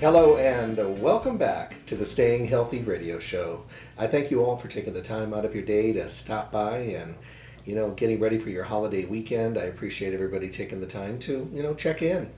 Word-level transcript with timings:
Hello 0.00 0.36
and 0.36 1.02
welcome 1.02 1.36
back 1.36 1.74
to 1.86 1.96
the 1.96 2.06
Staying 2.06 2.44
Healthy 2.44 2.82
radio 2.82 3.18
show. 3.18 3.64
I 3.98 4.06
thank 4.06 4.30
you 4.30 4.44
all 4.44 4.56
for 4.56 4.68
taking 4.68 4.92
the 4.92 5.02
time 5.02 5.34
out 5.34 5.44
of 5.44 5.56
your 5.56 5.64
day 5.64 5.92
to 5.92 6.08
stop 6.08 6.52
by 6.52 6.78
and 6.78 7.16
you 7.64 7.74
know 7.74 7.90
getting 7.90 8.20
ready 8.20 8.38
for 8.38 8.48
your 8.48 8.62
holiday 8.62 9.06
weekend. 9.06 9.58
I 9.58 9.64
appreciate 9.64 10.14
everybody 10.14 10.50
taking 10.50 10.78
the 10.78 10.86
time 10.86 11.18
to 11.26 11.50
you 11.52 11.64
know 11.64 11.74
check 11.74 12.00
in 12.00 12.30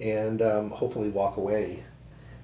and 0.00 0.40
um, 0.40 0.70
hopefully 0.70 1.10
walk 1.10 1.36
away 1.36 1.84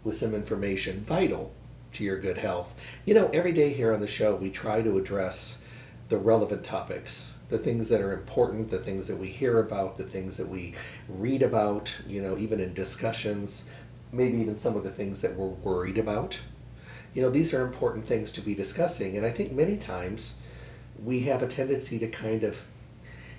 with 0.04 0.18
some 0.18 0.34
information 0.34 1.00
vital 1.00 1.50
to 1.94 2.04
your 2.04 2.18
good 2.18 2.36
health. 2.36 2.74
You 3.06 3.14
know, 3.14 3.30
every 3.32 3.52
day 3.52 3.70
here 3.70 3.94
on 3.94 4.02
the 4.02 4.06
show 4.06 4.34
we 4.34 4.50
try 4.50 4.82
to 4.82 4.98
address 4.98 5.56
the 6.10 6.18
relevant 6.18 6.62
topics 6.62 7.32
the 7.48 7.58
things 7.58 7.88
that 7.88 8.00
are 8.00 8.12
important, 8.12 8.68
the 8.68 8.78
things 8.78 9.06
that 9.08 9.16
we 9.16 9.28
hear 9.28 9.60
about, 9.60 9.96
the 9.96 10.04
things 10.04 10.36
that 10.36 10.48
we 10.48 10.74
read 11.08 11.42
about, 11.42 11.94
you 12.06 12.20
know, 12.20 12.36
even 12.36 12.60
in 12.60 12.74
discussions 12.74 13.64
maybe 14.12 14.38
even 14.38 14.56
some 14.56 14.76
of 14.76 14.84
the 14.84 14.90
things 14.90 15.20
that 15.20 15.36
we're 15.36 15.48
worried 15.48 15.98
about. 15.98 16.38
You 17.14 17.22
know, 17.22 17.30
these 17.30 17.52
are 17.52 17.66
important 17.66 18.06
things 18.06 18.32
to 18.32 18.40
be 18.40 18.54
discussing. 18.54 19.16
And 19.16 19.26
I 19.26 19.30
think 19.30 19.52
many 19.52 19.76
times 19.76 20.34
we 21.04 21.20
have 21.20 21.42
a 21.42 21.46
tendency 21.46 21.98
to 21.98 22.08
kind 22.08 22.42
of, 22.44 22.58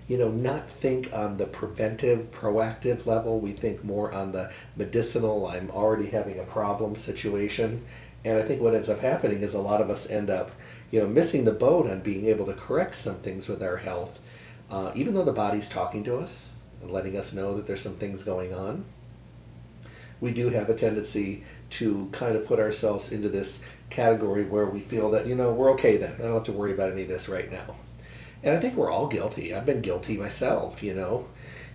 you 0.07 0.17
know, 0.17 0.29
not 0.29 0.69
think 0.69 1.11
on 1.13 1.37
the 1.37 1.45
preventive, 1.45 2.31
proactive 2.31 3.05
level. 3.05 3.39
We 3.39 3.53
think 3.53 3.83
more 3.83 4.11
on 4.11 4.31
the 4.31 4.51
medicinal, 4.75 5.47
I'm 5.47 5.71
already 5.71 6.07
having 6.07 6.39
a 6.39 6.43
problem 6.43 6.95
situation. 6.95 7.83
And 8.25 8.37
I 8.37 8.43
think 8.43 8.61
what 8.61 8.75
ends 8.75 8.89
up 8.89 8.99
happening 8.99 9.41
is 9.43 9.53
a 9.53 9.61
lot 9.61 9.81
of 9.81 9.89
us 9.89 10.09
end 10.09 10.29
up, 10.29 10.51
you 10.91 10.99
know, 10.99 11.07
missing 11.07 11.45
the 11.45 11.51
boat 11.51 11.87
on 11.87 12.01
being 12.01 12.25
able 12.25 12.45
to 12.45 12.53
correct 12.53 12.95
some 12.95 13.15
things 13.17 13.47
with 13.47 13.63
our 13.63 13.77
health, 13.77 14.19
uh, 14.69 14.91
even 14.93 15.13
though 15.13 15.23
the 15.23 15.31
body's 15.31 15.69
talking 15.69 16.03
to 16.03 16.17
us 16.17 16.51
and 16.81 16.91
letting 16.91 17.17
us 17.17 17.33
know 17.33 17.55
that 17.55 17.65
there's 17.65 17.81
some 17.81 17.95
things 17.95 18.23
going 18.23 18.53
on 18.53 18.83
we 20.21 20.31
do 20.31 20.49
have 20.49 20.69
a 20.69 20.73
tendency 20.75 21.43
to 21.69 22.09
kind 22.11 22.35
of 22.35 22.45
put 22.45 22.59
ourselves 22.59 23.11
into 23.11 23.29
this 23.29 23.63
category 23.89 24.43
where 24.43 24.65
we 24.65 24.81
feel 24.81 25.11
that, 25.11 25.27
you 25.27 25.35
know, 25.35 25.51
we're 25.51 25.71
okay 25.71 25.97
then. 25.97 26.13
I 26.19 26.23
don't 26.23 26.33
have 26.33 26.43
to 26.45 26.51
worry 26.51 26.73
about 26.73 26.91
any 26.91 27.03
of 27.03 27.09
this 27.09 27.29
right 27.29 27.51
now. 27.51 27.75
And 28.43 28.55
I 28.55 28.59
think 28.59 28.75
we're 28.75 28.91
all 28.91 29.07
guilty. 29.07 29.53
I've 29.53 29.65
been 29.65 29.81
guilty 29.81 30.17
myself, 30.17 30.81
you 30.81 30.93
know. 30.93 31.25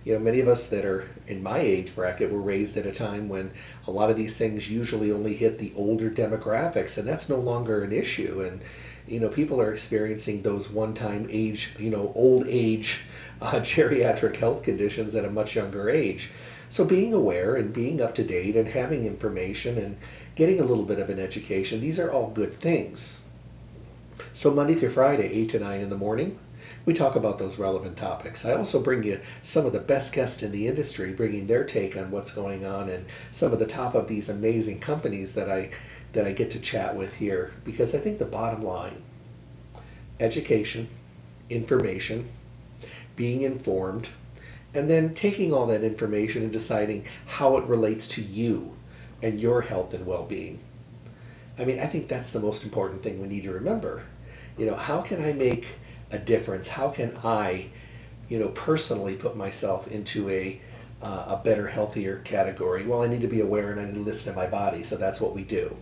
You 0.03 0.13
know, 0.13 0.19
many 0.19 0.39
of 0.39 0.47
us 0.47 0.67
that 0.67 0.85
are 0.85 1.05
in 1.27 1.41
my 1.41 1.57
age 1.59 1.95
bracket 1.95 2.31
were 2.31 2.41
raised 2.41 2.77
at 2.77 2.85
a 2.85 2.91
time 2.91 3.27
when 3.27 3.51
a 3.87 3.91
lot 3.91 4.11
of 4.11 4.15
these 4.15 4.35
things 4.35 4.69
usually 4.69 5.11
only 5.11 5.33
hit 5.33 5.57
the 5.57 5.73
older 5.75 6.11
demographics, 6.11 6.97
and 6.97 7.07
that's 7.07 7.29
no 7.29 7.37
longer 7.37 7.83
an 7.83 7.91
issue. 7.91 8.41
And, 8.41 8.61
you 9.07 9.19
know, 9.19 9.29
people 9.29 9.59
are 9.59 9.71
experiencing 9.71 10.41
those 10.41 10.69
one 10.69 10.93
time 10.93 11.27
age, 11.29 11.71
you 11.79 11.89
know, 11.89 12.11
old 12.15 12.45
age 12.47 13.01
uh, 13.41 13.51
geriatric 13.61 14.35
health 14.35 14.61
conditions 14.61 15.15
at 15.15 15.25
a 15.25 15.29
much 15.29 15.55
younger 15.55 15.89
age. 15.89 16.29
So 16.75 16.83
being 16.83 17.13
aware 17.13 17.55
and 17.55 17.71
being 17.71 18.01
up 18.01 18.15
to 18.15 18.23
date 18.25 18.57
and 18.57 18.67
having 18.67 19.05
information 19.05 19.77
and 19.77 19.95
getting 20.35 20.59
a 20.59 20.65
little 20.65 20.83
bit 20.83 20.99
of 20.99 21.09
an 21.09 21.19
education, 21.19 21.79
these 21.79 21.99
are 21.99 22.11
all 22.11 22.31
good 22.31 22.59
things. 22.59 23.21
So 24.33 24.53
Monday 24.53 24.75
through 24.75 24.89
Friday, 24.89 25.31
8 25.31 25.49
to 25.51 25.59
9 25.59 25.79
in 25.79 25.89
the 25.89 25.95
morning, 25.95 26.37
we 26.85 26.93
talk 26.93 27.15
about 27.15 27.39
those 27.39 27.57
relevant 27.57 27.95
topics. 27.95 28.43
I 28.43 28.55
also 28.55 28.83
bring 28.83 29.03
you 29.03 29.21
some 29.41 29.65
of 29.65 29.71
the 29.71 29.79
best 29.79 30.11
guests 30.11 30.43
in 30.43 30.51
the 30.51 30.67
industry, 30.67 31.13
bringing 31.13 31.47
their 31.47 31.63
take 31.63 31.95
on 31.95 32.11
what's 32.11 32.33
going 32.33 32.65
on 32.65 32.89
and 32.89 33.05
some 33.31 33.53
of 33.53 33.59
the 33.59 33.65
top 33.65 33.95
of 33.95 34.09
these 34.09 34.27
amazing 34.27 34.81
companies 34.81 35.31
that 35.31 35.49
I 35.49 35.69
that 36.11 36.27
I 36.27 36.33
get 36.33 36.51
to 36.51 36.59
chat 36.59 36.93
with 36.93 37.13
here 37.13 37.53
because 37.63 37.95
I 37.95 37.99
think 37.99 38.19
the 38.19 38.25
bottom 38.25 38.65
line 38.65 39.01
education, 40.19 40.89
information, 41.49 42.27
being 43.15 43.43
informed, 43.43 44.09
and 44.75 44.89
then 44.89 45.13
taking 45.13 45.53
all 45.53 45.65
that 45.67 45.83
information 45.83 46.43
and 46.43 46.51
deciding 46.51 47.05
how 47.25 47.57
it 47.57 47.65
relates 47.65 48.07
to 48.09 48.21
you 48.21 48.75
and 49.21 49.39
your 49.39 49.61
health 49.61 49.93
and 49.93 50.05
well-being. 50.05 50.59
I 51.57 51.65
mean, 51.65 51.79
I 51.79 51.85
think 51.85 52.07
that's 52.07 52.31
the 52.31 52.39
most 52.39 52.63
important 52.63 53.01
thing 53.01 53.21
we 53.21 53.27
need 53.27 53.43
to 53.43 53.51
remember. 53.51 54.03
You 54.57 54.65
know, 54.65 54.75
how 54.75 55.01
can 55.01 55.23
I 55.23 55.33
make 55.33 55.67
a 56.11 56.17
difference? 56.17 56.67
How 56.67 56.89
can 56.89 57.17
I, 57.23 57.67
you 58.29 58.39
know, 58.39 58.49
personally 58.49 59.15
put 59.15 59.37
myself 59.37 59.87
into 59.87 60.29
a 60.29 60.61
uh, 61.01 61.25
a 61.27 61.41
better, 61.43 61.67
healthier 61.67 62.21
category? 62.23 62.85
Well, 62.85 63.01
I 63.01 63.07
need 63.07 63.21
to 63.21 63.27
be 63.27 63.41
aware 63.41 63.71
and 63.71 63.79
I 63.79 63.85
need 63.85 63.95
to 63.95 63.99
listen 63.99 64.33
to 64.33 64.39
my 64.39 64.47
body. 64.47 64.83
So 64.83 64.97
that's 64.97 65.21
what 65.21 65.35
we 65.35 65.43
do. 65.43 65.75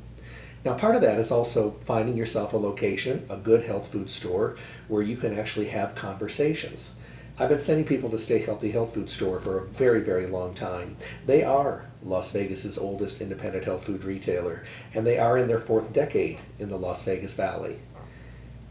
Now, 0.66 0.76
part 0.76 0.96
of 0.96 1.02
that 1.02 1.20
is 1.20 1.32
also 1.32 1.72
finding 1.86 2.16
yourself 2.16 2.54
a 2.54 2.58
location, 2.58 3.26
a 3.30 3.38
good 3.38 3.64
health 3.64 3.92
food 3.92 4.10
store, 4.10 4.58
where 4.88 5.02
you 5.02 5.18
can 5.18 5.38
actually 5.38 5.68
have 5.68 5.94
conversations. 5.96 6.94
I've 7.40 7.50
been 7.50 7.58
sending 7.58 7.86
people 7.86 8.12
to 8.12 8.20
Stay 8.20 8.38
Healthy 8.38 8.70
Health 8.70 8.94
Food 8.94 9.10
Store 9.10 9.40
for 9.40 9.58
a 9.58 9.66
very, 9.66 10.02
very 10.02 10.28
long 10.28 10.54
time. 10.54 10.96
They 11.26 11.44
are 11.44 11.84
Las 12.04 12.32
Vegas's 12.32 12.78
oldest 12.78 13.22
independent 13.22 13.66
health 13.66 13.86
food 13.86 14.04
retailer, 14.04 14.62
and 14.94 15.06
they 15.06 15.18
are 15.18 15.40
in 15.40 15.48
their 15.48 15.60
fourth 15.60 15.92
decade 15.94 16.38
in 16.60 16.70
the 16.70 16.78
Las 16.78 17.04
Vegas 17.06 17.34
Valley. 17.34 17.80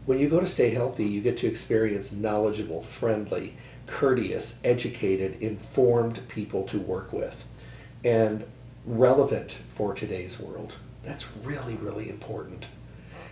When 0.05 0.17
you 0.17 0.29
go 0.29 0.39
to 0.39 0.45
Stay 0.45 0.69
Healthy, 0.69 1.03
you 1.03 1.19
get 1.19 1.37
to 1.39 1.47
experience 1.47 2.13
knowledgeable, 2.13 2.83
friendly, 2.83 3.57
courteous, 3.85 4.57
educated, 4.63 5.41
informed 5.41 6.25
people 6.29 6.63
to 6.67 6.79
work 6.79 7.11
with, 7.11 7.43
and 8.05 8.45
relevant 8.85 9.57
for 9.75 9.93
today's 9.93 10.39
world. 10.39 10.71
That's 11.03 11.25
really, 11.43 11.75
really 11.75 12.09
important. 12.09 12.67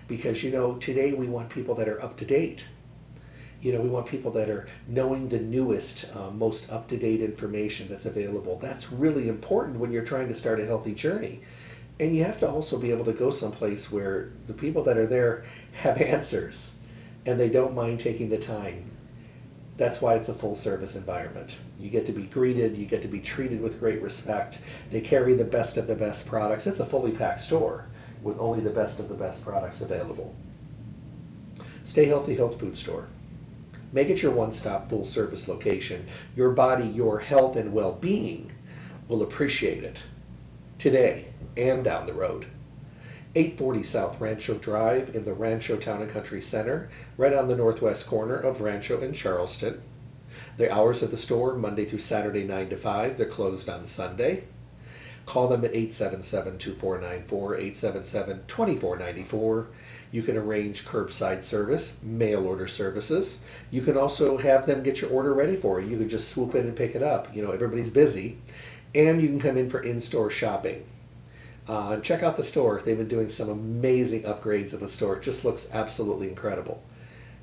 Because, 0.09 0.43
you 0.43 0.51
know, 0.51 0.75
today 0.75 1.13
we 1.13 1.27
want 1.27 1.49
people 1.49 1.75
that 1.75 1.87
are 1.87 2.03
up 2.03 2.17
to 2.17 2.25
date 2.25 2.65
you 3.61 3.71
know, 3.71 3.81
we 3.81 3.89
want 3.89 4.07
people 4.07 4.31
that 4.31 4.49
are 4.49 4.67
knowing 4.87 5.29
the 5.29 5.39
newest, 5.39 6.05
uh, 6.15 6.31
most 6.31 6.71
up-to-date 6.71 7.21
information 7.21 7.87
that's 7.87 8.07
available. 8.07 8.57
That's 8.57 8.91
really 8.91 9.29
important 9.29 9.77
when 9.77 9.91
you're 9.91 10.03
trying 10.03 10.27
to 10.29 10.35
start 10.35 10.59
a 10.59 10.65
healthy 10.65 10.95
journey. 10.95 11.41
And 11.99 12.15
you 12.15 12.23
have 12.23 12.39
to 12.39 12.49
also 12.49 12.79
be 12.79 12.89
able 12.89 13.05
to 13.05 13.13
go 13.13 13.29
someplace 13.29 13.91
where 13.91 14.29
the 14.47 14.53
people 14.53 14.83
that 14.85 14.97
are 14.97 15.05
there 15.05 15.43
have 15.73 16.01
answers 16.01 16.71
and 17.27 17.39
they 17.39 17.49
don't 17.49 17.75
mind 17.75 17.99
taking 17.99 18.29
the 18.29 18.37
time. 18.39 18.83
That's 19.77 20.01
why 20.01 20.15
it's 20.15 20.29
a 20.29 20.33
full 20.33 20.55
service 20.55 20.95
environment. 20.95 21.55
You 21.79 21.89
get 21.89 22.07
to 22.07 22.11
be 22.11 22.23
greeted, 22.23 22.75
you 22.75 22.85
get 22.85 23.03
to 23.03 23.07
be 23.07 23.19
treated 23.19 23.61
with 23.61 23.79
great 23.79 24.01
respect. 24.01 24.59
They 24.91 25.01
carry 25.01 25.35
the 25.35 25.45
best 25.45 25.77
of 25.77 25.85
the 25.85 25.95
best 25.95 26.25
products. 26.25 26.65
It's 26.65 26.79
a 26.79 26.85
fully 26.85 27.11
packed 27.11 27.41
store 27.41 27.85
with 28.23 28.39
only 28.39 28.61
the 28.61 28.69
best 28.71 28.99
of 28.99 29.07
the 29.07 29.15
best 29.15 29.43
products 29.43 29.81
available. 29.81 30.33
Stay 31.85 32.05
Healthy 32.05 32.35
Health 32.35 32.59
Food 32.59 32.77
Store. 32.77 33.07
Make 33.93 34.09
it 34.09 34.21
your 34.21 34.31
one-stop 34.31 34.89
full-service 34.89 35.47
location. 35.47 36.05
Your 36.35 36.51
body, 36.51 36.87
your 36.87 37.19
health, 37.19 37.57
and 37.57 37.73
well-being 37.73 38.51
will 39.07 39.23
appreciate 39.23 39.83
it 39.83 40.01
today 40.79 41.27
and 41.57 41.83
down 41.83 42.05
the 42.05 42.13
road. 42.13 42.45
840 43.35 43.83
South 43.83 44.19
Rancho 44.19 44.55
Drive 44.55 45.15
in 45.15 45.25
the 45.25 45.33
Rancho 45.33 45.77
Town 45.77 46.01
and 46.01 46.11
Country 46.11 46.41
Center, 46.41 46.89
right 47.17 47.33
on 47.33 47.47
the 47.47 47.55
northwest 47.55 48.07
corner 48.07 48.35
of 48.35 48.61
Rancho 48.61 49.01
and 49.01 49.15
Charleston. 49.15 49.81
The 50.57 50.71
hours 50.71 51.03
of 51.03 51.11
the 51.11 51.17
store, 51.17 51.55
Monday 51.55 51.85
through 51.85 51.99
Saturday, 51.99 52.45
9 52.45 52.69
to 52.69 52.77
5. 52.77 53.17
They're 53.17 53.25
closed 53.25 53.69
on 53.69 53.85
Sunday. 53.85 54.45
Call 55.25 55.49
them 55.49 55.63
at 55.63 55.73
877-2494, 55.73 57.27
877-2494. 57.27 59.67
You 60.11 60.23
can 60.23 60.35
arrange 60.35 60.85
curbside 60.85 61.41
service, 61.41 61.97
mail 62.03 62.45
order 62.45 62.67
services. 62.67 63.39
You 63.69 63.81
can 63.81 63.97
also 63.97 64.37
have 64.37 64.65
them 64.65 64.83
get 64.83 64.99
your 64.99 65.09
order 65.09 65.33
ready 65.33 65.55
for 65.55 65.79
you. 65.79 65.87
You 65.87 65.97
can 65.97 66.09
just 66.09 66.29
swoop 66.29 66.53
in 66.55 66.65
and 66.65 66.75
pick 66.75 66.95
it 66.95 67.03
up. 67.03 67.33
You 67.33 67.43
know, 67.43 67.51
everybody's 67.51 67.89
busy. 67.89 68.37
And 68.93 69.21
you 69.21 69.29
can 69.29 69.39
come 69.39 69.57
in 69.57 69.69
for 69.69 69.81
in-store 69.81 70.29
shopping. 70.29 70.83
Uh, 71.67 71.97
check 72.01 72.23
out 72.23 72.35
the 72.35 72.43
store. 72.43 72.81
They've 72.83 72.97
been 72.97 73.07
doing 73.07 73.29
some 73.29 73.49
amazing 73.49 74.23
upgrades 74.23 74.73
of 74.73 74.81
the 74.81 74.89
store. 74.89 75.15
It 75.15 75.23
just 75.23 75.45
looks 75.45 75.69
absolutely 75.71 76.27
incredible. 76.27 76.83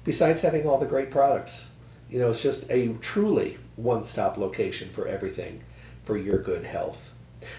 Besides 0.04 0.42
having 0.42 0.66
all 0.66 0.78
the 0.78 0.86
great 0.86 1.10
products, 1.10 1.66
you 2.10 2.18
know, 2.18 2.30
it's 2.30 2.42
just 2.42 2.70
a 2.70 2.88
truly 3.00 3.56
one-stop 3.76 4.36
location 4.36 4.90
for 4.90 5.06
everything 5.06 5.62
for 6.04 6.18
your 6.18 6.42
good 6.42 6.64
health. 6.64 7.12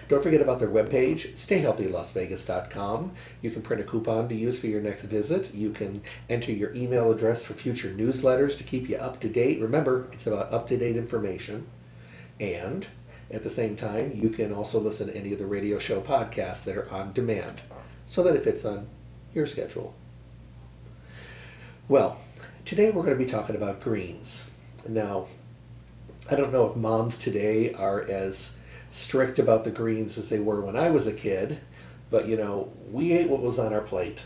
Don't 0.08 0.22
forget 0.22 0.40
about 0.40 0.58
their 0.58 0.68
webpage, 0.68 1.32
stayhealthylasvegas.com. 1.34 3.12
You 3.42 3.50
can 3.50 3.62
print 3.62 3.82
a 3.82 3.84
coupon 3.84 4.28
to 4.28 4.34
use 4.34 4.58
for 4.58 4.66
your 4.66 4.80
next 4.80 5.04
visit. 5.04 5.54
You 5.54 5.70
can 5.70 6.02
enter 6.28 6.52
your 6.52 6.74
email 6.74 7.10
address 7.10 7.44
for 7.44 7.54
future 7.54 7.90
newsletters 7.90 8.58
to 8.58 8.64
keep 8.64 8.88
you 8.88 8.96
up 8.96 9.20
to 9.20 9.28
date. 9.28 9.60
Remember, 9.60 10.08
it's 10.12 10.26
about 10.26 10.52
up 10.52 10.68
to 10.68 10.76
date 10.76 10.96
information. 10.96 11.66
And 12.40 12.86
at 13.30 13.44
the 13.44 13.50
same 13.50 13.76
time, 13.76 14.12
you 14.14 14.28
can 14.30 14.52
also 14.52 14.80
listen 14.80 15.06
to 15.06 15.16
any 15.16 15.32
of 15.32 15.38
the 15.38 15.46
radio 15.46 15.78
show 15.78 16.00
podcasts 16.00 16.64
that 16.64 16.76
are 16.76 16.90
on 16.90 17.12
demand 17.12 17.60
so 18.06 18.22
that 18.22 18.34
it 18.34 18.44
fits 18.44 18.64
on 18.64 18.86
your 19.34 19.46
schedule. 19.46 19.94
Well, 21.88 22.18
today 22.64 22.90
we're 22.90 23.02
going 23.02 23.18
to 23.18 23.24
be 23.24 23.30
talking 23.30 23.56
about 23.56 23.80
greens. 23.80 24.46
Now, 24.88 25.26
I 26.30 26.34
don't 26.34 26.52
know 26.52 26.66
if 26.66 26.76
moms 26.76 27.16
today 27.16 27.72
are 27.74 28.02
as 28.02 28.54
strict 28.90 29.38
about 29.38 29.64
the 29.64 29.70
greens 29.70 30.18
as 30.18 30.28
they 30.28 30.40
were 30.40 30.60
when 30.60 30.76
I 30.76 30.90
was 30.90 31.06
a 31.06 31.12
kid, 31.12 31.58
but 32.10 32.26
you 32.26 32.36
know, 32.36 32.72
we 32.90 33.12
ate 33.12 33.28
what 33.28 33.40
was 33.40 33.58
on 33.58 33.72
our 33.72 33.80
plate. 33.80 34.20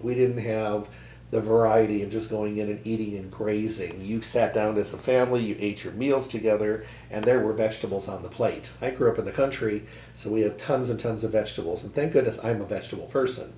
We 0.00 0.14
didn't 0.14 0.38
have 0.38 0.88
the 1.30 1.40
variety 1.40 2.02
of 2.02 2.10
just 2.10 2.30
going 2.30 2.58
in 2.58 2.70
and 2.70 2.86
eating 2.86 3.16
and 3.16 3.30
grazing. 3.30 4.00
You 4.00 4.22
sat 4.22 4.54
down 4.54 4.78
as 4.78 4.92
a 4.92 4.98
family, 4.98 5.42
you 5.42 5.56
ate 5.58 5.82
your 5.82 5.92
meals 5.92 6.28
together, 6.28 6.84
and 7.10 7.24
there 7.24 7.40
were 7.40 7.52
vegetables 7.52 8.06
on 8.08 8.22
the 8.22 8.28
plate. 8.28 8.70
I 8.80 8.90
grew 8.90 9.10
up 9.10 9.18
in 9.18 9.24
the 9.24 9.32
country, 9.32 9.84
so 10.14 10.30
we 10.30 10.42
had 10.42 10.58
tons 10.58 10.88
and 10.88 11.00
tons 11.00 11.24
of 11.24 11.32
vegetables, 11.32 11.82
and 11.82 11.92
thank 11.92 12.12
goodness 12.12 12.38
I'm 12.42 12.62
a 12.62 12.66
vegetable 12.66 13.06
person. 13.06 13.52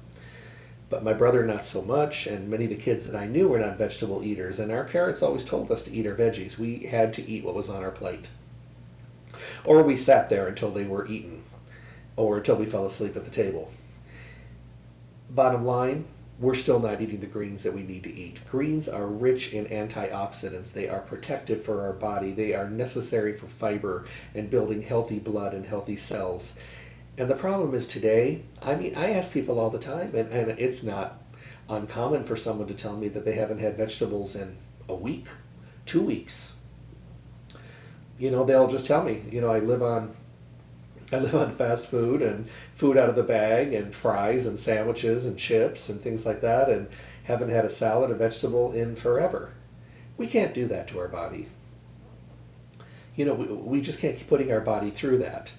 But 0.88 1.04
my 1.04 1.12
brother, 1.12 1.44
not 1.44 1.66
so 1.66 1.82
much, 1.82 2.26
and 2.26 2.48
many 2.48 2.64
of 2.64 2.70
the 2.70 2.76
kids 2.76 3.04
that 3.04 3.14
I 3.14 3.26
knew 3.26 3.48
were 3.48 3.58
not 3.58 3.76
vegetable 3.76 4.24
eaters, 4.24 4.58
and 4.58 4.72
our 4.72 4.84
parents 4.84 5.22
always 5.22 5.44
told 5.44 5.70
us 5.70 5.82
to 5.82 5.92
eat 5.92 6.06
our 6.06 6.14
veggies. 6.14 6.56
We 6.56 6.78
had 6.78 7.12
to 7.14 7.30
eat 7.30 7.44
what 7.44 7.54
was 7.54 7.68
on 7.68 7.82
our 7.82 7.90
plate. 7.90 8.28
Or 9.64 9.82
we 9.82 9.96
sat 9.96 10.28
there 10.28 10.48
until 10.48 10.70
they 10.70 10.84
were 10.84 11.06
eaten, 11.06 11.42
or 12.16 12.38
until 12.38 12.56
we 12.56 12.66
fell 12.66 12.86
asleep 12.86 13.16
at 13.16 13.24
the 13.24 13.30
table. 13.30 13.70
Bottom 15.30 15.64
line, 15.64 16.04
we're 16.40 16.54
still 16.54 16.78
not 16.78 17.00
eating 17.00 17.20
the 17.20 17.26
greens 17.26 17.64
that 17.64 17.74
we 17.74 17.82
need 17.82 18.04
to 18.04 18.14
eat. 18.14 18.38
Greens 18.48 18.88
are 18.88 19.06
rich 19.06 19.52
in 19.52 19.66
antioxidants. 19.66 20.72
They 20.72 20.88
are 20.88 21.00
protective 21.00 21.64
for 21.64 21.82
our 21.82 21.92
body. 21.92 22.32
They 22.32 22.54
are 22.54 22.70
necessary 22.70 23.36
for 23.36 23.46
fiber 23.46 24.04
and 24.34 24.48
building 24.48 24.80
healthy 24.80 25.18
blood 25.18 25.52
and 25.52 25.66
healthy 25.66 25.96
cells. 25.96 26.54
And 27.18 27.28
the 27.28 27.34
problem 27.34 27.74
is 27.74 27.88
today, 27.88 28.42
I 28.62 28.76
mean, 28.76 28.94
I 28.94 29.10
ask 29.10 29.32
people 29.32 29.58
all 29.58 29.70
the 29.70 29.78
time, 29.78 30.14
and, 30.14 30.30
and 30.30 30.58
it's 30.60 30.84
not 30.84 31.20
uncommon 31.68 32.22
for 32.22 32.36
someone 32.36 32.68
to 32.68 32.74
tell 32.74 32.96
me 32.96 33.08
that 33.08 33.24
they 33.24 33.32
haven't 33.32 33.58
had 33.58 33.76
vegetables 33.76 34.36
in 34.36 34.56
a 34.88 34.94
week, 34.94 35.26
two 35.84 36.02
weeks. 36.02 36.52
You 38.18 38.30
know, 38.30 38.44
they'll 38.44 38.68
just 38.68 38.86
tell 38.86 39.02
me, 39.02 39.22
you 39.30 39.40
know, 39.40 39.50
I 39.50 39.60
live 39.60 39.82
on 39.82 40.14
I 41.10 41.18
live 41.18 41.34
on 41.36 41.56
fast 41.56 41.88
food 41.88 42.20
and 42.20 42.46
food 42.74 42.98
out 42.98 43.08
of 43.08 43.14
the 43.14 43.22
bag 43.22 43.72
and 43.72 43.94
fries 43.94 44.44
and 44.44 44.58
sandwiches 44.58 45.24
and 45.24 45.38
chips 45.38 45.88
and 45.88 46.00
things 46.00 46.26
like 46.26 46.42
that 46.42 46.68
and 46.68 46.86
haven't 47.24 47.48
had 47.48 47.64
a 47.64 47.70
salad, 47.70 48.10
a 48.10 48.14
vegetable 48.14 48.72
in 48.72 48.94
forever. 48.94 49.52
We 50.18 50.26
can't 50.26 50.52
do 50.52 50.66
that 50.68 50.88
to 50.88 50.98
our 50.98 51.08
body. 51.08 51.48
You 53.16 53.24
know, 53.24 53.34
we, 53.34 53.46
we 53.46 53.80
just 53.80 54.00
can't 54.00 54.16
keep 54.16 54.28
putting 54.28 54.52
our 54.52 54.60
body 54.60 54.90
through 54.90 55.18
that. 55.18 55.50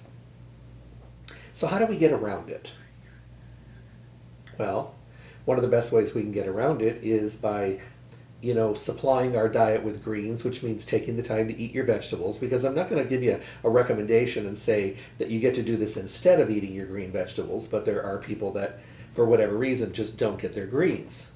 So 1.52 1.66
how 1.66 1.78
do 1.78 1.86
we 1.86 1.96
get 1.96 2.12
around 2.12 2.48
it? 2.48 2.70
Well, 4.56 4.94
one 5.46 5.56
of 5.56 5.62
the 5.62 5.68
best 5.68 5.90
ways 5.90 6.14
we 6.14 6.22
can 6.22 6.32
get 6.32 6.46
around 6.46 6.80
it 6.80 7.02
is 7.02 7.34
by 7.34 7.80
you 8.42 8.54
know, 8.54 8.72
supplying 8.72 9.36
our 9.36 9.48
diet 9.48 9.82
with 9.82 10.02
greens, 10.02 10.44
which 10.44 10.62
means 10.62 10.86
taking 10.86 11.16
the 11.16 11.22
time 11.22 11.46
to 11.48 11.58
eat 11.58 11.74
your 11.74 11.84
vegetables, 11.84 12.38
because 12.38 12.64
I'm 12.64 12.74
not 12.74 12.88
going 12.88 13.02
to 13.02 13.08
give 13.08 13.22
you 13.22 13.32
a, 13.32 13.66
a, 13.66 13.70
recommendation 13.70 14.46
and 14.46 14.56
say 14.56 14.96
that 15.18 15.28
you 15.28 15.40
get 15.40 15.54
to 15.56 15.62
do 15.62 15.76
this 15.76 15.98
instead 15.98 16.40
of 16.40 16.50
eating 16.50 16.72
your 16.72 16.86
green 16.86 17.12
vegetables, 17.12 17.66
but 17.66 17.84
there 17.84 18.02
are 18.02 18.18
people 18.18 18.50
that, 18.52 18.78
for 19.14 19.26
whatever 19.26 19.56
reason, 19.56 19.92
just 19.92 20.16
don't 20.16 20.40
get 20.40 20.54
their 20.54 20.66
greens. 20.66 21.30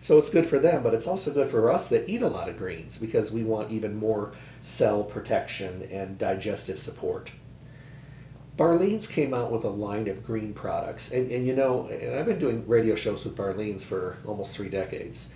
So 0.00 0.16
it's 0.18 0.30
good 0.30 0.46
for 0.46 0.58
them, 0.58 0.82
but 0.82 0.94
it's 0.94 1.06
also 1.06 1.30
good 1.30 1.50
for 1.50 1.70
us 1.70 1.88
that 1.88 2.08
eat 2.08 2.22
a 2.22 2.28
lot 2.28 2.48
of 2.48 2.56
greens 2.56 2.96
because 2.96 3.32
we 3.32 3.42
want 3.42 3.72
even 3.72 3.94
more 3.94 4.32
cell 4.62 5.04
protection 5.04 5.82
and 5.90 6.16
digestive 6.16 6.78
support. 6.78 7.30
Barleans 8.56 9.06
came 9.06 9.34
out 9.34 9.52
with 9.52 9.64
a 9.64 9.68
line 9.68 10.08
of 10.08 10.24
green 10.24 10.54
products, 10.54 11.12
and, 11.12 11.30
and 11.30 11.46
you 11.46 11.54
know, 11.54 11.86
and 11.88 12.14
I've 12.14 12.24
been 12.24 12.38
doing 12.38 12.66
radio 12.66 12.94
shows 12.94 13.24
with 13.24 13.36
Barleans 13.36 13.82
for 13.82 14.16
almost 14.24 14.54
three 14.54 14.70
decades 14.70 15.28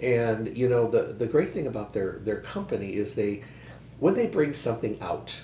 and 0.00 0.56
you 0.56 0.68
know 0.68 0.90
the 0.90 1.14
the 1.18 1.26
great 1.26 1.52
thing 1.52 1.66
about 1.66 1.92
their 1.92 2.20
their 2.24 2.40
company 2.40 2.94
is 2.94 3.14
they 3.14 3.42
when 3.98 4.14
they 4.14 4.26
bring 4.26 4.52
something 4.52 4.98
out, 5.00 5.40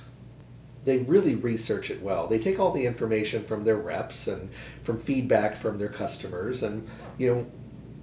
they 0.84 0.98
really 0.98 1.34
research 1.36 1.90
it 1.90 2.02
well. 2.02 2.26
They 2.26 2.38
take 2.38 2.58
all 2.58 2.72
the 2.72 2.84
information 2.84 3.44
from 3.44 3.64
their 3.64 3.76
reps 3.76 4.28
and 4.28 4.50
from 4.82 4.98
feedback 5.00 5.56
from 5.56 5.78
their 5.78 5.88
customers 5.88 6.62
and 6.62 6.86
you 7.18 7.34
know 7.34 7.46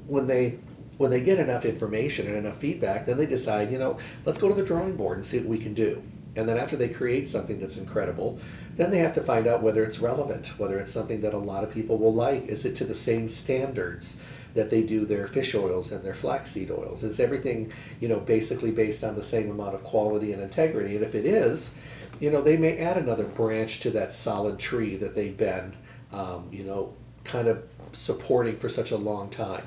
when 0.08 0.26
they 0.26 0.58
when 0.98 1.12
they 1.12 1.22
get 1.22 1.40
enough 1.40 1.64
information 1.64 2.28
and 2.28 2.36
enough 2.36 2.58
feedback, 2.58 3.06
then 3.06 3.18
they 3.18 3.26
decide, 3.26 3.72
you 3.72 3.78
know, 3.78 3.98
let's 4.26 4.38
go 4.38 4.50
to 4.50 4.54
the 4.54 4.66
drawing 4.66 4.98
board 4.98 5.18
and 5.18 5.26
see 5.26 5.38
what 5.38 5.48
we 5.48 5.58
can 5.58 5.74
do. 5.74 6.04
And 6.36 6.48
then 6.48 6.58
after 6.58 6.76
they 6.76 6.90
create 6.90 7.28
something 7.30 7.58
that's 7.58 7.78
incredible, 7.78 8.38
then 8.76 8.92
they 8.92 8.98
have 8.98 9.14
to 9.14 9.24
find 9.24 9.48
out 9.48 9.64
whether 9.64 9.86
it's 9.86 10.00
relevant, 10.00 10.48
whether 10.60 10.78
it's 10.78 10.92
something 10.92 11.22
that 11.22 11.34
a 11.34 11.38
lot 11.38 11.64
of 11.64 11.72
people 11.72 11.98
will 11.98 12.14
like. 12.14 12.48
Is 12.48 12.66
it 12.66 12.76
to 12.78 12.84
the 12.84 12.94
same 12.94 13.30
standards? 13.30 14.18
That 14.54 14.70
they 14.70 14.84
do 14.84 15.06
their 15.06 15.28
fish 15.28 15.56
oils 15.56 15.92
and 15.92 16.04
their 16.04 16.14
flaxseed 16.14 16.72
oils? 16.72 17.04
Is 17.04 17.20
everything, 17.20 17.72
you 18.00 18.08
know, 18.08 18.20
basically 18.20 18.72
based 18.72 19.04
on 19.04 19.16
the 19.16 19.24
same 19.24 19.50
amount 19.50 19.76
of 19.76 19.84
quality 19.84 20.34
and 20.34 20.42
integrity? 20.42 20.96
And 20.96 21.04
if 21.04 21.16
it 21.16 21.26
is, 21.26 21.74
you 22.20 22.30
know, 22.32 22.42
they 22.42 22.58
may 22.58 22.78
add 22.78 22.98
another 22.98 23.26
branch 23.26 23.80
to 23.82 23.92
that 23.92 24.14
solid 24.14 24.60
tree 24.60 24.96
that 24.98 25.14
they've 25.14 25.38
been, 25.38 25.76
um, 26.12 26.48
you 26.52 26.64
know, 26.64 26.94
kind 27.24 27.48
of 27.48 27.64
supporting 27.94 28.58
for 28.58 28.70
such 28.70 28.92
a 28.92 28.98
long 28.98 29.30
time. 29.30 29.64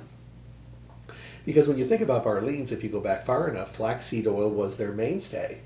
Because 1.44 1.66
when 1.66 1.78
you 1.78 1.86
think 1.86 2.02
about 2.02 2.24
Barleans, 2.24 2.70
if 2.72 2.84
you 2.84 2.88
go 2.88 3.00
back 3.00 3.24
far 3.24 3.48
enough, 3.48 3.74
flaxseed 3.76 4.26
oil 4.26 4.50
was 4.50 4.76
their 4.76 4.92
mainstay. 4.92 5.60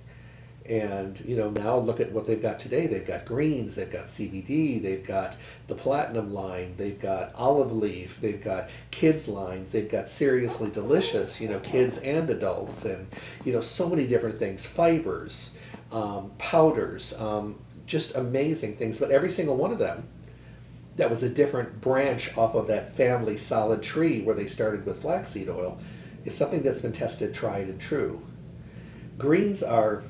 And 0.69 1.21
you 1.25 1.37
know 1.37 1.51
now 1.51 1.79
look 1.79 2.01
at 2.01 2.11
what 2.13 2.27
they've 2.27 2.41
got 2.41 2.59
today. 2.59 2.87
They've 2.87 3.07
got 3.07 3.25
greens, 3.25 3.75
they've 3.75 3.91
got 3.91 4.07
CBD, 4.07 4.83
they've 4.83 5.07
got 5.07 5.37
the 5.69 5.75
platinum 5.75 6.35
line, 6.35 6.75
they've 6.77 7.01
got 7.01 7.35
olive 7.35 7.73
leaf, 7.73 8.21
they've 8.21 8.43
got 8.43 8.69
kids 8.91 9.29
lines, 9.29 9.71
they've 9.71 9.89
got 9.89 10.09
seriously 10.09 10.71
delicious, 10.71 11.41
you 11.41 11.49
know, 11.49 11.61
kids 11.61 11.99
and 11.99 12.29
adults, 12.31 12.85
and 12.85 13.07
you 13.45 13.53
know 13.53 13.61
so 13.61 13.89
many 13.89 14.07
different 14.07 14.39
things, 14.39 14.67
fibers, 14.67 15.53
um, 15.93 16.31
powders, 16.39 17.13
um, 17.21 17.57
just 17.87 18.17
amazing 18.17 18.77
things. 18.77 18.99
But 18.99 19.11
every 19.11 19.31
single 19.31 19.57
one 19.57 19.73
of 19.73 19.79
them 19.79 20.09
that 20.97 21.11
was 21.11 21.23
a 21.23 21.29
different 21.29 21.81
branch 21.81 22.37
off 22.37 22.55
of 22.55 22.67
that 22.69 22.95
family 22.97 23.37
solid 23.37 23.83
tree 23.83 24.23
where 24.23 24.35
they 24.35 24.47
started 24.47 24.85
with 24.87 25.03
flaxseed 25.03 25.49
oil 25.49 25.79
is 26.25 26.35
something 26.35 26.63
that's 26.63 26.81
been 26.81 26.93
tested, 26.93 27.35
tried, 27.35 27.69
and 27.69 27.81
true. 27.81 28.21
Greens 29.19 29.63
are 29.63 30.03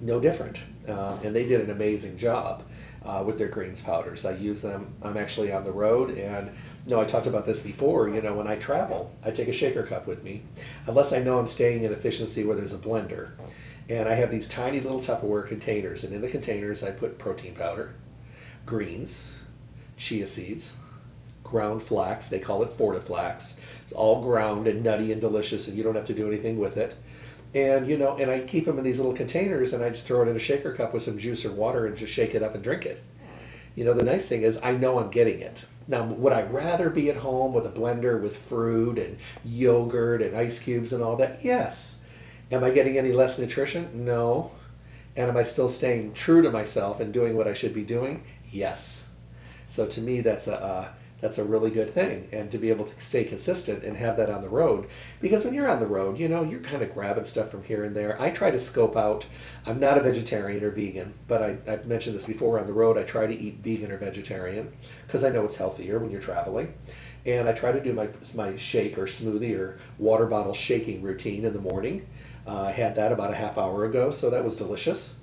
no 0.00 0.20
different. 0.20 0.60
Uh, 0.88 1.16
and 1.22 1.34
they 1.34 1.46
did 1.46 1.60
an 1.60 1.70
amazing 1.70 2.16
job 2.16 2.62
uh, 3.04 3.22
with 3.24 3.38
their 3.38 3.48
greens 3.48 3.80
powders. 3.80 4.24
I 4.24 4.32
use 4.32 4.60
them. 4.60 4.92
I'm 5.02 5.16
actually 5.16 5.52
on 5.52 5.64
the 5.64 5.72
road, 5.72 6.16
and 6.18 6.48
you 6.86 6.94
know 6.94 7.00
I 7.00 7.04
talked 7.04 7.26
about 7.26 7.46
this 7.46 7.60
before. 7.60 8.08
You 8.08 8.22
know, 8.22 8.34
when 8.34 8.46
I 8.46 8.56
travel, 8.56 9.12
I 9.22 9.30
take 9.30 9.48
a 9.48 9.52
shaker 9.52 9.82
cup 9.82 10.06
with 10.06 10.22
me, 10.24 10.42
unless 10.86 11.12
I 11.12 11.20
know 11.20 11.38
I'm 11.38 11.48
staying 11.48 11.84
in 11.84 11.92
efficiency 11.92 12.44
where 12.44 12.56
there's 12.56 12.74
a 12.74 12.78
blender. 12.78 13.30
And 13.88 14.08
I 14.08 14.14
have 14.14 14.30
these 14.30 14.48
tiny 14.48 14.80
little 14.80 15.00
Tupperware 15.00 15.46
containers, 15.46 16.04
and 16.04 16.14
in 16.14 16.22
the 16.22 16.28
containers 16.28 16.82
I 16.82 16.90
put 16.90 17.18
protein 17.18 17.54
powder, 17.54 17.94
greens, 18.64 19.26
chia 19.98 20.26
seeds, 20.26 20.72
ground 21.42 21.82
flax. 21.82 22.28
They 22.28 22.38
call 22.38 22.62
it 22.62 22.78
FortiFlax. 22.78 23.56
It's 23.82 23.92
all 23.92 24.22
ground 24.22 24.66
and 24.66 24.82
nutty 24.82 25.12
and 25.12 25.20
delicious, 25.20 25.68
and 25.68 25.76
you 25.76 25.82
don't 25.82 25.94
have 25.94 26.06
to 26.06 26.14
do 26.14 26.26
anything 26.26 26.58
with 26.58 26.78
it 26.78 26.96
and 27.54 27.88
you 27.88 27.96
know, 27.96 28.16
and 28.16 28.30
I 28.30 28.40
keep 28.40 28.64
them 28.64 28.78
in 28.78 28.84
these 28.84 28.98
little 28.98 29.14
containers, 29.14 29.72
and 29.72 29.82
I 29.82 29.90
just 29.90 30.04
throw 30.04 30.22
it 30.22 30.28
in 30.28 30.36
a 30.36 30.40
shaker 30.40 30.72
cup 30.72 30.92
with 30.92 31.02
some 31.02 31.18
juice 31.18 31.44
or 31.44 31.52
water, 31.52 31.86
and 31.86 31.96
just 31.96 32.12
shake 32.12 32.34
it 32.34 32.42
up 32.42 32.54
and 32.54 32.64
drink 32.64 32.84
it. 32.86 33.02
You 33.74 33.84
know, 33.84 33.92
the 33.92 34.04
nice 34.04 34.26
thing 34.26 34.42
is 34.42 34.58
I 34.62 34.72
know 34.72 34.98
I'm 34.98 35.10
getting 35.10 35.40
it. 35.40 35.64
Now, 35.86 36.04
would 36.06 36.32
I 36.32 36.42
rather 36.42 36.90
be 36.90 37.10
at 37.10 37.16
home 37.16 37.52
with 37.52 37.66
a 37.66 37.70
blender 37.70 38.20
with 38.20 38.36
fruit 38.36 38.98
and 38.98 39.18
yogurt 39.44 40.22
and 40.22 40.36
ice 40.36 40.58
cubes 40.58 40.92
and 40.92 41.02
all 41.02 41.16
that? 41.16 41.44
Yes. 41.44 41.96
Am 42.50 42.64
I 42.64 42.70
getting 42.70 42.96
any 42.96 43.12
less 43.12 43.38
nutrition? 43.38 44.04
No. 44.04 44.50
And 45.16 45.28
am 45.28 45.36
I 45.36 45.42
still 45.42 45.68
staying 45.68 46.14
true 46.14 46.42
to 46.42 46.50
myself 46.50 47.00
and 47.00 47.12
doing 47.12 47.36
what 47.36 47.48
I 47.48 47.52
should 47.52 47.74
be 47.74 47.82
doing? 47.82 48.22
Yes. 48.50 49.04
So 49.68 49.86
to 49.86 50.00
me, 50.00 50.20
that's 50.20 50.46
a 50.46 50.60
uh, 50.60 50.88
that's 51.24 51.38
a 51.38 51.44
really 51.44 51.70
good 51.70 51.94
thing. 51.94 52.28
And 52.32 52.50
to 52.50 52.58
be 52.58 52.68
able 52.68 52.84
to 52.84 53.00
stay 53.00 53.24
consistent 53.24 53.82
and 53.82 53.96
have 53.96 54.18
that 54.18 54.28
on 54.28 54.42
the 54.42 54.48
road, 54.50 54.88
because 55.22 55.42
when 55.42 55.54
you're 55.54 55.70
on 55.70 55.80
the 55.80 55.86
road, 55.86 56.18
you 56.18 56.28
know, 56.28 56.42
you're 56.42 56.60
kind 56.60 56.82
of 56.82 56.92
grabbing 56.92 57.24
stuff 57.24 57.50
from 57.50 57.64
here 57.64 57.84
and 57.84 57.96
there. 57.96 58.20
I 58.20 58.28
try 58.28 58.50
to 58.50 58.60
scope 58.60 58.94
out. 58.94 59.24
I'm 59.64 59.80
not 59.80 59.96
a 59.96 60.02
vegetarian 60.02 60.62
or 60.62 60.70
vegan, 60.70 61.14
but 61.26 61.40
I, 61.40 61.56
I've 61.66 61.86
mentioned 61.86 62.14
this 62.14 62.26
before 62.26 62.60
on 62.60 62.66
the 62.66 62.74
road. 62.74 62.98
I 62.98 63.04
try 63.04 63.26
to 63.26 63.34
eat 63.34 63.60
vegan 63.64 63.90
or 63.90 63.96
vegetarian 63.96 64.70
because 65.06 65.24
I 65.24 65.30
know 65.30 65.46
it's 65.46 65.56
healthier 65.56 65.98
when 65.98 66.10
you're 66.10 66.20
traveling. 66.20 66.74
And 67.24 67.48
I 67.48 67.52
try 67.52 67.72
to 67.72 67.82
do 67.82 67.94
my 67.94 68.10
my 68.34 68.54
shake 68.56 68.98
or 68.98 69.06
smoothie 69.06 69.58
or 69.58 69.78
water 69.98 70.26
bottle 70.26 70.52
shaking 70.52 71.00
routine 71.00 71.46
in 71.46 71.54
the 71.54 71.58
morning. 71.58 72.06
Uh, 72.46 72.64
I 72.64 72.70
had 72.70 72.96
that 72.96 73.12
about 73.12 73.30
a 73.30 73.34
half 73.34 73.56
hour 73.56 73.86
ago, 73.86 74.10
so 74.10 74.28
that 74.28 74.44
was 74.44 74.56
delicious. 74.56 75.16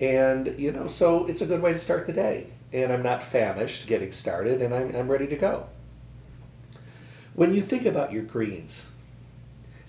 And 0.00 0.58
you 0.58 0.72
know, 0.72 0.88
so 0.88 1.26
it's 1.26 1.40
a 1.40 1.46
good 1.46 1.62
way 1.62 1.72
to 1.72 1.78
start 1.78 2.06
the 2.06 2.12
day 2.12 2.48
and 2.72 2.92
I'm 2.92 3.02
not 3.02 3.22
famished 3.22 3.86
getting 3.86 4.12
started, 4.12 4.60
and 4.60 4.74
I'm, 4.74 4.94
I'm 4.94 5.08
ready 5.08 5.26
to 5.28 5.36
go. 5.36 5.66
When 7.34 7.54
you 7.54 7.62
think 7.62 7.86
about 7.86 8.12
your 8.12 8.22
greens, 8.22 8.86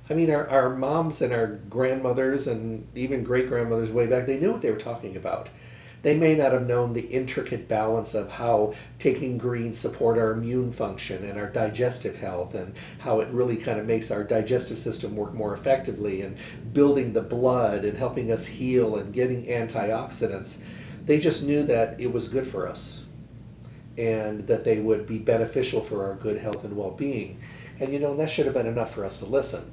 I 0.09 0.13
mean, 0.13 0.29
our, 0.31 0.47
our 0.49 0.75
moms 0.75 1.21
and 1.21 1.33
our 1.33 1.47
grandmothers 1.69 2.47
and 2.47 2.87
even 2.95 3.23
great 3.23 3.47
grandmothers 3.47 3.91
way 3.91 4.07
back, 4.07 4.25
they 4.25 4.39
knew 4.39 4.51
what 4.51 4.61
they 4.61 4.71
were 4.71 4.77
talking 4.77 5.17
about. 5.17 5.49
They 6.03 6.15
may 6.15 6.35
not 6.35 6.51
have 6.51 6.67
known 6.67 6.93
the 6.93 7.07
intricate 7.07 7.67
balance 7.67 8.13
of 8.13 8.29
how 8.29 8.73
taking 8.99 9.37
greens 9.37 9.77
support 9.77 10.17
our 10.17 10.31
immune 10.31 10.71
function 10.71 11.23
and 11.23 11.37
our 11.37 11.49
digestive 11.49 12.15
health 12.15 12.55
and 12.55 12.73
how 12.99 13.19
it 13.19 13.27
really 13.29 13.57
kind 13.57 13.79
of 13.79 13.85
makes 13.85 14.11
our 14.11 14.23
digestive 14.23 14.77
system 14.77 15.15
work 15.15 15.33
more 15.33 15.53
effectively 15.53 16.21
and 16.21 16.37
building 16.73 17.13
the 17.13 17.21
blood 17.21 17.83
and 17.85 17.97
helping 17.97 18.31
us 18.31 18.45
heal 18.45 18.97
and 18.97 19.13
getting 19.13 19.45
antioxidants 19.45 20.59
they 21.07 21.17
just 21.17 21.41
knew 21.41 21.63
that 21.63 21.99
it 21.99 22.11
was 22.11 22.27
good 22.27 22.45
for 22.45 22.67
us 22.67 23.05
and 23.97 24.45
that 24.45 24.65
they 24.65 24.79
would 24.79 25.07
be 25.07 25.17
beneficial 25.17 25.81
for 25.81 26.05
our 26.05 26.15
good 26.15 26.37
health 26.37 26.65
and 26.65 26.75
well-being. 26.75 27.39
And 27.79 27.91
you 27.93 27.99
know, 27.99 28.15
that 28.17 28.29
should 28.29 28.45
have 28.45 28.53
been 28.53 28.67
enough 28.67 28.93
for 28.93 29.05
us 29.05 29.17
to 29.19 29.25
listen. 29.25 29.71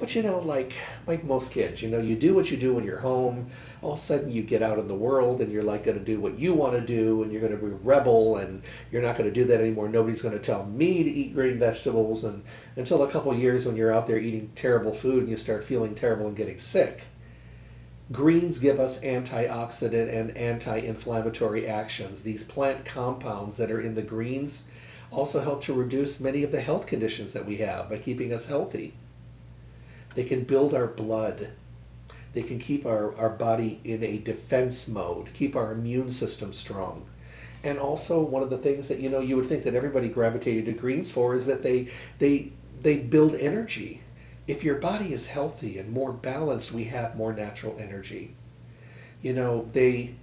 But 0.00 0.14
you 0.14 0.22
know, 0.22 0.38
like 0.38 0.72
like 1.06 1.24
most 1.24 1.52
kids, 1.52 1.82
you 1.82 1.90
know, 1.90 2.00
you 2.00 2.16
do 2.16 2.34
what 2.34 2.50
you 2.50 2.56
do 2.56 2.72
when 2.72 2.84
you're 2.84 2.98
home. 2.98 3.50
All 3.82 3.92
of 3.92 3.98
a 3.98 4.02
sudden, 4.02 4.30
you 4.30 4.42
get 4.42 4.62
out 4.62 4.78
in 4.78 4.88
the 4.88 4.94
world, 4.94 5.42
and 5.42 5.52
you're 5.52 5.62
like 5.62 5.84
going 5.84 5.98
to 5.98 6.04
do 6.04 6.18
what 6.18 6.38
you 6.38 6.54
want 6.54 6.72
to 6.72 6.80
do, 6.80 7.22
and 7.22 7.30
you're 7.30 7.42
going 7.42 7.52
to 7.52 7.58
be 7.58 7.70
a 7.70 7.76
rebel, 7.76 8.38
and 8.38 8.62
you're 8.90 9.02
not 9.02 9.18
going 9.18 9.28
to 9.28 9.34
do 9.34 9.44
that 9.44 9.60
anymore. 9.60 9.90
Nobody's 9.90 10.22
going 10.22 10.32
to 10.32 10.42
tell 10.42 10.64
me 10.64 11.04
to 11.04 11.10
eat 11.10 11.34
green 11.34 11.58
vegetables, 11.58 12.24
and 12.24 12.42
until 12.76 13.02
a 13.02 13.10
couple 13.10 13.34
years 13.36 13.66
when 13.66 13.76
you're 13.76 13.92
out 13.92 14.06
there 14.06 14.18
eating 14.18 14.50
terrible 14.54 14.94
food 14.94 15.20
and 15.20 15.28
you 15.28 15.36
start 15.36 15.64
feeling 15.64 15.94
terrible 15.94 16.28
and 16.28 16.36
getting 16.36 16.58
sick. 16.58 17.02
Greens 18.10 18.58
give 18.58 18.80
us 18.80 19.00
antioxidant 19.00 20.12
and 20.12 20.34
anti-inflammatory 20.34 21.68
actions. 21.68 22.22
These 22.22 22.44
plant 22.44 22.86
compounds 22.86 23.58
that 23.58 23.70
are 23.70 23.82
in 23.82 23.94
the 23.94 24.02
greens 24.02 24.64
also 25.10 25.40
help 25.40 25.62
to 25.64 25.74
reduce 25.74 26.20
many 26.20 26.42
of 26.42 26.52
the 26.52 26.60
health 26.60 26.86
conditions 26.86 27.34
that 27.34 27.44
we 27.44 27.58
have 27.58 27.90
by 27.90 27.98
keeping 27.98 28.32
us 28.32 28.46
healthy. 28.46 28.94
They 30.14 30.24
can 30.24 30.44
build 30.44 30.74
our 30.74 30.86
blood. 30.86 31.48
They 32.32 32.42
can 32.42 32.58
keep 32.58 32.86
our, 32.86 33.16
our 33.16 33.30
body 33.30 33.80
in 33.84 34.02
a 34.02 34.18
defense 34.18 34.88
mode, 34.88 35.32
keep 35.34 35.56
our 35.56 35.72
immune 35.72 36.10
system 36.10 36.52
strong. 36.52 37.06
And 37.64 37.78
also 37.78 38.22
one 38.22 38.42
of 38.42 38.50
the 38.50 38.58
things 38.58 38.88
that 38.88 39.00
you 39.00 39.10
know 39.10 39.20
you 39.20 39.36
would 39.36 39.48
think 39.48 39.64
that 39.64 39.74
everybody 39.74 40.08
gravitated 40.08 40.66
to 40.66 40.72
greens 40.72 41.10
for 41.10 41.34
is 41.34 41.46
that 41.46 41.62
they 41.62 41.88
they 42.18 42.52
they 42.82 42.96
build 42.96 43.34
energy 43.34 44.00
if 44.50 44.64
your 44.64 44.74
body 44.74 45.12
is 45.12 45.26
healthy 45.26 45.78
and 45.78 45.92
more 45.92 46.12
balanced, 46.12 46.72
we 46.72 46.82
have 46.84 47.16
more 47.16 47.32
natural 47.32 47.76
energy. 47.78 48.34
You 49.22 49.32
know, 49.32 49.68
they 49.72 50.14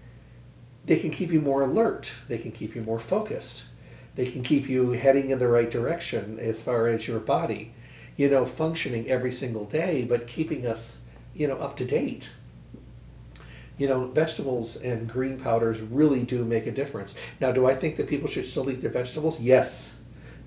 they 0.85 0.97
can 0.97 1.11
keep 1.11 1.31
you 1.31 1.39
more 1.39 1.61
alert. 1.61 2.11
They 2.27 2.37
can 2.37 2.51
keep 2.51 2.75
you 2.75 2.81
more 2.81 2.99
focused. 2.99 3.63
They 4.15 4.25
can 4.25 4.43
keep 4.43 4.67
you 4.67 4.91
heading 4.91 5.29
in 5.29 5.39
the 5.39 5.47
right 5.47 5.71
direction 5.71 6.39
as 6.39 6.61
far 6.61 6.87
as 6.87 7.07
your 7.07 7.19
body, 7.19 7.73
you 8.17 8.27
know, 8.27 8.45
functioning 8.45 9.09
every 9.09 9.31
single 9.31 9.65
day, 9.65 10.03
but 10.03 10.27
keeping 10.27 10.65
us, 10.65 10.97
you 11.35 11.47
know, 11.47 11.55
up 11.57 11.77
to 11.77 11.85
date. 11.85 12.29
You 13.77 13.87
know, 13.87 14.07
vegetables 14.07 14.75
and 14.77 15.07
green 15.07 15.39
powders 15.39 15.79
really 15.81 16.23
do 16.23 16.43
make 16.43 16.65
a 16.65 16.71
difference. 16.71 17.13
Now, 17.39 17.51
do 17.51 17.67
I 17.67 17.75
think 17.75 17.95
that 17.97 18.07
people 18.07 18.27
should 18.27 18.47
still 18.47 18.69
eat 18.71 18.81
their 18.81 18.89
vegetables? 18.89 19.39
Yes. 19.39 19.99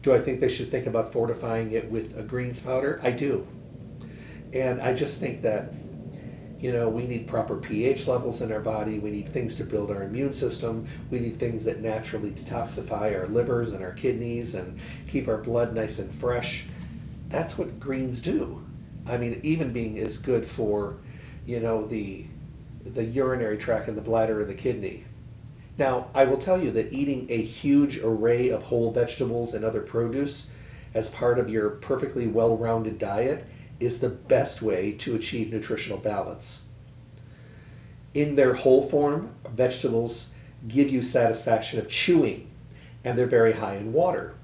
Do 0.02 0.12
I 0.12 0.20
think 0.20 0.40
they 0.40 0.48
should 0.48 0.70
think 0.70 0.86
about 0.86 1.12
fortifying 1.12 1.72
it 1.72 1.88
with 1.88 2.18
a 2.18 2.24
greens 2.24 2.58
powder? 2.58 2.98
I 3.04 3.12
do. 3.12 3.46
And 4.52 4.80
I 4.80 4.92
just 4.92 5.18
think 5.18 5.42
that, 5.42 5.72
you 6.58 6.72
know, 6.72 6.88
we 6.88 7.06
need 7.06 7.28
proper 7.28 7.56
pH 7.56 8.08
levels 8.08 8.40
in 8.40 8.50
our 8.50 8.60
body. 8.60 8.98
We 8.98 9.12
need 9.12 9.28
things 9.28 9.54
to 9.56 9.64
build 9.64 9.92
our 9.92 10.02
immune 10.02 10.32
system. 10.32 10.88
We 11.10 11.20
need 11.20 11.36
things 11.36 11.62
that 11.64 11.82
naturally 11.82 12.32
detoxify 12.32 13.16
our 13.16 13.28
livers 13.28 13.70
and 13.70 13.84
our 13.84 13.92
kidneys 13.92 14.56
and 14.56 14.76
keep 15.06 15.28
our 15.28 15.38
blood 15.38 15.72
nice 15.72 16.00
and 16.00 16.12
fresh. 16.12 16.64
That's 17.30 17.56
what 17.56 17.80
greens 17.80 18.20
do. 18.20 18.62
I 19.06 19.16
mean, 19.16 19.40
even 19.42 19.72
being 19.72 19.96
is 19.96 20.18
good 20.18 20.46
for, 20.46 20.96
you 21.46 21.60
know, 21.60 21.86
the 21.86 22.26
the 22.84 23.04
urinary 23.04 23.56
tract 23.56 23.88
and 23.88 23.96
the 23.96 24.02
bladder 24.02 24.40
and 24.40 24.50
the 24.50 24.54
kidney. 24.54 25.04
Now, 25.78 26.08
I 26.14 26.24
will 26.24 26.38
tell 26.38 26.60
you 26.60 26.70
that 26.72 26.92
eating 26.92 27.26
a 27.28 27.40
huge 27.40 27.98
array 27.98 28.48
of 28.48 28.62
whole 28.62 28.90
vegetables 28.90 29.54
and 29.54 29.64
other 29.64 29.80
produce 29.80 30.48
as 30.94 31.08
part 31.10 31.38
of 31.38 31.48
your 31.48 31.70
perfectly 31.70 32.26
well-rounded 32.26 32.98
diet 32.98 33.44
is 33.78 33.98
the 33.98 34.08
best 34.08 34.60
way 34.60 34.92
to 34.92 35.14
achieve 35.14 35.52
nutritional 35.52 35.98
balance. 35.98 36.62
In 38.14 38.34
their 38.34 38.54
whole 38.54 38.82
form, 38.82 39.30
vegetables 39.54 40.26
give 40.68 40.90
you 40.90 41.00
satisfaction 41.00 41.78
of 41.78 41.88
chewing, 41.88 42.48
and 43.04 43.16
they're 43.16 43.26
very 43.26 43.52
high 43.52 43.76
in 43.76 43.92
water. 43.92 44.34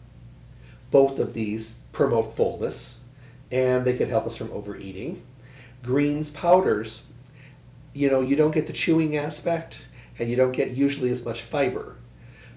Both 0.90 1.18
of 1.18 1.34
these 1.34 1.78
promote 1.96 2.36
fullness, 2.36 2.98
and 3.50 3.82
they 3.82 3.96
can 3.96 4.06
help 4.06 4.26
us 4.26 4.36
from 4.36 4.52
overeating. 4.52 5.22
Greens 5.82 6.28
powders, 6.28 7.02
you 7.94 8.10
know, 8.10 8.20
you 8.20 8.36
don't 8.36 8.50
get 8.50 8.66
the 8.66 8.72
chewing 8.74 9.16
aspect, 9.16 9.80
and 10.18 10.28
you 10.28 10.36
don't 10.36 10.52
get 10.52 10.72
usually 10.72 11.10
as 11.10 11.24
much 11.24 11.40
fiber. 11.40 11.96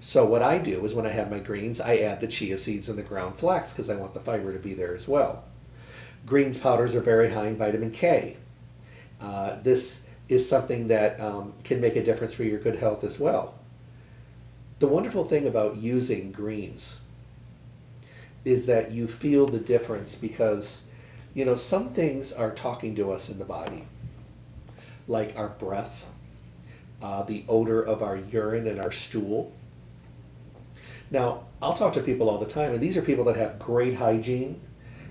So 0.00 0.26
what 0.26 0.42
I 0.42 0.58
do 0.58 0.84
is 0.84 0.92
when 0.92 1.06
I 1.06 1.10
have 1.10 1.30
my 1.30 1.38
greens, 1.38 1.80
I 1.80 1.98
add 1.98 2.20
the 2.20 2.26
chia 2.26 2.58
seeds 2.58 2.90
and 2.90 2.98
the 2.98 3.02
ground 3.02 3.34
flax 3.36 3.72
because 3.72 3.88
I 3.88 3.96
want 3.96 4.12
the 4.12 4.20
fiber 4.20 4.52
to 4.52 4.58
be 4.58 4.74
there 4.74 4.94
as 4.94 5.08
well. 5.08 5.42
Greens 6.26 6.58
powders 6.58 6.94
are 6.94 7.00
very 7.00 7.30
high 7.30 7.46
in 7.46 7.56
vitamin 7.56 7.92
K. 7.92 8.36
Uh, 9.22 9.56
this 9.62 10.00
is 10.28 10.46
something 10.46 10.88
that 10.88 11.18
um, 11.18 11.54
can 11.64 11.80
make 11.80 11.96
a 11.96 12.04
difference 12.04 12.34
for 12.34 12.44
your 12.44 12.58
good 12.58 12.76
health 12.76 13.04
as 13.04 13.18
well. 13.18 13.54
The 14.80 14.86
wonderful 14.86 15.24
thing 15.24 15.46
about 15.46 15.78
using 15.78 16.30
greens 16.30 16.98
is 18.44 18.66
that 18.66 18.90
you 18.90 19.06
feel 19.06 19.46
the 19.46 19.58
difference 19.58 20.14
because, 20.14 20.82
you 21.34 21.44
know, 21.44 21.56
some 21.56 21.90
things 21.90 22.32
are 22.32 22.50
talking 22.52 22.94
to 22.96 23.12
us 23.12 23.28
in 23.28 23.38
the 23.38 23.44
body, 23.44 23.84
like 25.08 25.34
our 25.36 25.48
breath, 25.48 26.04
uh, 27.02 27.22
the 27.22 27.44
odor 27.48 27.82
of 27.82 28.02
our 28.02 28.16
urine 28.16 28.66
and 28.66 28.80
our 28.80 28.92
stool. 28.92 29.52
Now, 31.10 31.44
I'll 31.60 31.76
talk 31.76 31.92
to 31.94 32.02
people 32.02 32.30
all 32.30 32.38
the 32.38 32.46
time, 32.46 32.72
and 32.72 32.80
these 32.80 32.96
are 32.96 33.02
people 33.02 33.24
that 33.24 33.36
have 33.36 33.58
great 33.58 33.94
hygiene, 33.94 34.60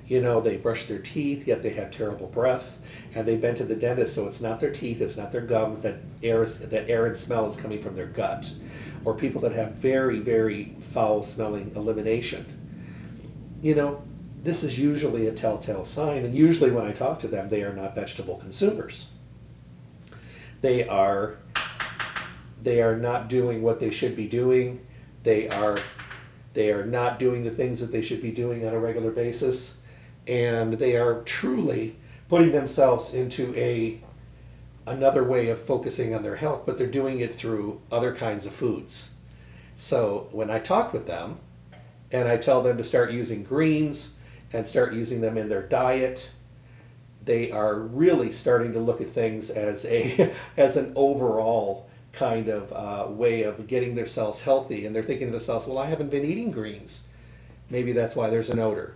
you 0.10 0.22
know, 0.22 0.42
they 0.42 0.58
brush 0.58 0.88
their 0.88 0.98
teeth, 0.98 1.48
yet 1.48 1.62
they 1.62 1.70
have 1.70 1.92
terrible 1.92 2.28
breath, 2.28 2.80
and 3.14 3.28
they've 3.28 3.40
been 3.40 3.54
to 3.56 3.64
the 3.64 3.76
dentist, 3.76 4.16
so 4.16 4.28
it's 4.28 4.42
not 4.42 4.60
their 4.60 4.72
teeth, 4.72 5.02
it's 5.02 5.16
not 5.16 5.32
their 5.32 5.42
gums, 5.42 5.82
that 5.82 5.98
air, 6.24 6.46
that 6.46 6.90
air 6.90 7.06
and 7.06 7.16
smell 7.16 7.48
is 7.48 7.56
coming 7.56 7.82
from 7.82 7.96
their 7.96 8.08
gut. 8.08 8.52
Or 9.06 9.14
people 9.14 9.40
that 9.42 9.52
have 9.52 9.74
very, 9.74 10.20
very 10.20 10.76
foul 10.94 11.22
smelling 11.22 11.72
elimination. 11.76 12.59
You 13.62 13.76
know, 13.76 14.02
this 14.44 14.64
is 14.64 14.80
usually 14.80 15.28
a 15.28 15.34
telltale 15.34 15.86
sign, 15.86 16.24
and 16.24 16.36
usually 16.36 16.72
when 16.72 16.86
I 16.86 16.92
talk 16.92 17.20
to 17.20 17.28
them, 17.28 17.50
they 17.50 17.64
are 17.64 17.74
not 17.74 17.96
vegetable 17.96 18.38
consumers. 18.38 19.10
They 20.62 20.88
are 20.88 21.38
they 22.62 22.82
are 22.82 22.98
not 22.98 23.30
doing 23.30 23.62
what 23.62 23.80
they 23.80 23.92
should 23.92 24.16
be 24.16 24.28
doing. 24.28 24.86
They 25.24 25.48
are 25.50 25.78
they 26.54 26.72
are 26.72 26.86
not 26.86 27.20
doing 27.20 27.44
the 27.44 27.52
things 27.52 27.80
that 27.80 27.92
they 27.92 28.02
should 28.02 28.22
be 28.22 28.32
doing 28.32 28.66
on 28.66 28.74
a 28.74 28.80
regular 28.80 29.12
basis 29.12 29.76
and 30.30 30.74
they 30.74 30.96
are 30.96 31.24
truly 31.24 31.96
putting 32.28 32.52
themselves 32.52 33.14
into 33.14 33.54
a 33.56 34.00
another 34.86 35.24
way 35.24 35.50
of 35.50 35.60
focusing 35.60 36.14
on 36.16 36.24
their 36.24 36.36
health, 36.36 36.64
but 36.66 36.78
they're 36.78 36.88
doing 36.88 37.20
it 37.20 37.36
through 37.36 37.80
other 37.92 38.16
kinds 38.16 38.46
of 38.46 38.54
foods. 38.54 39.10
So 39.76 40.28
when 40.32 40.50
I 40.50 40.60
talk 40.60 40.94
with 40.94 41.08
them 41.08 41.40
and 42.12 42.28
I 42.28 42.38
tell 42.38 42.64
them 42.64 42.78
to 42.78 42.84
start 42.84 43.12
using 43.12 43.44
greens 43.44 44.12
and 44.52 44.68
start 44.68 44.94
using 44.94 45.22
them 45.22 45.38
in 45.38 45.48
their 45.48 45.62
diet, 45.62 46.28
they 47.24 47.52
are 47.52 47.76
really 47.76 48.32
starting 48.32 48.74
to 48.74 48.80
look 48.80 49.00
at 49.02 49.12
things 49.12 49.52
as 49.52 49.86
a 49.86 50.34
as 50.58 50.76
an 50.76 50.92
overall 50.96 51.88
kind 52.12 52.48
of 52.48 52.74
uh, 52.74 53.12
way 53.12 53.44
of 53.44 53.68
getting 53.68 53.94
themselves 53.94 54.42
healthy, 54.42 54.86
and 54.86 54.96
they're 54.96 55.04
thinking 55.04 55.28
to 55.28 55.32
themselves, 55.34 55.68
"Well, 55.68 55.78
I 55.78 55.86
haven't 55.86 56.10
been 56.10 56.26
eating 56.26 56.50
greens. 56.50 57.08
Maybe 57.70 57.92
that's 57.92 58.16
why 58.16 58.32
there's 58.32 58.50
an 58.50 58.58
odor." 58.58 58.96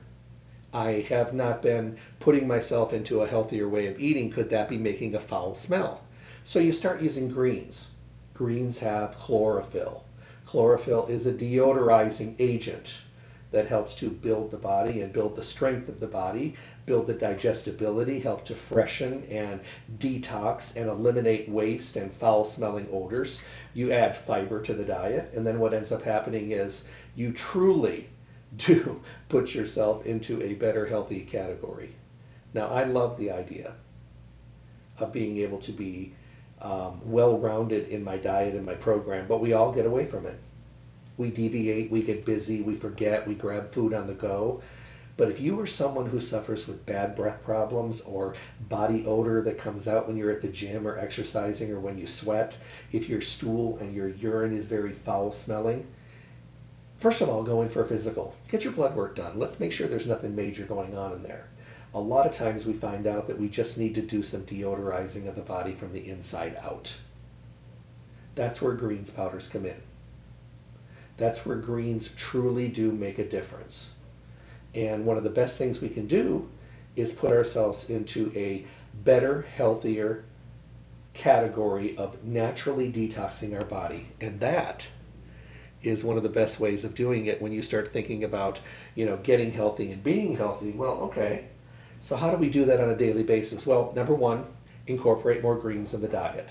I 0.73 1.05
have 1.09 1.35
not 1.35 1.61
been 1.61 1.97
putting 2.19 2.47
myself 2.47 2.93
into 2.93 3.21
a 3.21 3.27
healthier 3.27 3.69
way 3.69 3.85
of 3.85 3.99
eating. 3.99 4.31
Could 4.31 4.49
that 4.49 4.67
be 4.67 4.79
making 4.79 5.13
a 5.13 5.19
foul 5.19 5.53
smell? 5.53 6.01
So 6.43 6.57
you 6.57 6.71
start 6.71 6.99
using 6.99 7.29
greens. 7.29 7.91
Greens 8.33 8.79
have 8.79 9.15
chlorophyll. 9.19 10.03
Chlorophyll 10.47 11.05
is 11.05 11.27
a 11.27 11.31
deodorizing 11.31 12.33
agent 12.39 12.97
that 13.53 13.67
helps 13.67 13.93
to 13.93 14.09
build 14.09 14.49
the 14.49 14.57
body 14.57 15.01
and 15.01 15.13
build 15.13 15.35
the 15.35 15.43
strength 15.43 15.87
of 15.87 15.99
the 15.99 16.07
body, 16.07 16.55
build 16.87 17.05
the 17.05 17.13
digestibility, 17.13 18.19
help 18.19 18.43
to 18.43 18.55
freshen 18.55 19.23
and 19.29 19.61
detox 19.99 20.75
and 20.75 20.89
eliminate 20.89 21.47
waste 21.47 21.95
and 21.95 22.11
foul 22.11 22.43
smelling 22.43 22.87
odors. 22.91 23.41
You 23.75 23.93
add 23.93 24.17
fiber 24.17 24.59
to 24.63 24.73
the 24.73 24.83
diet, 24.83 25.31
and 25.33 25.45
then 25.45 25.59
what 25.59 25.73
ends 25.73 25.91
up 25.91 26.01
happening 26.01 26.51
is 26.51 26.85
you 27.15 27.31
truly 27.31 28.09
do 28.57 28.99
put 29.29 29.53
yourself 29.53 30.05
into 30.05 30.41
a 30.41 30.55
better 30.55 30.87
healthy 30.87 31.21
category. 31.21 31.93
Now, 32.55 32.67
I 32.67 32.83
love 32.85 33.17
the 33.17 33.31
idea 33.31 33.73
of 34.97 35.13
being 35.13 35.37
able 35.37 35.59
to 35.59 35.71
be 35.71 36.13
um, 36.59 36.99
well 37.05 37.37
rounded 37.37 37.89
in 37.89 38.03
my 38.03 38.17
diet 38.17 38.55
and 38.55 38.65
my 38.65 38.75
program, 38.75 39.27
but 39.27 39.41
we 39.41 39.53
all 39.53 39.71
get 39.71 39.85
away 39.85 40.07
from 40.07 40.25
it. 40.25 40.39
We 41.17 41.29
deviate, 41.29 41.91
we 41.91 42.01
get 42.01 42.25
busy, 42.25 42.61
we 42.61 42.75
forget, 42.75 43.27
we 43.27 43.35
grab 43.35 43.71
food 43.71 43.93
on 43.93 44.07
the 44.07 44.13
go. 44.13 44.61
But 45.15 45.29
if 45.29 45.39
you 45.39 45.59
are 45.59 45.67
someone 45.67 46.07
who 46.07 46.19
suffers 46.19 46.67
with 46.67 46.87
bad 46.87 47.15
breath 47.15 47.43
problems 47.43 48.01
or 48.01 48.33
body 48.67 49.05
odor 49.05 49.43
that 49.43 49.59
comes 49.59 49.87
out 49.87 50.07
when 50.07 50.17
you're 50.17 50.31
at 50.31 50.41
the 50.41 50.47
gym 50.47 50.87
or 50.87 50.97
exercising 50.97 51.71
or 51.71 51.79
when 51.79 51.99
you 51.99 52.07
sweat, 52.07 52.55
if 52.91 53.07
your 53.07 53.21
stool 53.21 53.77
and 53.77 53.93
your 53.93 54.07
urine 54.07 54.57
is 54.57 54.65
very 54.65 54.91
foul 54.91 55.31
smelling, 55.31 55.85
first 56.97 57.21
of 57.21 57.29
all, 57.29 57.43
go 57.43 57.61
in 57.61 57.69
for 57.69 57.83
a 57.83 57.87
physical. 57.87 58.33
Get 58.47 58.63
your 58.63 58.73
blood 58.73 58.95
work 58.95 59.15
done. 59.15 59.37
Let's 59.37 59.59
make 59.59 59.71
sure 59.71 59.87
there's 59.87 60.07
nothing 60.07 60.35
major 60.35 60.65
going 60.65 60.97
on 60.97 61.13
in 61.13 61.21
there. 61.21 61.45
A 61.93 62.01
lot 62.01 62.25
of 62.25 62.33
times 62.33 62.65
we 62.65 62.73
find 62.73 63.05
out 63.05 63.27
that 63.27 63.39
we 63.39 63.49
just 63.49 63.77
need 63.77 63.93
to 63.93 64.01
do 64.01 64.23
some 64.23 64.47
deodorizing 64.47 65.27
of 65.27 65.35
the 65.35 65.43
body 65.43 65.73
from 65.73 65.93
the 65.93 66.09
inside 66.09 66.55
out. 66.59 66.91
That's 68.33 68.63
where 68.63 68.73
greens 68.73 69.11
powders 69.11 69.47
come 69.47 69.67
in. 69.67 69.79
That's 71.17 71.45
where 71.45 71.57
greens 71.57 72.09
truly 72.17 72.67
do 72.67 72.91
make 72.91 73.19
a 73.19 73.27
difference. 73.27 73.93
And 74.73 75.05
one 75.05 75.17
of 75.17 75.23
the 75.23 75.29
best 75.29 75.57
things 75.57 75.81
we 75.81 75.89
can 75.89 76.07
do 76.07 76.49
is 76.95 77.11
put 77.11 77.31
ourselves 77.31 77.89
into 77.89 78.31
a 78.35 78.65
better, 79.03 79.41
healthier 79.41 80.25
category 81.13 81.95
of 81.97 82.23
naturally 82.23 82.91
detoxing 82.91 83.57
our 83.57 83.65
body. 83.65 84.07
And 84.21 84.39
that 84.39 84.87
is 85.83 86.03
one 86.03 86.17
of 86.17 86.23
the 86.23 86.29
best 86.29 86.59
ways 86.59 86.83
of 86.85 86.95
doing 86.95 87.27
it 87.27 87.41
when 87.41 87.51
you 87.51 87.61
start 87.61 87.91
thinking 87.91 88.23
about, 88.23 88.59
you 88.95 89.05
know, 89.05 89.17
getting 89.17 89.51
healthy 89.51 89.91
and 89.91 90.03
being 90.03 90.35
healthy. 90.35 90.71
Well, 90.71 91.01
okay. 91.01 91.45
So 92.01 92.15
how 92.15 92.31
do 92.31 92.37
we 92.37 92.49
do 92.49 92.65
that 92.65 92.79
on 92.79 92.89
a 92.89 92.97
daily 92.97 93.23
basis? 93.23 93.65
Well, 93.65 93.93
number 93.95 94.15
one, 94.15 94.45
incorporate 94.87 95.43
more 95.43 95.55
greens 95.55 95.93
in 95.93 96.01
the 96.01 96.07
diet. 96.07 96.49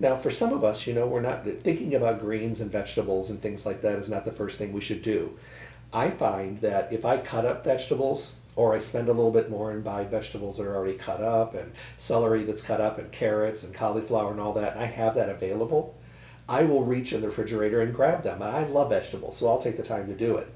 Now, 0.00 0.16
for 0.16 0.30
some 0.30 0.52
of 0.52 0.62
us, 0.62 0.86
you 0.86 0.94
know, 0.94 1.06
we're 1.06 1.20
not 1.20 1.44
thinking 1.44 1.94
about 1.94 2.20
greens 2.20 2.60
and 2.60 2.70
vegetables 2.70 3.30
and 3.30 3.42
things 3.42 3.66
like 3.66 3.82
that 3.82 3.98
is 3.98 4.08
not 4.08 4.24
the 4.24 4.32
first 4.32 4.56
thing 4.56 4.72
we 4.72 4.80
should 4.80 5.02
do. 5.02 5.36
I 5.92 6.10
find 6.10 6.60
that 6.60 6.92
if 6.92 7.04
I 7.04 7.18
cut 7.18 7.44
up 7.44 7.64
vegetables 7.64 8.34
or 8.54 8.74
I 8.74 8.78
spend 8.78 9.08
a 9.08 9.12
little 9.12 9.32
bit 9.32 9.50
more 9.50 9.72
and 9.72 9.82
buy 9.82 10.04
vegetables 10.04 10.56
that 10.56 10.66
are 10.66 10.76
already 10.76 10.96
cut 10.96 11.20
up 11.20 11.54
and 11.54 11.72
celery 11.96 12.44
that's 12.44 12.62
cut 12.62 12.80
up 12.80 12.98
and 12.98 13.10
carrots 13.10 13.64
and 13.64 13.74
cauliflower 13.74 14.30
and 14.30 14.40
all 14.40 14.52
that, 14.52 14.74
and 14.74 14.82
I 14.82 14.86
have 14.86 15.16
that 15.16 15.28
available, 15.28 15.94
I 16.48 16.62
will 16.62 16.84
reach 16.84 17.12
in 17.12 17.20
the 17.20 17.28
refrigerator 17.28 17.80
and 17.80 17.94
grab 17.94 18.22
them. 18.22 18.40
And 18.40 18.50
I 18.50 18.64
love 18.64 18.90
vegetables, 18.90 19.36
so 19.36 19.48
I'll 19.48 19.62
take 19.62 19.76
the 19.76 19.82
time 19.82 20.06
to 20.06 20.14
do 20.14 20.36
it. 20.36 20.48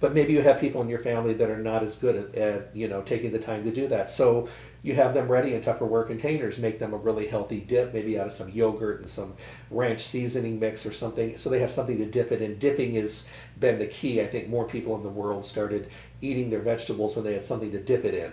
But 0.00 0.14
maybe 0.14 0.32
you 0.32 0.40
have 0.40 0.60
people 0.60 0.80
in 0.80 0.88
your 0.88 0.98
family 0.98 1.34
that 1.34 1.50
are 1.50 1.58
not 1.58 1.82
as 1.82 1.96
good 1.96 2.16
at, 2.16 2.34
at 2.34 2.74
you 2.74 2.88
know 2.88 3.02
taking 3.02 3.32
the 3.32 3.38
time 3.38 3.64
to 3.64 3.70
do 3.70 3.86
that. 3.88 4.10
So 4.10 4.48
you 4.82 4.94
have 4.94 5.14
them 5.14 5.30
ready 5.30 5.54
in 5.54 5.60
Tupperware 5.60 6.06
containers. 6.06 6.58
Make 6.58 6.78
them 6.78 6.94
a 6.94 6.96
really 6.96 7.26
healthy 7.26 7.60
dip, 7.60 7.92
maybe 7.92 8.18
out 8.18 8.26
of 8.26 8.32
some 8.32 8.48
yogurt 8.48 9.00
and 9.02 9.10
some 9.10 9.34
ranch 9.70 10.06
seasoning 10.06 10.58
mix 10.58 10.86
or 10.86 10.92
something, 10.92 11.36
so 11.36 11.50
they 11.50 11.58
have 11.60 11.70
something 11.70 11.98
to 11.98 12.06
dip 12.06 12.32
it 12.32 12.40
in. 12.40 12.58
Dipping 12.58 12.94
has 12.94 13.24
been 13.58 13.78
the 13.78 13.86
key. 13.86 14.20
I 14.22 14.26
think 14.26 14.48
more 14.48 14.64
people 14.64 14.96
in 14.96 15.02
the 15.02 15.10
world 15.10 15.44
started 15.44 15.86
eating 16.22 16.48
their 16.50 16.60
vegetables 16.60 17.14
when 17.14 17.24
they 17.24 17.34
had 17.34 17.44
something 17.44 17.70
to 17.72 17.78
dip 17.78 18.04
it 18.06 18.14
in. 18.14 18.32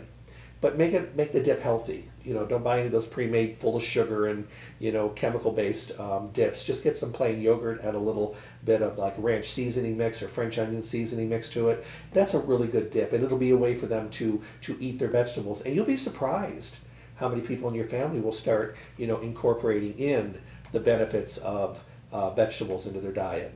But 0.61 0.77
make 0.77 0.93
it 0.93 1.15
make 1.15 1.33
the 1.33 1.41
dip 1.41 1.59
healthy. 1.59 2.05
You 2.27 2.33
know, 2.33 2.45
don't 2.45 2.63
buy 2.63 2.79
any 2.79 2.87
of 2.87 2.91
those 2.91 3.05
pre-made 3.05 3.57
full 3.57 3.77
of 3.77 3.83
sugar 3.83 4.27
and 4.27 4.45
you 4.79 4.91
know 4.91 5.07
chemical-based 5.09 5.97
um, 5.97 6.29
dips. 6.33 6.65
Just 6.65 6.83
get 6.83 6.97
some 6.97 7.13
plain 7.13 7.41
yogurt, 7.41 7.79
add 7.85 7.95
a 7.95 7.99
little 7.99 8.35
bit 8.65 8.81
of 8.81 8.97
like 8.97 9.13
ranch 9.17 9.49
seasoning 9.49 9.95
mix 9.97 10.21
or 10.21 10.27
French 10.27 10.57
onion 10.57 10.83
seasoning 10.83 11.29
mix 11.29 11.49
to 11.51 11.69
it. 11.69 11.85
That's 12.11 12.33
a 12.33 12.39
really 12.39 12.67
good 12.67 12.91
dip, 12.91 13.13
and 13.13 13.23
it'll 13.23 13.37
be 13.37 13.51
a 13.51 13.57
way 13.57 13.77
for 13.77 13.85
them 13.85 14.09
to 14.09 14.41
to 14.63 14.77
eat 14.81 14.99
their 14.99 15.07
vegetables. 15.07 15.61
And 15.61 15.73
you'll 15.73 15.85
be 15.85 15.95
surprised 15.95 16.75
how 17.15 17.29
many 17.29 17.41
people 17.41 17.69
in 17.69 17.75
your 17.75 17.87
family 17.87 18.19
will 18.19 18.33
start 18.33 18.75
you 18.97 19.07
know 19.07 19.21
incorporating 19.21 19.97
in 19.97 20.37
the 20.73 20.81
benefits 20.81 21.37
of 21.37 21.79
uh, 22.11 22.31
vegetables 22.31 22.87
into 22.87 22.99
their 22.99 23.13
diet. 23.13 23.53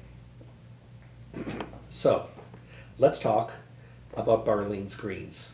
So, 1.89 2.27
let's 2.99 3.19
talk 3.19 3.51
about 4.15 4.45
Barlean's 4.45 4.95
greens. 4.95 5.51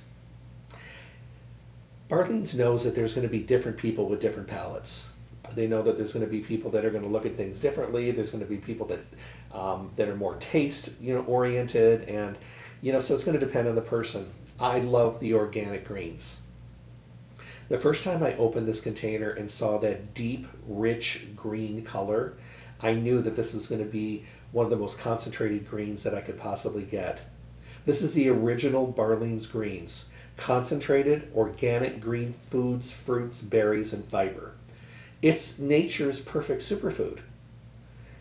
Barlean's 2.09 2.55
knows 2.55 2.85
that 2.85 2.95
there's 2.95 3.13
going 3.13 3.27
to 3.27 3.31
be 3.31 3.41
different 3.41 3.77
people 3.77 4.07
with 4.07 4.21
different 4.21 4.47
palates. 4.47 5.09
They 5.55 5.67
know 5.67 5.81
that 5.81 5.97
there's 5.97 6.13
going 6.13 6.25
to 6.25 6.31
be 6.31 6.39
people 6.39 6.71
that 6.71 6.85
are 6.85 6.89
going 6.89 7.03
to 7.03 7.09
look 7.09 7.25
at 7.25 7.35
things 7.35 7.59
differently. 7.59 8.11
There's 8.11 8.31
going 8.31 8.43
to 8.43 8.49
be 8.49 8.57
people 8.57 8.87
that 8.87 8.99
um, 9.53 9.91
that 9.97 10.07
are 10.07 10.15
more 10.15 10.35
taste, 10.35 10.89
you 11.01 11.13
know, 11.13 11.21
oriented, 11.21 12.03
and 12.03 12.37
you 12.81 12.93
know, 12.93 13.01
so 13.01 13.13
it's 13.13 13.25
going 13.25 13.37
to 13.37 13.45
depend 13.45 13.67
on 13.67 13.75
the 13.75 13.81
person. 13.81 14.31
I 14.59 14.79
love 14.79 15.19
the 15.19 15.33
organic 15.33 15.83
greens. 15.83 16.37
The 17.67 17.77
first 17.77 18.03
time 18.03 18.23
I 18.23 18.37
opened 18.37 18.67
this 18.67 18.79
container 18.79 19.31
and 19.31 19.51
saw 19.51 19.77
that 19.79 20.13
deep, 20.13 20.47
rich 20.65 21.27
green 21.35 21.83
color, 21.83 22.33
I 22.79 22.93
knew 22.93 23.21
that 23.21 23.35
this 23.35 23.53
was 23.53 23.67
going 23.67 23.83
to 23.83 23.89
be 23.89 24.23
one 24.53 24.63
of 24.63 24.69
the 24.69 24.77
most 24.77 24.99
concentrated 24.99 25.67
greens 25.69 26.03
that 26.03 26.15
I 26.15 26.21
could 26.21 26.39
possibly 26.39 26.83
get. 26.83 27.21
This 27.85 28.01
is 28.01 28.13
the 28.13 28.29
original 28.29 28.93
Barlean's 28.93 29.47
greens 29.47 30.05
concentrated 30.37 31.29
organic 31.35 31.99
green 31.99 32.33
foods, 32.51 32.91
fruits, 32.91 33.41
berries, 33.41 33.91
and 33.91 34.05
fiber. 34.05 34.51
It's 35.21 35.57
nature's 35.57 36.19
perfect 36.19 36.61
superfood. 36.61 37.19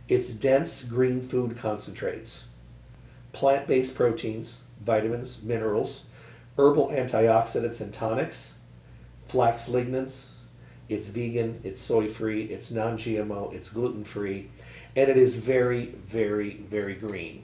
It's 0.09 0.31
dense 0.31 0.83
green 0.83 1.29
food 1.29 1.59
concentrates, 1.59 2.45
plant 3.33 3.67
based 3.67 3.95
proteins, 3.95 4.57
vitamins, 4.85 5.43
minerals, 5.43 6.07
herbal 6.59 6.89
antioxidants 6.89 7.81
and 7.81 7.93
tonics, 7.93 8.55
flax 9.29 9.69
lignans. 9.69 10.13
It's 10.89 11.09
vegan, 11.09 11.61
it's 11.65 11.83
soy 11.83 12.09
free, 12.09 12.45
it's 12.45 12.71
non 12.71 12.97
GMO, 12.97 13.53
it's 13.53 13.69
gluten 13.69 14.05
free, 14.05 14.49
and 14.95 15.11
it 15.11 15.19
is 15.19 15.35
very, 15.35 15.87
very, 16.09 16.55
very 16.71 16.95
green. 16.95 17.43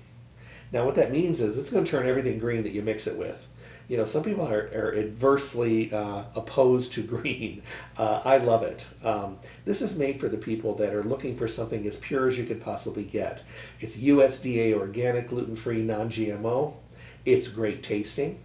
Now, 0.72 0.87
what 0.87 0.94
that 0.94 1.12
means 1.12 1.40
is 1.40 1.58
it's 1.58 1.68
going 1.68 1.85
to 1.85 1.90
turn 1.90 2.08
everything 2.08 2.38
green 2.38 2.62
that 2.62 2.72
you 2.72 2.80
mix 2.80 3.06
it 3.06 3.18
with 3.18 3.46
you 3.88 3.97
know, 3.97 4.05
some 4.05 4.23
people 4.23 4.47
are, 4.47 4.71
are 4.75 4.95
adversely 4.95 5.92
uh, 5.92 6.25
opposed 6.35 6.92
to 6.92 7.03
green. 7.03 7.62
Uh, 7.97 8.23
I 8.25 8.38
love 8.38 8.62
it. 8.62 8.85
Um, 9.03 9.38
this 9.64 9.83
is 9.83 9.97
made 9.97 10.21
for 10.21 10.29
the 10.29 10.38
people 10.38 10.75
that 10.77 10.95
are 10.95 11.03
looking 11.03 11.37
for 11.37 11.49
something 11.49 11.87
as 11.87 11.97
pure 11.97 12.29
as 12.29 12.38
you 12.38 12.45
could 12.45 12.61
possibly 12.61 13.05
get. 13.05 13.42
It's 13.81 13.97
USDA 13.97 14.75
organic, 14.75 15.29
gluten 15.29 15.57
free, 15.57 15.83
non 15.83 16.11
GMO. 16.11 16.75
It's 17.25 17.49
great 17.49 17.83
tasting. 17.83 18.38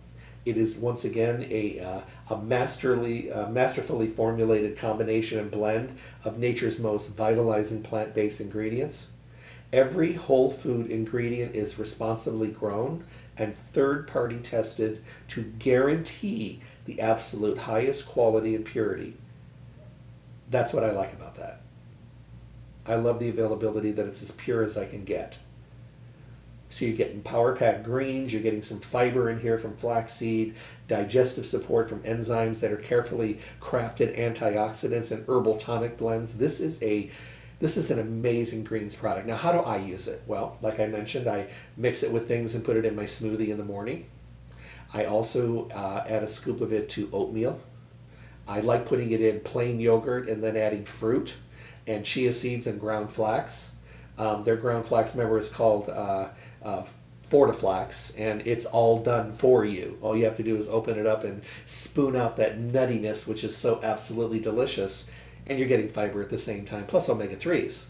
It 0.46 0.56
is 0.56 0.76
once 0.76 1.04
again 1.04 1.46
a, 1.50 1.80
uh, 1.80 2.02
a 2.30 2.42
masterly, 2.42 3.32
uh, 3.32 3.50
masterfully 3.50 4.08
formulated 4.08 4.78
combination 4.78 5.40
and 5.40 5.52
blend 5.52 5.92
of 6.24 6.40
nature's 6.40 6.80
most 6.80 7.10
vitalizing 7.10 7.84
plant 7.84 8.14
based 8.14 8.40
ingredients. 8.40 9.08
Every 9.74 10.14
whole 10.14 10.50
food 10.50 10.90
ingredient 10.90 11.56
is 11.56 11.78
responsibly 11.78 12.48
grown 12.48 13.04
and 13.38 13.56
third 13.74 14.08
party 14.08 14.40
tested 14.40 15.04
to 15.30 15.44
guarantee 15.44 16.62
the 16.86 17.02
absolute 17.02 17.58
highest 17.58 18.08
quality 18.08 18.56
and 18.56 18.66
purity. 18.66 19.14
That's 20.50 20.72
what 20.72 20.84
I 20.84 20.92
like 20.92 21.14
about 21.14 21.36
that. 21.36 21.62
I 22.86 22.96
love 22.96 23.20
the 23.20 23.30
availability 23.30 23.92
that 23.92 24.08
it's 24.08 24.24
as 24.24 24.32
pure 24.32 24.64
as 24.64 24.78
I 24.78 24.86
can 24.86 25.04
get. 25.04 25.38
So 26.70 26.86
you're 26.86 26.96
getting 26.96 27.22
power 27.22 27.56
pack 27.56 27.84
greens, 27.84 28.32
you're 28.32 28.42
getting 28.42 28.64
some 28.64 28.80
fiber 28.80 29.30
in 29.30 29.40
here 29.40 29.58
from 29.58 29.76
flaxseed, 29.78 30.56
digestive 30.88 31.46
support 31.46 31.90
from 31.90 32.04
enzymes 32.04 32.60
that 32.60 32.72
are 32.72 32.78
carefully 32.78 33.40
crafted 33.62 34.18
antioxidants 34.18 35.12
and 35.12 35.28
herbal 35.28 35.58
tonic 35.58 35.98
blends. 35.98 36.34
This 36.34 36.60
is 36.60 36.82
a 36.82 37.10
this 37.60 37.78
is 37.78 37.90
an 37.90 38.00
amazing 38.00 38.64
greens 38.64 38.94
product. 38.94 39.28
Now, 39.28 39.36
how 39.36 39.52
do 39.52 39.60
I 39.60 39.78
use 39.78 40.08
it? 40.08 40.22
Well, 40.28 40.58
like 40.62 40.80
I 40.80 40.88
mentioned, 40.88 41.28
I 41.28 41.48
mix 41.76 42.04
it 42.04 42.12
with 42.12 42.28
things 42.28 42.54
and 42.54 42.64
put 42.64 42.78
it 42.78 42.86
in 42.86 42.96
my 42.96 43.04
smoothie 43.04 43.50
in 43.50 43.58
the 43.58 43.64
morning. 43.64 44.06
I 44.94 45.06
also 45.06 45.68
uh, 45.70 46.06
add 46.08 46.24
a 46.24 46.28
scoop 46.28 46.62
of 46.62 46.72
it 46.72 46.88
to 46.90 47.10
oatmeal. 47.12 47.60
I 48.48 48.62
like 48.62 48.86
putting 48.86 49.12
it 49.12 49.22
in 49.22 49.40
plain 49.42 49.80
yogurt 49.80 50.30
and 50.30 50.42
then 50.42 50.56
adding 50.56 50.86
fruit 50.86 51.34
and 51.88 52.06
chia 52.06 52.32
seeds 52.32 52.68
and 52.68 52.80
ground 52.80 53.12
flax. 53.12 53.72
Um, 54.18 54.44
their 54.44 54.56
ground 54.56 54.86
flax, 54.86 55.14
remember, 55.14 55.38
is 55.40 55.50
called 55.50 55.90
uh, 55.90 56.30
uh, 56.64 56.84
Fortiflax, 57.30 58.14
and 58.18 58.46
it's 58.48 58.66
all 58.66 59.00
done 59.00 59.34
for 59.34 59.66
you. 59.66 59.98
All 60.02 60.16
you 60.16 60.26
have 60.26 60.38
to 60.38 60.44
do 60.44 60.56
is 60.56 60.68
open 60.70 60.98
it 60.98 61.06
up 61.06 61.24
and 61.24 61.42
spoon 61.66 62.16
out 62.16 62.38
that 62.38 62.58
nuttiness, 62.60 63.28
which 63.28 63.44
is 63.44 63.56
so 63.56 63.82
absolutely 63.84 64.40
delicious 64.40 65.08
and 65.50 65.58
you're 65.58 65.68
getting 65.68 65.90
fiber 65.90 66.22
at 66.22 66.30
the 66.30 66.38
same 66.38 66.66
time, 66.66 66.86
plus 66.86 67.10
omega 67.10 67.36
3s. 67.36 67.86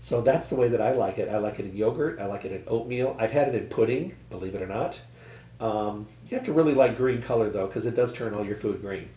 So 0.00 0.22
that's 0.22 0.48
the 0.48 0.56
way 0.56 0.68
that 0.68 0.80
I 0.80 0.92
like 0.92 1.18
it. 1.18 1.28
I 1.28 1.38
like 1.38 1.58
it 1.58 1.66
in 1.66 1.76
yogurt. 1.76 2.18
I 2.20 2.26
like 2.26 2.44
it 2.44 2.52
in 2.52 2.64
oatmeal. 2.66 3.16
I've 3.18 3.30
had 3.30 3.48
it 3.48 3.54
in 3.54 3.68
pudding, 3.68 4.14
believe 4.30 4.54
it 4.54 4.62
or 4.62 4.66
not. 4.66 5.00
Um, 5.60 6.06
you 6.28 6.36
have 6.36 6.46
to 6.46 6.54
really 6.54 6.72
like 6.74 6.96
green 6.96 7.20
color 7.20 7.50
though, 7.50 7.66
because 7.66 7.84
it 7.84 7.94
does 7.94 8.12
turn 8.12 8.34
all 8.34 8.44
your 8.44 8.56
food 8.56 8.80
green. 8.80 9.10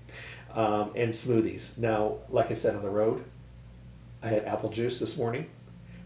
Um, 0.53 0.91
and 0.95 1.13
smoothies. 1.13 1.77
Now, 1.77 2.17
like 2.29 2.51
I 2.51 2.56
said 2.56 2.75
on 2.75 2.84
the 2.84 2.89
road, 2.89 3.23
I 4.21 4.27
had 4.27 4.45
apple 4.45 4.69
juice 4.69 4.99
this 4.99 5.17
morning. 5.17 5.47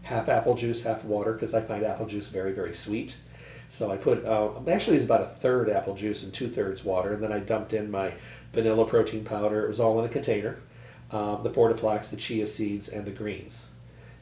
Half 0.02 0.28
apple 0.28 0.54
juice, 0.54 0.82
half 0.82 1.04
water, 1.04 1.32
because 1.32 1.54
I 1.54 1.60
find 1.60 1.84
apple 1.84 2.06
juice 2.06 2.28
very, 2.28 2.52
very 2.52 2.72
sweet. 2.72 3.16
So 3.68 3.90
I 3.90 3.96
put, 3.96 4.24
uh, 4.24 4.50
actually 4.68 4.96
it's 4.96 5.04
about 5.04 5.20
a 5.20 5.26
third 5.40 5.68
apple 5.68 5.94
juice 5.94 6.22
and 6.22 6.32
two 6.32 6.48
thirds 6.48 6.84
water, 6.84 7.12
and 7.12 7.22
then 7.22 7.32
I 7.32 7.40
dumped 7.40 7.74
in 7.74 7.90
my 7.90 8.12
vanilla 8.52 8.86
protein 8.86 9.24
powder. 9.24 9.64
It 9.64 9.68
was 9.68 9.80
all 9.80 9.98
in 9.98 10.06
a 10.06 10.08
container. 10.08 10.56
Um, 11.10 11.42
the 11.42 11.50
Fortiflax, 11.50 12.10
the 12.10 12.16
chia 12.16 12.46
seeds, 12.46 12.88
and 12.88 13.04
the 13.06 13.10
greens. 13.10 13.68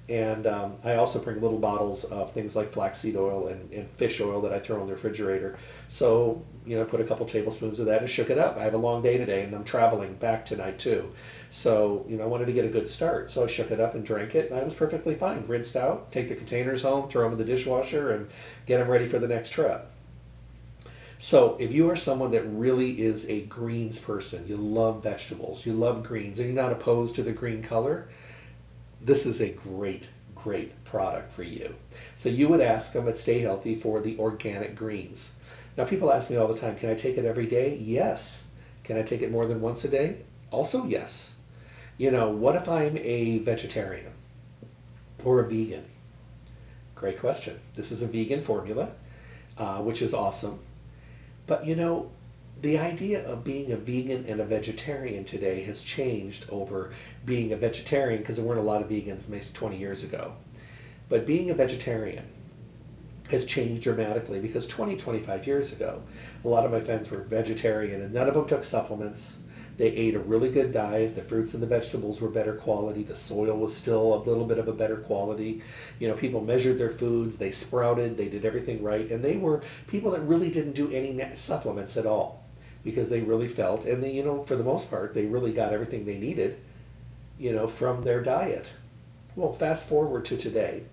And 0.09 0.47
um, 0.47 0.77
I 0.85 0.95
also 0.95 1.19
bring 1.19 1.41
little 1.41 1.59
bottles 1.59 2.05
of 2.05 2.33
things 2.33 2.55
like 2.55 2.73
flaxseed 2.73 3.17
oil 3.17 3.49
and, 3.49 3.73
and, 3.73 3.91
fish 3.97 4.21
oil 4.21 4.41
that 4.43 4.53
I 4.53 4.61
throw 4.61 4.81
in 4.81 4.87
the 4.87 4.93
refrigerator. 4.93 5.57
So, 5.89 6.45
you 6.65 6.77
know, 6.77 6.85
put 6.85 7.01
a 7.01 7.05
couple 7.05 7.27
tablespoons 7.27 7.81
of 7.81 7.87
that 7.87 8.03
and 8.03 8.09
shook 8.09 8.31
it 8.31 8.39
up. 8.39 8.57
I 8.57 8.63
have 8.63 8.75
a 8.75 8.79
long 8.79 9.03
day 9.03 9.19
today 9.19 9.43
and 9.43 9.53
I'm 9.53 9.65
traveling 9.65 10.15
back 10.15 10.47
tonight 10.47 10.79
too. 10.79 11.13
So, 11.51 12.07
you 12.09 12.17
know, 12.17 12.23
I 12.23 12.29
wanted 12.29 12.47
to 12.47 12.53
get 12.53 12.65
a 12.65 12.69
good 12.69 12.89
start. 12.89 13.33
So 13.33 13.43
I 13.43 13.47
shook 13.49 13.73
it 13.73 13.81
up 13.81 13.97
and 13.97 14.07
drank 14.07 14.37
it 14.37 14.51
and 14.51 14.61
I 14.61 14.63
was 14.63 14.75
perfectly 14.75 15.17
fine. 15.17 15.45
Rinsed 15.49 15.75
out, 15.75 16.13
take 16.13 16.29
the 16.29 16.37
containers 16.37 16.83
home, 16.83 17.09
throw 17.09 17.25
them 17.25 17.33
in 17.33 17.39
the 17.39 17.45
dishwasher 17.45 18.13
and 18.13 18.29
get 18.67 18.79
them 18.79 18.89
ready 18.89 19.09
for 19.09 19.19
the 19.19 19.29
next 19.29 19.51
trip. 19.51 19.91
So 21.19 21.57
if 21.59 21.73
you 21.73 21.89
are 21.91 21.97
someone 21.97 22.31
that 22.33 22.43
really 22.43 23.01
is 23.01 23.27
a 23.29 23.43
greens 23.43 23.99
person, 23.99 24.47
you 24.47 24.57
love 24.57 25.03
vegetables, 25.03 25.65
you 25.65 25.73
love 25.73 26.03
greens, 26.03 26.39
and 26.39 26.47
you're 26.49 26.63
not 26.63 26.73
opposed 26.73 27.15
to 27.15 27.23
the 27.23 27.33
green 27.33 27.63
color, 27.63 28.09
this 29.01 29.25
is 29.25 29.41
a 29.41 29.49
great, 29.49 30.05
great 30.35 30.85
product 30.85 31.33
for 31.33 31.43
you. 31.43 31.75
So 32.17 32.29
you 32.29 32.49
would 32.49 32.61
ask 32.61 32.93
them 32.93 33.09
at 33.09 33.19
Stay 33.19 33.39
Healthy 33.39 33.77
for 33.77 34.01
the 34.01 34.19
organic 34.19 34.77
greens. 34.77 35.33
Now 35.77 35.85
people 35.85 36.13
ask 36.13 36.31
me 36.31 36.37
all 36.37 36.49
the 36.49 36.59
time, 36.59 36.77
can 36.77 36.91
I 36.91 36.95
take 36.95 37.17
it 37.17 37.25
every 37.25 37.47
day? 37.47 37.77
Yes. 37.77 38.45
Can 38.85 38.99
I 38.99 39.03
take 39.03 39.23
it 39.23 39.31
more 39.31 39.47
than 39.47 39.61
once 39.61 39.85
a 39.85 39.89
day? 39.89 40.19
Also 40.51 40.85
yes. 40.85 41.35
You 41.99 42.11
know, 42.11 42.31
what 42.31 42.57
if 42.57 42.69
I'm 42.69 42.97
a 42.99 43.39
vegetarian 43.39 44.13
or 45.25 45.41
a 45.41 45.49
vegan? 45.49 45.85
Great 46.95 47.21
question. 47.21 47.59
This 47.75 47.91
is 47.91 48.03
a 48.03 48.07
vegan 48.07 48.43
formula, 48.43 48.91
uh, 49.59 49.79
which 49.83 50.03
is 50.03 50.15
awesome. 50.15 50.61
But 51.47 51.65
you 51.65 51.77
know, 51.77 52.11
the 52.63 52.79
idea 52.79 53.27
of 53.27 53.45
being 53.45 53.73
a 53.73 53.77
vegan 53.77 54.25
and 54.27 54.41
a 54.41 54.45
vegetarian 54.45 55.25
today 55.25 55.63
has 55.65 55.83
changed 55.83 56.47
over 56.49 56.93
being 57.25 57.53
a 57.53 57.57
vegetarian 57.57 58.21
because 58.21 58.37
there 58.37 58.45
weren't 58.45 58.61
a 58.61 58.65
lot 58.65 58.83
of 58.83 58.89
vegans 58.89 59.29
maybe 59.29 59.45
20 59.53 59.77
years 59.77 60.03
ago. 60.03 60.33
But 61.09 61.27
being 61.27 61.51
a 61.51 61.55
vegetarian 61.55 62.25
has 63.31 63.45
changed 63.45 63.83
dramatically 63.83 64.41
because 64.41 64.67
20, 64.67 64.97
25 64.97 65.47
years 65.47 65.73
ago, 65.73 66.03
a 66.45 66.49
lot 66.49 66.65
of 66.65 66.73
my 66.73 66.81
friends 66.81 67.11
were 67.11 67.23
vegetarian 67.23 68.01
and 68.01 68.15
none 68.15 68.29
of 68.29 68.35
them 68.35 68.47
took 68.47 68.65
supplements. 68.65 69.39
They 69.77 69.89
ate 69.89 70.15
a 70.15 70.21
really 70.21 70.51
good 70.51 70.73
diet. 70.73 71.15
The 71.15 71.23
fruits 71.23 71.53
and 71.53 71.63
the 71.63 71.67
vegetables 71.67 72.21
were 72.21 72.29
better 72.29 72.55
quality. 72.55 73.03
The 73.03 73.15
soil 73.15 73.57
was 73.59 73.77
still 73.77 74.15
a 74.15 74.25
little 74.25 74.47
bit 74.47 74.59
of 74.59 74.69
a 74.69 74.73
better 74.73 74.97
quality. 74.97 75.63
You 75.99 76.09
know, 76.09 76.15
people 76.15 76.41
measured 76.41 76.79
their 76.79 76.91
foods. 76.91 77.37
They 77.37 77.51
sprouted. 77.51 78.17
They 78.17 78.29
did 78.29 78.47
everything 78.47 78.83
right. 78.83 79.11
And 79.11 79.23
they 79.23 79.37
were 79.37 79.63
people 79.87 80.11
that 80.13 80.23
really 80.23 80.51
didn't 80.51 80.73
do 80.73 80.91
any 80.91 81.23
supplements 81.37 81.97
at 81.97 82.07
all 82.07 82.43
because 82.87 83.09
they 83.09 83.21
really 83.21 83.49
felt, 83.49 83.85
and 83.85 84.01
they, 84.01 84.13
you 84.13 84.23
know, 84.23 84.45
for 84.45 84.55
the 84.55 84.63
most 84.63 84.89
part, 84.89 85.13
they 85.13 85.27
really 85.27 85.53
got 85.53 85.73
everything 85.73 86.05
they 86.05 86.19
needed, 86.19 86.57
you 87.37 87.53
know, 87.53 87.67
from 87.67 88.01
their 88.03 88.23
diet. 88.23 88.71
Well, 89.35 89.53
fast 89.53 89.89
forward 89.89 90.25
to 90.27 90.37
today. 90.37 90.85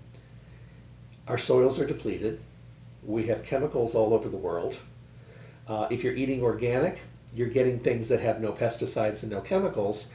Our 1.28 1.38
soils 1.38 1.80
are 1.80 1.86
depleted. 1.86 2.42
We 3.04 3.28
have 3.28 3.44
chemicals 3.44 3.94
all 3.94 4.12
over 4.12 4.28
the 4.28 4.38
world. 4.38 4.76
Uh, 5.68 5.88
if 5.92 6.04
you're 6.04 6.16
eating 6.16 6.42
organic, 6.42 7.00
you're 7.36 7.48
getting 7.48 7.80
things 7.80 8.08
that 8.10 8.20
have 8.20 8.42
no 8.42 8.52
pesticides 8.52 9.24
and 9.24 9.32
no 9.32 9.42
chemicals. 9.42 10.08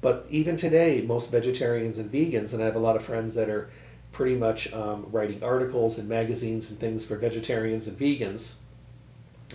But 0.00 0.26
even 0.30 0.56
today, 0.56 1.02
most 1.02 1.30
vegetarians 1.30 1.98
and 1.98 2.10
vegans, 2.10 2.52
and 2.52 2.62
I 2.62 2.66
have 2.66 2.76
a 2.76 2.80
lot 2.80 2.96
of 2.96 3.04
friends 3.04 3.34
that 3.34 3.48
are 3.48 3.70
pretty 4.10 4.34
much 4.34 4.72
um, 4.72 5.06
writing 5.10 5.42
articles 5.42 5.98
and 5.98 6.08
magazines 6.08 6.70
and 6.70 6.78
things 6.78 7.04
for 7.04 7.16
vegetarians 7.16 7.86
and 7.86 7.98
vegans 7.98 8.54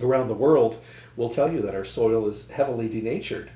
around 0.02 0.28
the 0.28 0.34
world 0.34 0.76
will 1.16 1.28
tell 1.28 1.52
you 1.52 1.60
that 1.62 1.74
our 1.74 1.84
soil 1.84 2.28
is 2.28 2.48
heavily 2.48 2.88
denatured. 2.88 3.50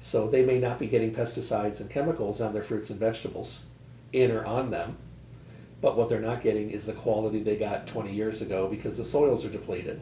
So 0.00 0.28
they 0.28 0.44
may 0.44 0.58
not 0.58 0.78
be 0.78 0.86
getting 0.86 1.14
pesticides 1.14 1.80
and 1.80 1.90
chemicals 1.90 2.40
on 2.40 2.52
their 2.52 2.62
fruits 2.62 2.90
and 2.90 3.00
vegetables, 3.00 3.60
in 4.12 4.30
or 4.30 4.44
on 4.44 4.70
them. 4.70 4.96
But 5.80 5.96
what 5.96 6.08
they're 6.08 6.20
not 6.20 6.42
getting 6.42 6.70
is 6.70 6.84
the 6.84 6.92
quality 6.92 7.40
they 7.40 7.56
got 7.56 7.86
20 7.86 8.12
years 8.12 8.42
ago 8.42 8.68
because 8.68 8.96
the 8.96 9.04
soils 9.04 9.44
are 9.44 9.50
depleted. 9.50 10.00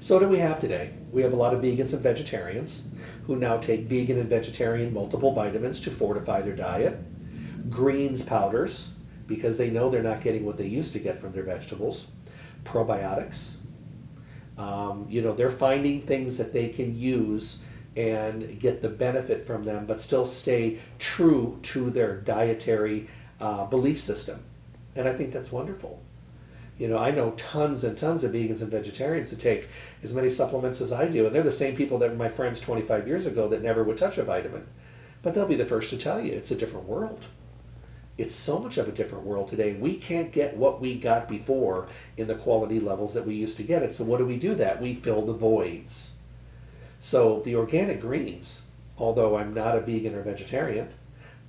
So 0.00 0.14
what 0.14 0.20
do 0.20 0.28
we 0.28 0.38
have 0.38 0.60
today? 0.60 0.90
We 1.12 1.22
have 1.22 1.32
a 1.32 1.36
lot 1.36 1.54
of 1.54 1.60
vegans 1.62 1.92
and 1.92 2.02
vegetarians 2.02 2.82
who 3.26 3.36
now 3.36 3.56
take 3.56 3.82
vegan 3.82 4.18
and 4.18 4.28
vegetarian 4.28 4.92
multiple 4.92 5.32
vitamins 5.32 5.80
to 5.82 5.90
fortify 5.90 6.42
their 6.42 6.56
diet. 6.56 6.98
Greens 7.70 8.22
powders 8.22 8.90
because 9.26 9.56
they 9.56 9.70
know 9.70 9.90
they're 9.90 10.02
not 10.02 10.20
getting 10.20 10.44
what 10.44 10.56
they 10.56 10.66
used 10.66 10.92
to 10.92 10.98
get 11.00 11.20
from 11.20 11.32
their 11.32 11.42
vegetables. 11.42 12.08
Probiotics 12.64 13.56
um, 14.58 15.06
you 15.08 15.22
know, 15.22 15.34
they're 15.34 15.50
finding 15.50 16.02
things 16.02 16.36
that 16.38 16.52
they 16.52 16.68
can 16.68 16.98
use 16.98 17.62
and 17.96 18.58
get 18.60 18.82
the 18.82 18.88
benefit 18.88 19.46
from 19.46 19.64
them, 19.64 19.86
but 19.86 20.00
still 20.00 20.26
stay 20.26 20.78
true 20.98 21.58
to 21.62 21.90
their 21.90 22.20
dietary 22.20 23.08
uh, 23.40 23.64
belief 23.66 24.00
system. 24.00 24.42
And 24.94 25.08
I 25.08 25.14
think 25.14 25.32
that's 25.32 25.52
wonderful. 25.52 26.00
You 26.78 26.88
know, 26.88 26.98
I 26.98 27.10
know 27.10 27.30
tons 27.32 27.84
and 27.84 27.96
tons 27.96 28.24
of 28.24 28.32
vegans 28.32 28.60
and 28.60 28.70
vegetarians 28.70 29.30
that 29.30 29.38
take 29.38 29.68
as 30.02 30.12
many 30.12 30.28
supplements 30.28 30.80
as 30.80 30.92
I 30.92 31.08
do, 31.08 31.26
and 31.26 31.34
they're 31.34 31.42
the 31.42 31.50
same 31.50 31.76
people 31.76 31.98
that 31.98 32.10
were 32.10 32.16
my 32.16 32.28
friends 32.28 32.60
25 32.60 33.06
years 33.08 33.26
ago 33.26 33.48
that 33.48 33.62
never 33.62 33.82
would 33.84 33.98
touch 33.98 34.18
a 34.18 34.24
vitamin. 34.24 34.66
But 35.22 35.34
they'll 35.34 35.46
be 35.46 35.56
the 35.56 35.64
first 35.64 35.90
to 35.90 35.96
tell 35.96 36.20
you 36.20 36.32
it's 36.32 36.50
a 36.50 36.56
different 36.56 36.86
world 36.86 37.24
it's 38.18 38.34
so 38.34 38.58
much 38.58 38.78
of 38.78 38.88
a 38.88 38.92
different 38.92 39.24
world 39.24 39.48
today. 39.48 39.74
We 39.74 39.96
can't 39.96 40.32
get 40.32 40.56
what 40.56 40.80
we 40.80 40.98
got 40.98 41.28
before 41.28 41.88
in 42.16 42.26
the 42.26 42.34
quality 42.34 42.80
levels 42.80 43.12
that 43.12 43.26
we 43.26 43.34
used 43.34 43.58
to 43.58 43.62
get 43.62 43.82
it. 43.82 43.92
So 43.92 44.04
what 44.04 44.18
do 44.18 44.26
we 44.26 44.38
do 44.38 44.54
that? 44.54 44.80
We 44.80 44.94
fill 44.94 45.26
the 45.26 45.34
voids. 45.34 46.14
So 47.00 47.42
the 47.44 47.56
organic 47.56 48.00
greens, 48.00 48.62
although 48.96 49.36
I'm 49.36 49.52
not 49.52 49.76
a 49.76 49.80
vegan 49.80 50.14
or 50.14 50.22
vegetarian, 50.22 50.88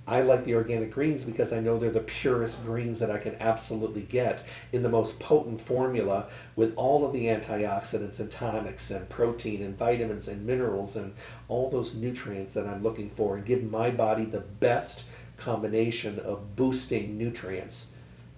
I 0.09 0.21
like 0.21 0.45
the 0.45 0.55
organic 0.55 0.91
greens 0.91 1.25
because 1.25 1.51
I 1.51 1.59
know 1.59 1.77
they're 1.77 1.91
the 1.91 1.99
purest 1.99 2.63
greens 2.63 2.97
that 2.99 3.11
I 3.11 3.17
can 3.17 3.35
absolutely 3.41 4.03
get 4.03 4.41
in 4.71 4.81
the 4.81 4.87
most 4.87 5.19
potent 5.19 5.61
formula 5.61 6.27
with 6.55 6.73
all 6.77 7.05
of 7.05 7.11
the 7.11 7.25
antioxidants 7.25 8.21
and 8.21 8.31
tonics 8.31 8.89
and 8.89 9.09
protein 9.09 9.63
and 9.63 9.77
vitamins 9.77 10.29
and 10.29 10.45
minerals 10.45 10.95
and 10.95 11.13
all 11.49 11.69
those 11.69 11.93
nutrients 11.93 12.53
that 12.53 12.65
I'm 12.65 12.81
looking 12.81 13.09
for 13.17 13.35
and 13.35 13.45
give 13.45 13.63
my 13.63 13.91
body 13.91 14.23
the 14.23 14.39
best 14.39 15.03
combination 15.35 16.19
of 16.19 16.55
boosting 16.55 17.17
nutrients. 17.17 17.87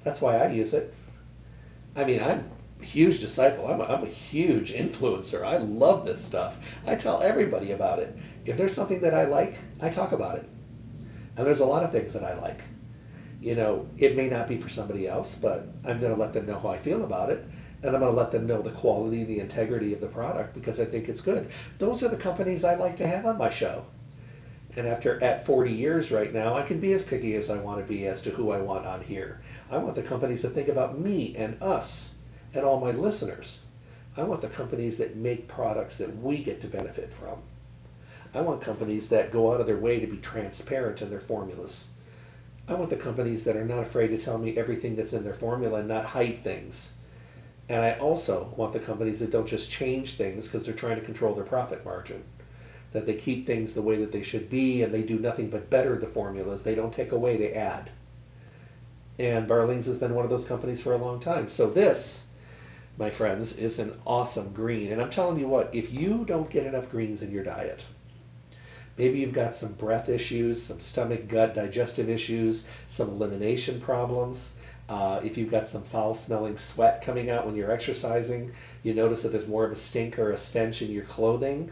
That's 0.03 0.21
why 0.21 0.37
I 0.37 0.49
use 0.49 0.73
it. 0.73 0.91
I 1.95 2.03
mean, 2.03 2.19
I'm 2.19 2.49
a 2.81 2.83
huge 2.83 3.19
disciple. 3.19 3.67
I'm 3.67 3.79
a, 3.79 3.83
I'm 3.83 4.03
a 4.03 4.07
huge 4.07 4.73
influencer. 4.73 5.43
I 5.45 5.57
love 5.57 6.03
this 6.03 6.25
stuff. 6.25 6.57
I 6.87 6.95
tell 6.95 7.21
everybody 7.21 7.73
about 7.73 7.99
it. 7.99 8.15
If 8.47 8.57
there's 8.57 8.73
something 8.73 9.01
that 9.01 9.13
I 9.13 9.25
like, 9.25 9.53
I 9.79 9.89
talk 9.89 10.13
about 10.13 10.35
it. 10.39 10.49
And 11.39 11.47
there's 11.47 11.61
a 11.61 11.65
lot 11.65 11.83
of 11.83 11.93
things 11.93 12.11
that 12.11 12.23
I 12.25 12.37
like. 12.37 12.59
You 13.39 13.55
know, 13.55 13.87
it 13.97 14.17
may 14.17 14.27
not 14.27 14.49
be 14.49 14.57
for 14.57 14.67
somebody 14.67 15.07
else, 15.07 15.35
but 15.35 15.69
I'm 15.85 16.01
going 16.01 16.13
to 16.13 16.19
let 16.19 16.33
them 16.33 16.45
know 16.45 16.59
how 16.59 16.67
I 16.67 16.77
feel 16.77 17.05
about 17.05 17.29
it. 17.29 17.45
And 17.81 17.95
I'm 17.95 18.01
going 18.01 18.13
to 18.13 18.21
let 18.21 18.33
them 18.33 18.45
know 18.45 18.61
the 18.61 18.71
quality, 18.71 19.23
the 19.23 19.39
integrity 19.39 19.93
of 19.93 20.01
the 20.01 20.07
product 20.07 20.53
because 20.53 20.81
I 20.81 20.85
think 20.85 21.07
it's 21.07 21.21
good. 21.21 21.49
Those 21.77 22.03
are 22.03 22.09
the 22.09 22.17
companies 22.17 22.65
I 22.65 22.75
like 22.75 22.97
to 22.97 23.07
have 23.07 23.25
on 23.25 23.37
my 23.37 23.49
show. 23.49 23.85
And 24.75 24.85
after 24.85 25.23
at 25.23 25.45
40 25.45 25.71
years 25.71 26.11
right 26.11 26.33
now, 26.33 26.57
I 26.57 26.63
can 26.63 26.81
be 26.81 26.91
as 26.91 27.03
picky 27.03 27.35
as 27.35 27.49
I 27.49 27.57
want 27.57 27.79
to 27.79 27.87
be 27.87 28.05
as 28.05 28.21
to 28.23 28.31
who 28.31 28.51
I 28.51 28.57
want 28.57 28.85
on 28.85 29.01
here. 29.01 29.39
I 29.71 29.77
want 29.77 29.95
the 29.95 30.03
companies 30.03 30.41
to 30.41 30.49
think 30.49 30.67
about 30.67 30.99
me 30.99 31.37
and 31.37 31.63
us 31.63 32.15
and 32.53 32.65
all 32.65 32.81
my 32.81 32.91
listeners. 32.91 33.61
I 34.17 34.23
want 34.23 34.41
the 34.41 34.49
companies 34.49 34.97
that 34.97 35.15
make 35.15 35.47
products 35.47 35.99
that 35.99 36.17
we 36.17 36.43
get 36.43 36.59
to 36.59 36.67
benefit 36.67 37.13
from. 37.13 37.41
I 38.33 38.41
want 38.41 38.61
companies 38.61 39.09
that 39.09 39.31
go 39.31 39.53
out 39.53 39.59
of 39.59 39.67
their 39.67 39.77
way 39.77 39.99
to 39.99 40.07
be 40.07 40.17
transparent 40.17 41.01
in 41.01 41.09
their 41.09 41.19
formulas. 41.19 41.87
I 42.67 42.75
want 42.75 42.89
the 42.89 42.95
companies 42.95 43.43
that 43.45 43.55
are 43.55 43.65
not 43.65 43.79
afraid 43.83 44.09
to 44.09 44.17
tell 44.17 44.37
me 44.37 44.55
everything 44.55 44.95
that's 44.95 45.13
in 45.13 45.23
their 45.23 45.33
formula 45.33 45.79
and 45.79 45.87
not 45.87 46.05
hide 46.05 46.43
things. 46.43 46.93
And 47.67 47.83
I 47.83 47.93
also 47.93 48.53
want 48.55 48.73
the 48.73 48.79
companies 48.79 49.19
that 49.19 49.31
don't 49.31 49.47
just 49.47 49.71
change 49.71 50.15
things 50.15 50.45
because 50.45 50.65
they're 50.65 50.75
trying 50.75 50.99
to 50.99 51.05
control 51.05 51.33
their 51.33 51.43
profit 51.43 51.83
margin 51.83 52.23
that 52.91 53.05
they 53.05 53.13
keep 53.13 53.45
things 53.45 53.71
the 53.71 53.81
way 53.81 53.97
that 53.97 54.11
they 54.11 54.23
should 54.23 54.49
be 54.49 54.81
and 54.81 54.93
they 54.93 55.03
do 55.03 55.19
nothing 55.19 55.49
but 55.49 55.69
better 55.69 55.97
the 55.97 56.07
formulas. 56.07 56.63
They 56.63 56.75
don't 56.75 56.93
take 56.93 57.11
away, 57.11 57.37
they 57.37 57.53
add. 57.53 57.89
And 59.19 59.47
Barleans 59.47 59.85
has 59.85 59.97
been 59.97 60.15
one 60.15 60.23
of 60.23 60.31
those 60.31 60.47
companies 60.47 60.81
for 60.81 60.93
a 60.93 60.97
long 60.97 61.19
time. 61.19 61.49
So 61.49 61.69
this, 61.69 62.23
my 62.97 63.09
friends, 63.09 63.57
is 63.57 63.79
an 63.79 63.99
awesome 64.07 64.53
green. 64.53 64.91
And 64.91 65.01
I'm 65.01 65.09
telling 65.09 65.39
you 65.39 65.47
what, 65.47 65.69
if 65.73 65.91
you 65.91 66.25
don't 66.25 66.49
get 66.49 66.65
enough 66.65 66.89
greens 66.89 67.21
in 67.21 67.31
your 67.31 67.43
diet, 67.43 67.83
Maybe 68.99 69.19
you've 69.19 69.31
got 69.31 69.55
some 69.55 69.71
breath 69.71 70.09
issues, 70.09 70.61
some 70.61 70.81
stomach, 70.81 71.29
gut, 71.29 71.55
digestive 71.55 72.09
issues, 72.09 72.65
some 72.89 73.07
elimination 73.07 73.79
problems. 73.79 74.51
Uh, 74.89 75.21
if 75.23 75.37
you've 75.37 75.49
got 75.49 75.69
some 75.69 75.83
foul 75.83 76.13
smelling 76.13 76.57
sweat 76.57 77.01
coming 77.01 77.29
out 77.29 77.45
when 77.45 77.55
you're 77.55 77.71
exercising, 77.71 78.51
you 78.83 78.93
notice 78.93 79.21
that 79.21 79.29
there's 79.29 79.47
more 79.47 79.63
of 79.63 79.71
a 79.71 79.77
stink 79.77 80.19
or 80.19 80.33
a 80.33 80.37
stench 80.37 80.81
in 80.81 80.91
your 80.91 81.05
clothing, 81.05 81.71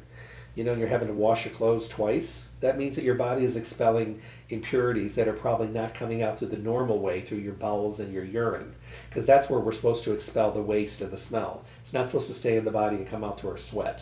you 0.56 0.64
know, 0.64 0.72
and 0.72 0.80
you're 0.80 0.88
having 0.88 1.10
to 1.10 1.14
wash 1.14 1.44
your 1.44 1.54
clothes 1.54 1.90
twice. 1.90 2.46
That 2.62 2.78
means 2.78 2.96
that 2.96 3.04
your 3.04 3.16
body 3.16 3.44
is 3.44 3.58
expelling 3.58 4.22
impurities 4.50 5.16
that 5.16 5.28
are 5.28 5.34
probably 5.34 5.68
not 5.68 5.94
coming 5.94 6.24
out 6.24 6.40
through 6.40 6.48
the 6.48 6.58
normal 6.58 7.00
way 7.00 7.20
through 7.20 7.40
your 7.40 7.56
bowels 7.56 8.00
and 8.00 8.14
your 8.14 8.24
urine. 8.24 8.74
Because 9.10 9.26
that's 9.26 9.50
where 9.50 9.60
we're 9.60 9.74
supposed 9.74 10.06
to 10.06 10.14
expel 10.14 10.52
the 10.52 10.62
waste 10.62 11.02
and 11.02 11.12
the 11.12 11.18
smell. 11.18 11.66
It's 11.84 11.92
not 11.92 12.08
supposed 12.08 12.28
to 12.28 12.34
stay 12.34 12.56
in 12.56 12.64
the 12.64 12.72
body 12.72 12.96
and 12.96 13.06
come 13.06 13.26
out 13.26 13.38
through 13.38 13.50
our 13.50 13.58
sweat. 13.58 14.02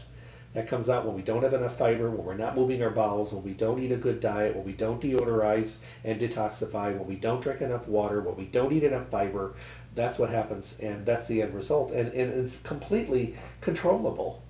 That 0.55 0.69
comes 0.69 0.87
out 0.87 1.05
when 1.05 1.15
we 1.15 1.21
don't 1.21 1.43
have 1.43 1.53
enough 1.53 1.77
fiber, 1.77 2.09
when 2.09 2.25
we're 2.25 2.33
not 2.33 2.55
moving 2.55 2.81
our 2.81 2.89
bowels, 2.89 3.33
when 3.33 3.43
we 3.43 3.51
don't 3.51 3.77
eat 3.77 3.91
a 3.91 3.97
good 3.97 4.21
diet, 4.21 4.55
when 4.55 4.63
we 4.63 4.71
don't 4.71 5.01
deodorize 5.01 5.79
and 6.05 6.17
detoxify, 6.17 6.97
when 6.97 7.05
we 7.05 7.17
don't 7.17 7.41
drink 7.41 7.59
enough 7.59 7.89
water, 7.89 8.21
when 8.21 8.37
we 8.37 8.45
don't 8.45 8.71
eat 8.71 8.85
enough 8.85 9.09
fiber. 9.09 9.55
That's 9.95 10.17
what 10.17 10.29
happens, 10.29 10.77
and 10.79 11.05
that's 11.05 11.27
the 11.27 11.41
end 11.41 11.53
result. 11.53 11.91
And, 11.91 12.07
and 12.13 12.33
it's 12.33 12.57
completely 12.59 13.35
controllable. 13.59 14.41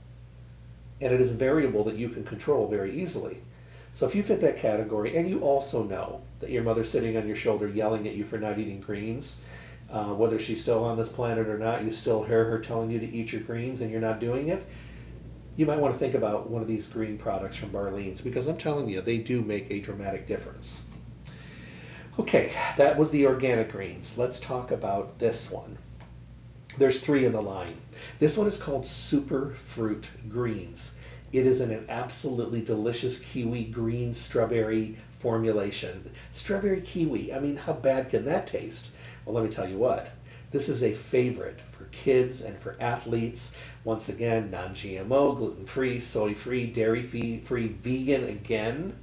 And 1.01 1.11
it 1.11 1.19
is 1.21 1.31
a 1.31 1.35
variable 1.35 1.83
that 1.85 1.95
you 1.95 2.09
can 2.09 2.23
control 2.23 2.67
very 2.67 3.01
easily. 3.01 3.39
So 3.93 4.05
if 4.05 4.13
you 4.13 4.21
fit 4.21 4.41
that 4.41 4.57
category, 4.57 5.17
and 5.17 5.27
you 5.27 5.39
also 5.39 5.81
know 5.83 6.21
that 6.39 6.51
your 6.51 6.61
mother's 6.61 6.91
sitting 6.91 7.17
on 7.17 7.25
your 7.25 7.35
shoulder 7.35 7.67
yelling 7.67 8.07
at 8.07 8.13
you 8.13 8.25
for 8.25 8.37
not 8.37 8.59
eating 8.59 8.79
greens, 8.79 9.41
uh, 9.89 10.13
whether 10.13 10.37
she's 10.37 10.61
still 10.61 10.83
on 10.83 10.97
this 10.97 11.09
planet 11.09 11.47
or 11.47 11.57
not, 11.57 11.83
you 11.83 11.91
still 11.91 12.23
hear 12.23 12.45
her 12.45 12.59
telling 12.59 12.91
you 12.91 12.99
to 12.99 13.11
eat 13.11 13.31
your 13.31 13.41
greens 13.41 13.81
and 13.81 13.89
you're 13.89 14.01
not 14.01 14.19
doing 14.19 14.49
it, 14.49 14.63
you 15.55 15.65
might 15.65 15.79
want 15.79 15.93
to 15.93 15.99
think 15.99 16.15
about 16.15 16.49
one 16.49 16.61
of 16.61 16.67
these 16.67 16.87
green 16.87 17.17
products 17.17 17.55
from 17.55 17.69
Barlean's 17.69 18.21
because 18.21 18.47
I'm 18.47 18.57
telling 18.57 18.89
you, 18.89 19.01
they 19.01 19.17
do 19.17 19.41
make 19.41 19.69
a 19.69 19.79
dramatic 19.79 20.27
difference. 20.27 20.83
Okay, 22.19 22.53
that 22.77 22.97
was 22.97 23.11
the 23.11 23.25
organic 23.25 23.71
greens. 23.71 24.13
Let's 24.17 24.39
talk 24.39 24.71
about 24.71 25.19
this 25.19 25.51
one. 25.51 25.77
There's 26.77 26.99
three 26.99 27.25
in 27.25 27.31
the 27.31 27.41
line. 27.41 27.77
This 28.19 28.37
one 28.37 28.47
is 28.47 28.57
called 28.57 28.85
Super 28.85 29.55
Fruit 29.63 30.07
Greens. 30.27 30.95
It 31.31 31.45
is 31.45 31.59
an 31.59 31.85
absolutely 31.89 32.61
delicious 32.61 33.19
kiwi 33.19 33.65
green 33.65 34.13
strawberry 34.13 34.97
formulation. 35.19 36.09
Strawberry 36.31 36.81
kiwi, 36.81 37.33
I 37.33 37.39
mean, 37.39 37.55
how 37.55 37.73
bad 37.73 38.09
can 38.09 38.25
that 38.25 38.47
taste? 38.47 38.89
Well, 39.25 39.35
let 39.35 39.43
me 39.43 39.49
tell 39.49 39.67
you 39.67 39.77
what. 39.77 40.09
This 40.51 40.69
is 40.69 40.83
a 40.83 40.93
favorite 40.93 41.59
for 41.71 41.85
kids 41.85 42.41
and 42.41 42.57
for 42.59 42.77
athletes. 42.79 43.51
Once 43.83 44.09
again, 44.09 44.51
non-GMO, 44.51 45.37
gluten-free, 45.37 45.99
soy-free, 45.99 46.67
dairy-free, 46.67 47.67
vegan 47.81 48.23
again. 48.25 48.95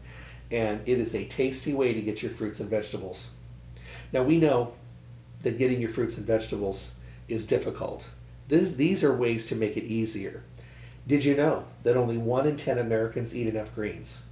And 0.51 0.81
it 0.87 0.99
is 0.99 1.15
a 1.15 1.25
tasty 1.25 1.75
way 1.75 1.93
to 1.93 2.01
get 2.01 2.23
your 2.23 2.31
fruits 2.31 2.61
and 2.61 2.71
vegetables. 2.71 3.31
Now 4.13 4.23
we 4.23 4.39
know 4.39 4.75
that 5.43 5.59
getting 5.59 5.81
your 5.81 5.91
fruits 5.91 6.17
and 6.17 6.27
vegetables 6.27 6.93
is 7.29 7.47
difficult. 7.47 8.09
This, 8.49 8.73
these 8.73 9.03
are 9.03 9.15
ways 9.15 9.47
to 9.47 9.57
make 9.57 9.77
it 9.77 9.85
easier. 9.85 10.43
Did 11.07 11.25
you 11.25 11.35
know 11.35 11.65
that 11.83 11.97
only 11.97 12.19
1 12.19 12.47
in 12.47 12.57
10 12.57 12.79
Americans 12.79 13.35
eat 13.35 13.49
enough 13.49 13.75
greens? 13.75 14.23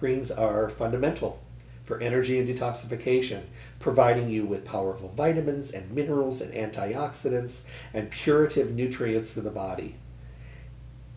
Greens 0.00 0.30
are 0.30 0.68
fundamental 0.68 1.40
for 1.88 1.98
energy 2.00 2.38
and 2.38 2.46
detoxification, 2.46 3.42
providing 3.80 4.28
you 4.28 4.44
with 4.44 4.64
powerful 4.64 5.08
vitamins 5.16 5.70
and 5.70 5.90
minerals 5.90 6.42
and 6.42 6.52
antioxidants 6.52 7.60
and 7.94 8.10
purative 8.10 8.74
nutrients 8.74 9.30
for 9.30 9.40
the 9.40 9.50
body. 9.50 9.94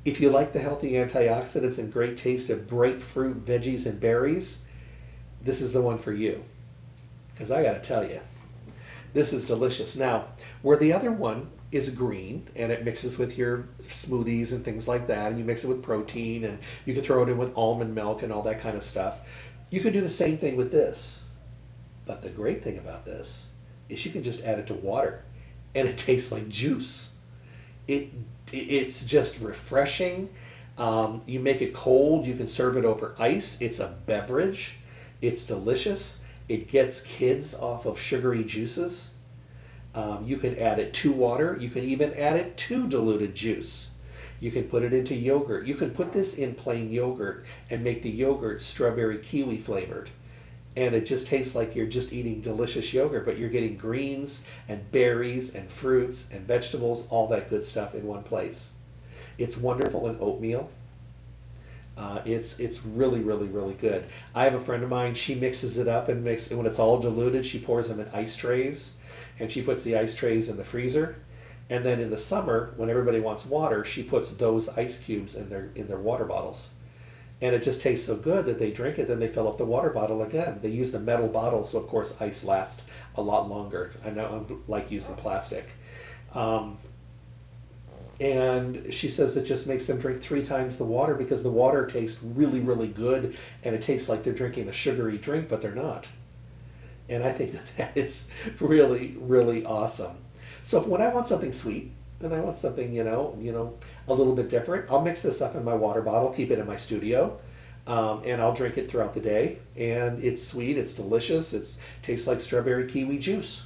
If 0.05 0.21
you 0.21 0.29
like 0.29 0.53
the 0.53 0.59
healthy 0.59 0.93
antioxidants 0.93 1.77
and 1.77 1.91
great 1.91 2.15
taste 2.15 2.49
of 2.49 2.69
bright 2.69 3.01
fruit, 3.01 3.45
veggies, 3.45 3.85
and 3.85 3.99
berries, 3.99 4.59
this 5.43 5.61
is 5.61 5.73
the 5.73 5.81
one 5.81 5.99
for 5.99 6.13
you. 6.13 6.41
Because 7.33 7.51
I 7.51 7.63
got 7.63 7.73
to 7.73 7.87
tell 7.87 8.09
you, 8.09 8.21
this 9.13 9.33
is 9.33 9.45
delicious. 9.45 9.97
Now, 9.97 10.27
where 10.61 10.77
the 10.77 10.93
other 10.93 11.11
one 11.11 11.49
is 11.71 11.89
green 11.89 12.47
and 12.55 12.71
it 12.71 12.85
mixes 12.85 13.17
with 13.17 13.37
your 13.37 13.65
smoothies 13.83 14.51
and 14.51 14.63
things 14.63 14.87
like 14.87 15.07
that, 15.07 15.31
and 15.31 15.37
you 15.37 15.45
mix 15.45 15.63
it 15.63 15.67
with 15.67 15.83
protein 15.83 16.45
and 16.45 16.59
you 16.85 16.93
can 16.93 17.03
throw 17.03 17.23
it 17.23 17.29
in 17.29 17.37
with 17.37 17.55
almond 17.57 17.93
milk 17.93 18.23
and 18.23 18.31
all 18.31 18.41
that 18.43 18.61
kind 18.61 18.77
of 18.77 18.83
stuff. 18.83 19.19
You 19.71 19.79
could 19.79 19.93
do 19.93 20.01
the 20.01 20.09
same 20.09 20.37
thing 20.37 20.57
with 20.57 20.71
this. 20.71 21.21
But 22.05 22.21
the 22.21 22.29
great 22.29 22.63
thing 22.63 22.77
about 22.77 23.05
this 23.05 23.47
is 23.89 24.05
you 24.05 24.11
can 24.11 24.23
just 24.23 24.43
add 24.43 24.59
it 24.59 24.67
to 24.67 24.73
water 24.75 25.23
and 25.73 25.87
it 25.87 25.97
tastes 26.07 26.31
like 26.31 26.47
juice. 26.49 27.09
It 27.87 28.09
it's 28.51 29.03
just 29.05 29.39
refreshing. 29.39 30.29
Um, 30.77 31.21
you 31.25 31.39
make 31.39 31.61
it 31.61 31.73
cold. 31.73 32.25
You 32.25 32.35
can 32.35 32.47
serve 32.47 32.77
it 32.77 32.85
over 32.85 33.15
ice. 33.17 33.57
It's 33.61 33.79
a 33.79 33.87
beverage. 34.05 34.75
It's 35.21 35.43
delicious. 35.43 36.17
It 36.49 36.67
gets 36.67 37.01
kids 37.01 37.53
off 37.53 37.85
of 37.85 37.97
sugary 37.97 38.43
juices. 38.43 39.11
Um, 39.95 40.25
you 40.25 40.37
can 40.37 40.57
add 40.57 40.79
it 40.79 40.93
to 40.95 41.11
water. 41.13 41.57
You 41.59 41.69
can 41.69 41.83
even 41.85 42.13
add 42.13 42.35
it 42.35 42.57
to 42.57 42.87
diluted 42.87 43.35
juice. 43.35 43.91
You 44.41 44.49
can 44.49 44.63
put 44.63 44.81
it 44.81 44.91
into 44.91 45.13
yogurt. 45.13 45.67
You 45.67 45.75
can 45.75 45.91
put 45.91 46.11
this 46.11 46.33
in 46.33 46.55
plain 46.55 46.91
yogurt 46.91 47.45
and 47.69 47.83
make 47.83 48.01
the 48.01 48.09
yogurt 48.09 48.59
strawberry 48.59 49.19
kiwi 49.19 49.57
flavored. 49.59 50.09
And 50.75 50.95
it 50.95 51.05
just 51.05 51.27
tastes 51.27 51.53
like 51.53 51.75
you're 51.75 51.85
just 51.85 52.11
eating 52.11 52.41
delicious 52.41 52.91
yogurt, 52.91 53.23
but 53.23 53.37
you're 53.37 53.49
getting 53.49 53.77
greens 53.77 54.41
and 54.67 54.91
berries 54.91 55.53
and 55.53 55.69
fruits 55.69 56.27
and 56.31 56.41
vegetables, 56.47 57.05
all 57.11 57.27
that 57.27 57.51
good 57.51 57.63
stuff 57.63 57.93
in 57.93 58.03
one 58.03 58.23
place. 58.23 58.73
It's 59.37 59.57
wonderful 59.57 60.09
in 60.09 60.17
oatmeal. 60.19 60.71
Uh, 61.95 62.21
it's 62.25 62.57
it's 62.59 62.83
really 62.83 63.19
really 63.19 63.47
really 63.47 63.73
good. 63.75 64.05
I 64.33 64.45
have 64.45 64.55
a 64.55 64.63
friend 64.63 64.81
of 64.81 64.89
mine. 64.89 65.13
She 65.13 65.35
mixes 65.35 65.77
it 65.77 65.87
up 65.87 66.09
and 66.09 66.23
mix 66.23 66.49
and 66.49 66.57
when 66.57 66.65
it's 66.65 66.79
all 66.79 66.99
diluted. 66.99 67.45
She 67.45 67.59
pours 67.59 67.89
them 67.89 67.99
in 67.99 68.07
ice 68.11 68.35
trays, 68.35 68.95
and 69.39 69.51
she 69.51 69.61
puts 69.61 69.83
the 69.83 69.97
ice 69.97 70.15
trays 70.15 70.49
in 70.49 70.57
the 70.57 70.63
freezer 70.63 71.17
and 71.71 71.85
then 71.85 72.01
in 72.01 72.09
the 72.09 72.17
summer, 72.17 72.73
when 72.75 72.89
everybody 72.89 73.21
wants 73.21 73.45
water, 73.45 73.85
she 73.85 74.03
puts 74.03 74.29
those 74.31 74.67
ice 74.67 74.99
cubes 74.99 75.35
in 75.35 75.47
their 75.49 75.69
in 75.75 75.87
their 75.87 75.97
water 75.97 76.25
bottles. 76.25 76.71
And 77.39 77.55
it 77.55 77.63
just 77.63 77.79
tastes 77.79 78.05
so 78.05 78.17
good 78.17 78.45
that 78.45 78.59
they 78.59 78.71
drink 78.71 78.99
it, 78.99 79.07
then 79.07 79.19
they 79.19 79.29
fill 79.29 79.47
up 79.47 79.57
the 79.57 79.65
water 79.65 79.89
bottle 79.89 80.21
again. 80.21 80.59
They 80.61 80.67
use 80.67 80.91
the 80.91 80.99
metal 80.99 81.29
bottles, 81.29 81.71
so 81.71 81.79
of 81.79 81.87
course 81.87 82.13
ice 82.19 82.43
lasts 82.43 82.83
a 83.15 83.21
lot 83.21 83.49
longer. 83.49 83.93
I 84.05 84.09
know 84.09 84.25
I'm 84.49 84.63
like 84.67 84.91
using 84.91 85.15
plastic. 85.15 85.65
Um, 86.33 86.77
and 88.19 88.93
she 88.93 89.07
says 89.07 89.37
it 89.37 89.45
just 89.45 89.65
makes 89.65 89.85
them 89.85 89.97
drink 89.97 90.21
three 90.21 90.43
times 90.43 90.75
the 90.77 90.83
water 90.83 91.15
because 91.15 91.41
the 91.41 91.49
water 91.49 91.87
tastes 91.87 92.21
really, 92.21 92.59
really 92.59 92.89
good, 92.89 93.37
and 93.63 93.73
it 93.73 93.81
tastes 93.81 94.09
like 94.09 94.23
they're 94.23 94.33
drinking 94.33 94.67
a 94.67 94.73
sugary 94.73 95.17
drink, 95.17 95.47
but 95.47 95.61
they're 95.61 95.73
not. 95.73 96.05
And 97.07 97.23
I 97.23 97.31
think 97.31 97.53
that 97.53 97.63
that 97.77 97.97
is 97.97 98.27
really, 98.59 99.15
really 99.21 99.63
awesome. 99.63 100.17
So 100.63 100.81
when 100.81 101.01
I 101.01 101.13
want 101.13 101.27
something 101.27 101.53
sweet, 101.53 101.91
and 102.23 102.33
I 102.33 102.39
want 102.39 102.57
something, 102.57 102.93
you 102.93 103.03
know, 103.03 103.35
you 103.39 103.51
know, 103.51 103.73
a 104.07 104.13
little 104.13 104.35
bit 104.35 104.49
different, 104.49 104.89
I'll 104.91 105.01
mix 105.01 105.21
this 105.21 105.41
up 105.41 105.55
in 105.55 105.63
my 105.63 105.73
water 105.73 106.01
bottle, 106.01 106.29
keep 106.29 106.51
it 106.51 106.59
in 106.59 106.67
my 106.67 106.77
studio, 106.77 107.39
um, 107.87 108.21
and 108.25 108.41
I'll 108.41 108.53
drink 108.53 108.77
it 108.77 108.89
throughout 108.89 109.13
the 109.13 109.21
day. 109.21 109.57
And 109.75 110.23
it's 110.23 110.43
sweet, 110.43 110.77
it's 110.77 110.93
delicious, 110.93 111.53
it 111.53 111.75
tastes 112.03 112.27
like 112.27 112.41
strawberry 112.41 112.87
kiwi 112.87 113.17
juice, 113.17 113.63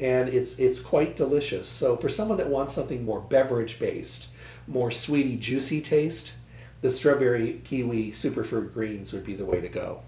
and 0.00 0.28
it's 0.28 0.58
it's 0.58 0.80
quite 0.80 1.16
delicious. 1.16 1.68
So 1.68 1.96
for 1.96 2.08
someone 2.08 2.38
that 2.38 2.48
wants 2.48 2.74
something 2.74 3.04
more 3.04 3.20
beverage 3.20 3.78
based, 3.78 4.28
more 4.66 4.90
sweety, 4.90 5.36
juicy 5.36 5.80
taste, 5.80 6.32
the 6.80 6.90
strawberry 6.90 7.60
kiwi 7.64 8.10
superfruit 8.10 8.72
greens 8.72 9.12
would 9.12 9.24
be 9.24 9.34
the 9.34 9.44
way 9.44 9.60
to 9.60 9.68
go. 9.68 10.02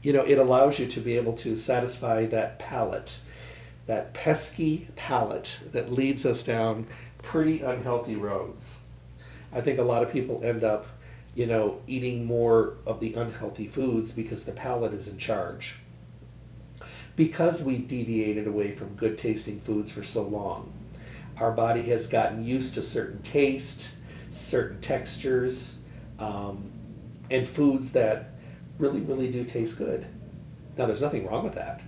You 0.00 0.12
know, 0.12 0.22
it 0.22 0.38
allows 0.38 0.78
you 0.78 0.86
to 0.86 1.00
be 1.00 1.16
able 1.16 1.32
to 1.38 1.56
satisfy 1.56 2.26
that 2.26 2.60
palate 2.60 3.18
that 3.88 4.12
pesky 4.12 4.86
palate 4.96 5.56
that 5.72 5.90
leads 5.90 6.26
us 6.26 6.42
down 6.42 6.86
pretty 7.22 7.62
unhealthy 7.62 8.16
roads. 8.16 8.76
I 9.50 9.62
think 9.62 9.78
a 9.78 9.82
lot 9.82 10.02
of 10.02 10.12
people 10.12 10.44
end 10.44 10.62
up, 10.62 10.86
you 11.34 11.46
know, 11.46 11.80
eating 11.86 12.26
more 12.26 12.74
of 12.86 13.00
the 13.00 13.14
unhealthy 13.14 13.66
foods 13.66 14.12
because 14.12 14.44
the 14.44 14.52
palate 14.52 14.92
is 14.92 15.08
in 15.08 15.16
charge. 15.16 15.74
Because 17.16 17.62
we've 17.62 17.88
deviated 17.88 18.46
away 18.46 18.72
from 18.72 18.94
good 18.94 19.16
tasting 19.16 19.58
foods 19.60 19.90
for 19.90 20.04
so 20.04 20.22
long, 20.22 20.70
our 21.38 21.50
body 21.50 21.82
has 21.82 22.06
gotten 22.06 22.44
used 22.44 22.74
to 22.74 22.82
certain 22.82 23.22
taste, 23.22 23.88
certain 24.30 24.80
textures, 24.82 25.76
um, 26.18 26.70
and 27.30 27.48
foods 27.48 27.90
that 27.92 28.32
really, 28.78 29.00
really 29.00 29.32
do 29.32 29.44
taste 29.44 29.78
good. 29.78 30.06
Now, 30.76 30.84
there's 30.84 31.00
nothing 31.00 31.26
wrong 31.26 31.42
with 31.42 31.54
that. 31.54 31.80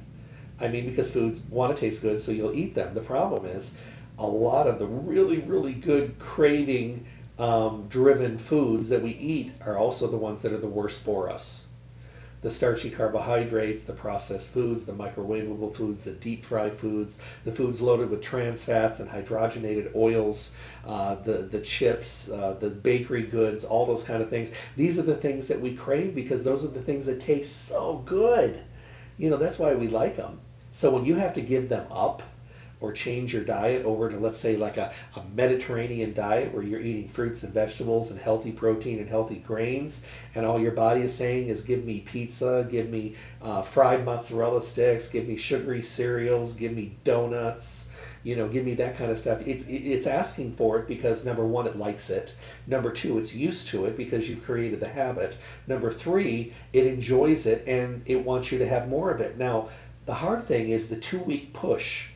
I 0.61 0.69
mean, 0.69 0.87
because 0.87 1.11
foods 1.11 1.43
want 1.51 1.75
to 1.75 1.81
taste 1.81 2.03
good, 2.03 2.21
so 2.21 2.33
you'll 2.33 2.55
eat 2.55 2.75
them. 2.75 2.95
The 2.95 3.01
problem 3.01 3.47
is 3.47 3.75
a 4.19 4.27
lot 4.29 4.67
of 4.69 4.79
the 4.79 4.87
really, 4.87 5.39
really 5.39 5.75
good 5.75 6.19
craving 6.19 7.07
um, 7.39 7.87
driven 7.89 8.39
foods 8.39 8.89
that 8.91 9.03
we 9.03 9.13
eat 9.13 9.53
are 9.65 9.79
also 9.79 10.07
the 10.07 10.19
ones 10.19 10.43
that 10.43 10.53
are 10.53 10.59
the 10.59 10.69
worst 10.69 11.03
for 11.03 11.31
us. 11.31 11.67
the 12.43 12.51
starchy 12.51 12.91
carbohydrates, 12.91 13.83
the 13.85 13.93
processed 13.93 14.53
foods, 14.53 14.87
the 14.87 14.93
microwavable 14.93 15.75
foods, 15.75 16.03
the 16.03 16.13
deep 16.13 16.45
fried 16.45 16.77
foods, 16.79 17.19
the 17.45 17.53
foods 17.53 17.81
loaded 17.81 18.11
with 18.11 18.21
trans 18.23 18.63
fats 18.65 19.01
and 19.01 19.09
hydrogenated 19.09 19.95
oils, 19.95 20.53
uh, 20.85 21.15
the, 21.17 21.39
the 21.43 21.61
chips, 21.61 22.29
uh, 22.31 22.55
the 22.61 22.71
bakery 22.71 23.23
goods, 23.25 23.65
all 23.65 23.85
those 23.87 24.03
kind 24.03 24.23
of 24.23 24.31
things. 24.31 24.51
These 24.77 24.99
are 24.99 25.03
the 25.03 25.17
things 25.17 25.47
that 25.49 25.61
we 25.61 25.75
crave 25.75 26.15
because 26.15 26.43
those 26.43 26.65
are 26.65 26.69
the 26.69 26.83
things 26.83 27.07
that 27.07 27.21
taste 27.21 27.67
so 27.67 28.03
good. 28.07 28.61
You 29.19 29.31
know, 29.31 29.37
that's 29.37 29.59
why 29.59 29.75
we 29.75 29.89
like 29.89 30.17
them. 30.17 30.41
So 30.81 30.91
when 30.91 31.05
you 31.05 31.17
have 31.17 31.35
to 31.35 31.43
give 31.43 31.69
them 31.69 31.87
up, 31.93 32.23
or 32.81 32.91
change 32.91 33.35
your 33.35 33.45
diet 33.45 33.85
over 33.85 34.09
to 34.09 34.17
let's 34.17 34.39
say 34.39 34.57
like 34.57 34.79
a, 34.79 34.91
a 35.15 35.23
Mediterranean 35.35 36.15
diet 36.15 36.55
where 36.55 36.63
you're 36.63 36.81
eating 36.81 37.07
fruits 37.07 37.43
and 37.43 37.53
vegetables 37.53 38.11
and 38.11 38.19
healthy 38.19 38.51
protein 38.51 38.99
and 38.99 39.07
healthy 39.07 39.45
grains 39.47 40.03
and 40.35 40.47
all 40.47 40.59
your 40.59 40.73
body 40.73 41.03
is 41.03 41.15
saying 41.15 41.49
is 41.49 41.61
give 41.61 41.85
me 41.85 42.01
pizza 42.01 42.67
give 42.71 42.89
me 42.89 43.15
uh, 43.43 43.61
fried 43.61 44.07
mozzarella 44.07 44.63
sticks 44.63 45.11
give 45.11 45.29
me 45.29 45.37
sugary 45.37 45.83
cereals 45.83 46.55
give 46.55 46.73
me 46.73 46.95
donuts 47.05 47.87
you 48.23 48.37
know 48.37 48.49
give 48.49 48.65
me 48.65 48.75
that 48.75 48.97
kind 48.99 49.11
of 49.11 49.19
stuff. 49.19 49.41
It's 49.47 49.65
it's 49.67 50.07
asking 50.07 50.53
for 50.57 50.79
it 50.79 50.87
because 50.87 51.25
number 51.25 51.47
one 51.47 51.67
it 51.67 51.77
likes 51.77 52.11
it. 52.11 52.35
Number 52.67 52.91
two 52.91 53.19
it's 53.19 53.35
used 53.35 53.69
to 53.69 53.87
it 53.87 53.97
because 53.97 54.29
you've 54.29 54.45
created 54.45 54.81
the 54.81 54.89
habit. 54.89 55.37
Number 55.67 55.91
three 55.91 56.53
it 56.73 56.87
enjoys 56.87 57.47
it 57.47 57.65
and 57.67 58.03
it 58.05 58.23
wants 58.23 58.53
you 58.53 58.59
to 58.59 58.69
have 58.69 58.89
more 58.89 59.11
of 59.11 59.21
it. 59.21 59.39
Now 59.39 59.71
the 60.11 60.17
hard 60.17 60.45
thing 60.45 60.71
is 60.71 60.89
the 60.89 60.97
two 60.97 61.21
week 61.21 61.53
push 61.53 62.07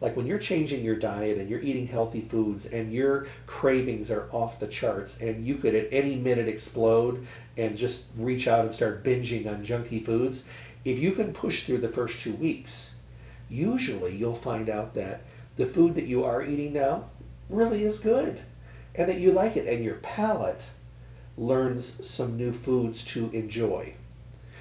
like 0.00 0.16
when 0.16 0.24
you're 0.24 0.38
changing 0.38 0.84
your 0.84 0.94
diet 0.94 1.36
and 1.36 1.50
you're 1.50 1.58
eating 1.58 1.84
healthy 1.84 2.20
foods 2.20 2.66
and 2.66 2.92
your 2.92 3.26
cravings 3.44 4.08
are 4.08 4.28
off 4.30 4.60
the 4.60 4.68
charts 4.68 5.18
and 5.20 5.44
you 5.44 5.56
could 5.56 5.74
at 5.74 5.88
any 5.90 6.14
minute 6.14 6.46
explode 6.46 7.26
and 7.56 7.76
just 7.76 8.04
reach 8.16 8.46
out 8.46 8.64
and 8.64 8.72
start 8.72 9.02
binging 9.02 9.48
on 9.50 9.66
junky 9.66 10.06
foods, 10.06 10.44
if 10.84 11.00
you 11.00 11.10
can 11.10 11.32
push 11.32 11.64
through 11.64 11.78
the 11.78 11.88
first 11.88 12.20
two 12.20 12.34
weeks, 12.34 12.94
usually 13.48 14.14
you'll 14.14 14.32
find 14.32 14.68
out 14.68 14.94
that 14.94 15.22
the 15.56 15.66
food 15.66 15.96
that 15.96 16.06
you 16.06 16.22
are 16.22 16.44
eating 16.44 16.72
now 16.72 17.02
really 17.48 17.82
is 17.82 17.98
good 17.98 18.38
and 18.94 19.08
that 19.08 19.18
you 19.18 19.32
like 19.32 19.56
it 19.56 19.66
and 19.66 19.84
your 19.84 19.96
palate 19.96 20.62
learns 21.36 21.96
some 22.08 22.36
new 22.36 22.52
foods 22.52 23.02
to 23.02 23.28
enjoy. 23.32 23.92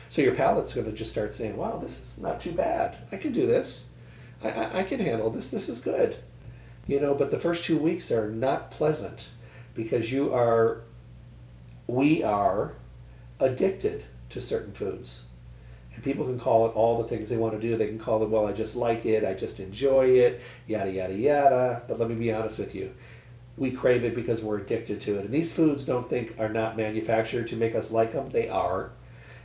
So 0.10 0.24
your 0.24 0.34
palate's 0.34 0.74
going 0.74 0.88
to 0.88 0.92
just 0.92 1.12
start 1.12 1.36
saying, 1.36 1.56
wow, 1.56 1.78
this 1.78 2.00
is 2.00 2.18
not 2.18 2.40
too 2.40 2.52
bad. 2.52 2.98
I 3.12 3.18
can 3.18 3.32
do 3.32 3.46
this. 3.46 3.86
I, 4.44 4.80
I, 4.80 4.84
can 4.84 5.00
handle 5.00 5.30
this. 5.30 5.50
This 5.50 5.70
is 5.70 5.80
good. 5.80 6.16
You 6.88 7.00
know, 7.00 7.14
but 7.14 7.30
the 7.30 7.40
first 7.40 7.64
two 7.64 7.78
weeks 7.78 8.12
are 8.12 8.32
not 8.32 8.72
pleasant 8.72 9.30
because 9.76 10.12
you 10.12 10.34
are, 10.34 10.82
we 11.86 12.24
are 12.24 12.74
addicted 13.40 14.04
to 14.30 14.42
certain 14.42 14.74
foods. 14.74 15.24
And 15.94 16.04
people 16.04 16.26
can 16.26 16.40
call 16.40 16.66
it 16.66 16.76
all 16.76 16.98
the 16.98 17.08
things 17.08 17.30
they 17.30 17.38
want 17.38 17.54
to 17.54 17.60
do. 17.62 17.78
They 17.78 17.88
can 17.88 18.00
call 18.00 18.24
it, 18.24 18.30
well, 18.30 18.48
I 18.48 18.54
just 18.54 18.76
like 18.76 19.06
it, 19.06 19.24
I 19.24 19.36
just 19.36 19.60
enjoy 19.60 20.06
it, 20.06 20.42
yada, 20.66 20.92
yada, 20.92 21.14
yada. 21.14 21.84
But 21.88 22.00
let 22.00 22.10
me 22.10 22.16
be 22.16 22.34
honest 22.34 22.58
with 22.58 22.74
you. 22.74 22.92
We 23.58 23.72
crave 23.72 24.04
it 24.04 24.16
because 24.16 24.42
we're 24.42 24.60
addicted 24.60 25.02
to 25.02 25.20
it. 25.20 25.26
And 25.26 25.34
these 25.34 25.54
foods 25.54 25.86
don't 25.86 26.10
think 26.10 26.40
are 26.40 26.50
not 26.50 26.78
manufactured 26.78 27.48
to 27.50 27.56
make 27.58 27.76
us 27.76 27.92
like 27.92 28.14
them. 28.14 28.30
They 28.32 28.48
are 28.48 28.92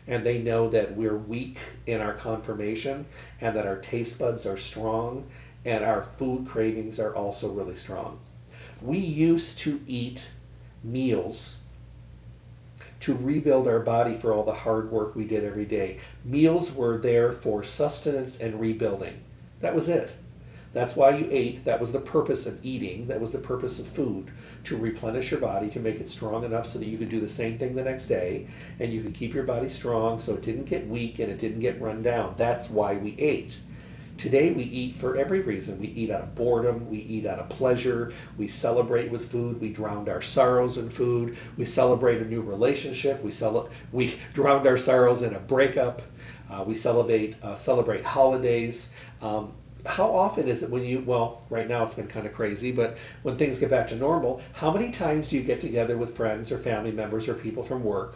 and 0.06 0.24
they 0.24 0.38
know 0.38 0.68
that 0.68 0.96
we're 0.96 1.16
weak 1.16 1.58
in 1.86 2.00
our 2.00 2.14
confirmation 2.14 3.06
and 3.40 3.56
that 3.56 3.66
our 3.66 3.78
taste 3.78 4.18
buds 4.18 4.46
are 4.46 4.56
strong 4.56 5.26
and 5.64 5.82
our 5.82 6.02
food 6.18 6.46
cravings 6.46 7.00
are 7.00 7.14
also 7.14 7.50
really 7.50 7.76
strong. 7.76 8.18
We 8.82 8.98
used 8.98 9.58
to 9.60 9.80
eat 9.86 10.26
meals 10.82 11.56
to 13.00 13.14
rebuild 13.16 13.66
our 13.66 13.80
body 13.80 14.16
for 14.16 14.32
all 14.32 14.44
the 14.44 14.52
hard 14.52 14.90
work 14.90 15.14
we 15.14 15.26
did 15.26 15.44
every 15.44 15.64
day. 15.64 15.98
Meals 16.24 16.74
were 16.74 16.98
there 16.98 17.32
for 17.32 17.64
sustenance 17.64 18.40
and 18.40 18.60
rebuilding. 18.60 19.14
That 19.60 19.74
was 19.74 19.88
it. 19.88 20.10
That's 20.74 20.96
why 20.96 21.10
you 21.16 21.28
ate. 21.30 21.64
That 21.64 21.80
was 21.80 21.92
the 21.92 22.00
purpose 22.00 22.46
of 22.46 22.58
eating. 22.64 23.06
That 23.06 23.20
was 23.20 23.30
the 23.30 23.38
purpose 23.38 23.78
of 23.78 23.86
food 23.86 24.32
to 24.64 24.76
replenish 24.76 25.30
your 25.30 25.38
body, 25.38 25.70
to 25.70 25.78
make 25.78 26.00
it 26.00 26.08
strong 26.08 26.44
enough 26.44 26.66
so 26.66 26.80
that 26.80 26.88
you 26.88 26.98
could 26.98 27.10
do 27.10 27.20
the 27.20 27.28
same 27.28 27.58
thing 27.58 27.76
the 27.76 27.84
next 27.84 28.06
day 28.06 28.48
and 28.80 28.92
you 28.92 29.00
could 29.00 29.14
keep 29.14 29.32
your 29.34 29.44
body 29.44 29.68
strong 29.68 30.20
so 30.20 30.34
it 30.34 30.42
didn't 30.42 30.64
get 30.64 30.86
weak 30.88 31.20
and 31.20 31.30
it 31.30 31.38
didn't 31.38 31.60
get 31.60 31.80
run 31.80 32.02
down. 32.02 32.34
That's 32.36 32.68
why 32.68 32.94
we 32.96 33.14
ate. 33.18 33.56
Today 34.16 34.52
we 34.52 34.64
eat 34.64 34.96
for 34.96 35.16
every 35.16 35.40
reason. 35.42 35.78
We 35.78 35.88
eat 35.88 36.10
out 36.10 36.22
of 36.22 36.34
boredom, 36.34 36.88
we 36.90 36.98
eat 36.98 37.26
out 37.26 37.38
of 37.38 37.48
pleasure, 37.48 38.12
we 38.36 38.48
celebrate 38.48 39.10
with 39.10 39.30
food, 39.30 39.60
we 39.60 39.70
drown 39.70 40.08
our 40.08 40.22
sorrows 40.22 40.78
in 40.78 40.88
food, 40.88 41.36
we 41.56 41.64
celebrate 41.64 42.20
a 42.20 42.24
new 42.24 42.40
relationship, 42.40 43.22
we 43.22 43.32
cel- 43.32 43.68
we 43.92 44.16
drown 44.32 44.66
our 44.66 44.76
sorrows 44.76 45.22
in 45.22 45.34
a 45.34 45.38
breakup, 45.38 46.02
uh, 46.48 46.64
we 46.66 46.74
celebrate 46.74 47.34
uh, 47.42 47.56
celebrate 47.56 48.04
holidays. 48.04 48.92
Um, 49.20 49.52
how 49.86 50.10
often 50.10 50.48
is 50.48 50.62
it 50.62 50.70
when 50.70 50.84
you 50.84 51.00
well 51.00 51.42
right 51.50 51.68
now 51.68 51.84
it's 51.84 51.94
been 51.94 52.08
kind 52.08 52.26
of 52.26 52.32
crazy 52.32 52.72
but 52.72 52.96
when 53.22 53.36
things 53.36 53.58
get 53.58 53.68
back 53.68 53.86
to 53.86 53.96
normal 53.96 54.40
how 54.52 54.70
many 54.70 54.90
times 54.90 55.28
do 55.28 55.36
you 55.36 55.42
get 55.42 55.60
together 55.60 55.96
with 55.96 56.16
friends 56.16 56.50
or 56.50 56.58
family 56.58 56.90
members 56.90 57.28
or 57.28 57.34
people 57.34 57.62
from 57.62 57.84
work 57.84 58.14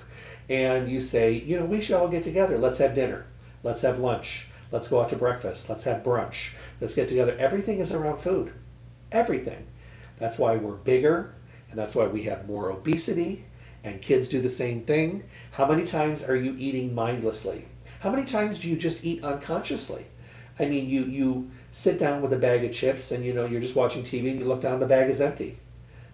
and 0.48 0.90
you 0.90 1.00
say 1.00 1.32
you 1.32 1.58
know 1.58 1.64
we 1.66 1.80
should 1.80 1.96
all 1.96 2.08
get 2.08 2.24
together. 2.24 2.56
Let's 2.58 2.78
have 2.78 2.94
dinner. 2.94 3.26
Let's 3.62 3.82
have 3.82 3.98
lunch. 3.98 4.46
Let's 4.72 4.88
go 4.88 5.00
out 5.00 5.10
to 5.10 5.16
breakfast. 5.16 5.68
Let's 5.68 5.82
have 5.82 6.02
brunch. 6.02 6.50
Let's 6.80 6.94
get 6.94 7.08
together. 7.08 7.36
Everything 7.38 7.80
is 7.80 7.92
around 7.92 8.18
food. 8.18 8.52
Everything. 9.12 9.66
That's 10.18 10.38
why 10.38 10.56
we're 10.56 10.72
bigger 10.72 11.34
and 11.70 11.78
that's 11.78 11.94
why 11.94 12.06
we 12.06 12.22
have 12.24 12.48
more 12.48 12.70
obesity 12.70 13.44
and 13.84 14.00
kids 14.00 14.28
do 14.28 14.40
the 14.40 14.48
same 14.48 14.82
thing. 14.82 15.22
How 15.50 15.66
many 15.66 15.84
times 15.84 16.22
are 16.24 16.36
you 16.36 16.54
eating 16.58 16.94
mindlessly? 16.94 17.66
How 18.00 18.10
many 18.10 18.24
times 18.24 18.58
do 18.58 18.68
you 18.68 18.76
just 18.76 19.04
eat 19.04 19.22
unconsciously? 19.22 20.06
I 20.58 20.64
mean, 20.64 20.88
you 20.88 21.04
you 21.04 21.50
sit 21.72 21.98
down 21.98 22.22
with 22.22 22.32
a 22.32 22.36
bag 22.36 22.64
of 22.64 22.72
chips 22.72 23.10
and 23.12 23.24
you 23.24 23.32
know 23.32 23.46
you're 23.46 23.60
just 23.60 23.76
watching 23.76 24.02
TV 24.02 24.30
and 24.30 24.40
you 24.40 24.46
look 24.46 24.62
down 24.62 24.80
the 24.80 24.86
bag 24.86 25.10
is 25.10 25.20
empty. 25.20 25.58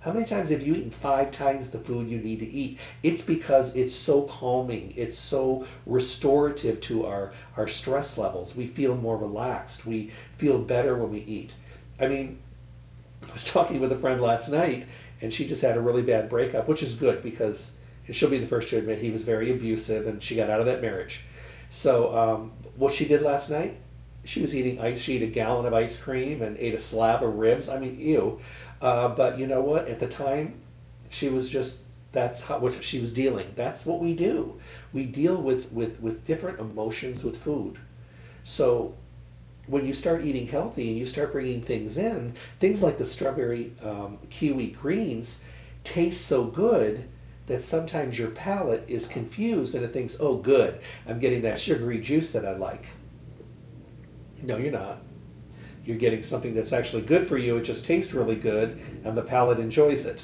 How 0.05 0.13
many 0.13 0.27
times 0.27 0.51
have 0.51 0.61
you 0.61 0.75
eaten 0.75 0.91
five 0.91 1.31
times 1.31 1.71
the 1.71 1.79
food 1.79 2.11
you 2.11 2.19
need 2.19 2.41
to 2.41 2.47
eat? 2.47 2.79
It's 3.03 3.23
because 3.23 3.75
it's 3.75 3.95
so 3.95 4.23
calming. 4.25 4.93
It's 4.97 5.17
so 5.17 5.65
restorative 5.87 6.79
to 6.83 7.07
our, 7.07 7.33
our 7.57 7.67
stress 7.67 8.19
levels. 8.19 8.55
We 8.55 8.67
feel 8.67 8.95
more 8.97 9.17
relaxed. 9.17 9.87
We 9.87 10.11
feel 10.37 10.59
better 10.59 10.95
when 10.95 11.11
we 11.11 11.21
eat. 11.21 11.55
I 11.99 12.07
mean, 12.07 12.39
I 13.27 13.33
was 13.33 13.45
talking 13.47 13.81
with 13.81 13.93
a 13.93 13.99
friend 13.99 14.21
last 14.21 14.51
night 14.51 14.85
and 15.23 15.33
she 15.33 15.47
just 15.47 15.63
had 15.63 15.79
a 15.79 15.81
really 15.81 16.03
bad 16.03 16.29
breakup, 16.29 16.69
which 16.69 16.83
is 16.83 16.93
good 16.95 17.23
because 17.23 17.73
she'll 18.11 18.29
be 18.29 18.39
the 18.39 18.47
first 18.47 18.69
to 18.69 18.77
admit 18.77 18.99
he 18.99 19.11
was 19.11 19.23
very 19.23 19.53
abusive 19.53 20.07
and 20.07 20.23
she 20.23 20.37
got 20.37 20.51
out 20.51 20.61
of 20.61 20.67
that 20.67 20.83
marriage. 20.83 21.23
So 21.71 22.15
um, 22.15 22.53
what 22.77 22.93
she 22.93 23.07
did 23.07 23.23
last 23.23 23.49
night, 23.49 23.79
she 24.25 24.41
was 24.41 24.55
eating 24.55 24.81
ice. 24.81 24.99
She 24.99 25.17
ate 25.17 25.23
a 25.23 25.27
gallon 25.27 25.67
of 25.67 25.75
ice 25.75 25.97
cream 25.97 26.43
and 26.43 26.57
ate 26.59 26.75
a 26.75 26.81
slab 26.81 27.23
of 27.23 27.37
ribs. 27.37 27.69
I 27.69 27.79
mean, 27.79 27.99
ew. 27.99 28.41
Uh, 28.81 29.09
but 29.09 29.39
you 29.39 29.47
know 29.47 29.61
what? 29.61 29.89
At 29.89 30.01
the 30.01 30.09
time, 30.09 30.61
she 31.11 31.29
was 31.29 31.49
just 31.49 31.81
that's 32.13 32.41
how 32.41 32.59
what 32.59 32.83
she 32.83 33.01
was 33.01 33.13
dealing. 33.13 33.53
That's 33.57 33.85
what 33.85 34.01
we 34.01 34.15
do. 34.15 34.61
We 34.93 35.05
deal 35.05 35.37
with 35.37 35.71
with 35.73 36.01
with 36.01 36.27
different 36.27 36.61
emotions 36.61 37.25
with 37.25 37.37
food. 37.37 37.79
So 38.45 38.95
when 39.67 39.87
you 39.87 39.95
start 39.95 40.25
eating 40.25 40.47
healthy 40.47 40.89
and 40.89 40.99
you 40.99 41.07
start 41.07 41.33
bringing 41.33 41.63
things 41.63 41.97
in, 41.97 42.35
things 42.61 42.83
like 42.83 42.99
the 42.99 43.05
strawberry 43.05 43.73
um, 43.83 44.19
kiwi 44.31 44.69
greens 44.69 45.41
taste 45.85 46.27
so 46.27 46.45
good 46.45 47.05
that 47.47 47.63
sometimes 47.63 48.19
your 48.19 48.31
palate 48.31 48.85
is 48.89 49.07
confused 49.07 49.75
and 49.75 49.85
it 49.85 49.93
thinks, 49.93 50.17
oh, 50.19 50.37
good, 50.37 50.79
I'm 51.07 51.19
getting 51.19 51.43
that 51.43 51.59
sugary 51.59 52.01
juice 52.01 52.33
that 52.33 52.47
I 52.47 52.57
like. 52.57 52.85
No, 54.45 54.59
you're 54.59 54.73
not. 54.73 55.01
You're 55.87 55.97
getting 55.97 56.23
something 56.23 56.55
that's 56.55 56.75
actually 56.75 57.01
good 57.01 57.27
for 57.27 57.39
you. 57.39 57.57
It 57.57 57.63
just 57.63 57.87
tastes 57.87 58.13
really 58.13 58.37
good, 58.37 58.79
and 59.03 59.17
the 59.17 59.23
palate 59.23 59.59
enjoys 59.59 60.05
it. 60.05 60.23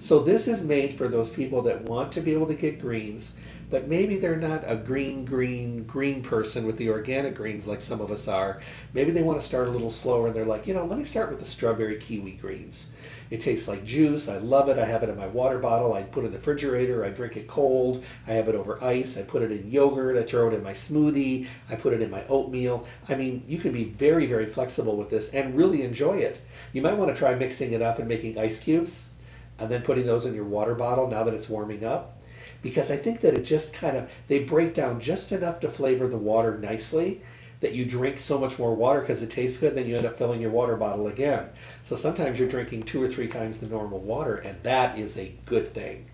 So 0.00 0.20
this 0.20 0.48
is 0.48 0.62
made 0.62 0.98
for 0.98 1.08
those 1.08 1.30
people 1.30 1.62
that 1.62 1.82
want 1.84 2.12
to 2.12 2.20
be 2.20 2.34
able 2.34 2.46
to 2.48 2.54
get 2.54 2.78
greens, 2.78 3.36
but 3.70 3.88
maybe 3.88 4.18
they're 4.18 4.36
not 4.36 4.70
a 4.70 4.76
green, 4.76 5.24
green, 5.24 5.84
green 5.84 6.22
person 6.22 6.66
with 6.66 6.76
the 6.76 6.90
organic 6.90 7.34
greens 7.36 7.66
like 7.66 7.80
some 7.80 8.02
of 8.02 8.10
us 8.10 8.28
are. 8.28 8.60
Maybe 8.92 9.12
they 9.12 9.22
want 9.22 9.40
to 9.40 9.46
start 9.46 9.68
a 9.68 9.70
little 9.70 9.88
slower, 9.88 10.26
and 10.26 10.36
they're 10.36 10.44
like, 10.44 10.66
you 10.66 10.74
know, 10.74 10.84
let 10.84 10.98
me 10.98 11.04
start 11.04 11.30
with 11.30 11.40
the 11.40 11.46
strawberry 11.46 11.96
kiwi 11.96 12.32
greens. 12.32 12.90
It 13.30 13.40
tastes 13.40 13.68
like 13.68 13.84
juice. 13.84 14.28
I 14.28 14.38
love 14.38 14.68
it. 14.68 14.78
I 14.78 14.84
have 14.84 15.02
it 15.02 15.08
in 15.08 15.16
my 15.16 15.26
water 15.26 15.58
bottle. 15.58 15.92
I 15.94 16.02
put 16.02 16.24
it 16.24 16.26
in 16.26 16.32
the 16.32 16.38
refrigerator. 16.38 17.04
I 17.04 17.10
drink 17.10 17.36
it 17.36 17.48
cold. 17.48 18.04
I 18.26 18.32
have 18.32 18.48
it 18.48 18.54
over 18.54 18.82
ice. 18.82 19.16
I 19.16 19.22
put 19.22 19.42
it 19.42 19.50
in 19.52 19.70
yogurt. 19.70 20.16
I 20.16 20.22
throw 20.22 20.48
it 20.48 20.54
in 20.54 20.62
my 20.62 20.72
smoothie. 20.72 21.46
I 21.70 21.76
put 21.76 21.92
it 21.92 22.02
in 22.02 22.10
my 22.10 22.26
oatmeal. 22.28 22.86
I 23.08 23.14
mean, 23.14 23.42
you 23.48 23.58
can 23.58 23.72
be 23.72 23.84
very, 23.84 24.26
very 24.26 24.46
flexible 24.46 24.96
with 24.96 25.10
this 25.10 25.30
and 25.30 25.56
really 25.56 25.82
enjoy 25.82 26.18
it. 26.18 26.38
You 26.72 26.82
might 26.82 26.96
want 26.96 27.10
to 27.10 27.16
try 27.18 27.34
mixing 27.34 27.72
it 27.72 27.82
up 27.82 27.98
and 27.98 28.08
making 28.08 28.38
ice 28.38 28.58
cubes 28.60 29.08
and 29.58 29.70
then 29.70 29.82
putting 29.82 30.06
those 30.06 30.26
in 30.26 30.34
your 30.34 30.44
water 30.44 30.74
bottle 30.74 31.06
now 31.08 31.22
that 31.24 31.34
it's 31.34 31.48
warming 31.48 31.84
up 31.84 32.16
because 32.62 32.90
I 32.90 32.96
think 32.96 33.20
that 33.20 33.34
it 33.34 33.44
just 33.44 33.72
kind 33.72 33.96
of 33.96 34.10
they 34.28 34.40
break 34.40 34.74
down 34.74 35.00
just 35.00 35.32
enough 35.32 35.60
to 35.60 35.70
flavor 35.70 36.08
the 36.08 36.16
water 36.16 36.58
nicely 36.58 37.20
that 37.64 37.72
you 37.72 37.86
drink 37.86 38.18
so 38.18 38.36
much 38.36 38.58
more 38.58 38.74
water 38.74 39.00
because 39.00 39.22
it 39.22 39.30
tastes 39.30 39.58
good, 39.58 39.74
then 39.74 39.86
you 39.86 39.96
end 39.96 40.04
up 40.04 40.18
filling 40.18 40.38
your 40.38 40.50
water 40.50 40.76
bottle 40.76 41.06
again. 41.06 41.48
So 41.82 41.96
sometimes 41.96 42.38
you're 42.38 42.46
drinking 42.46 42.82
two 42.82 43.02
or 43.02 43.08
three 43.08 43.26
times 43.26 43.58
the 43.58 43.64
normal 43.64 44.00
water, 44.00 44.36
and 44.36 44.62
that 44.64 44.98
is 44.98 45.16
a 45.16 45.32
good 45.46 45.72
thing. 45.72 46.04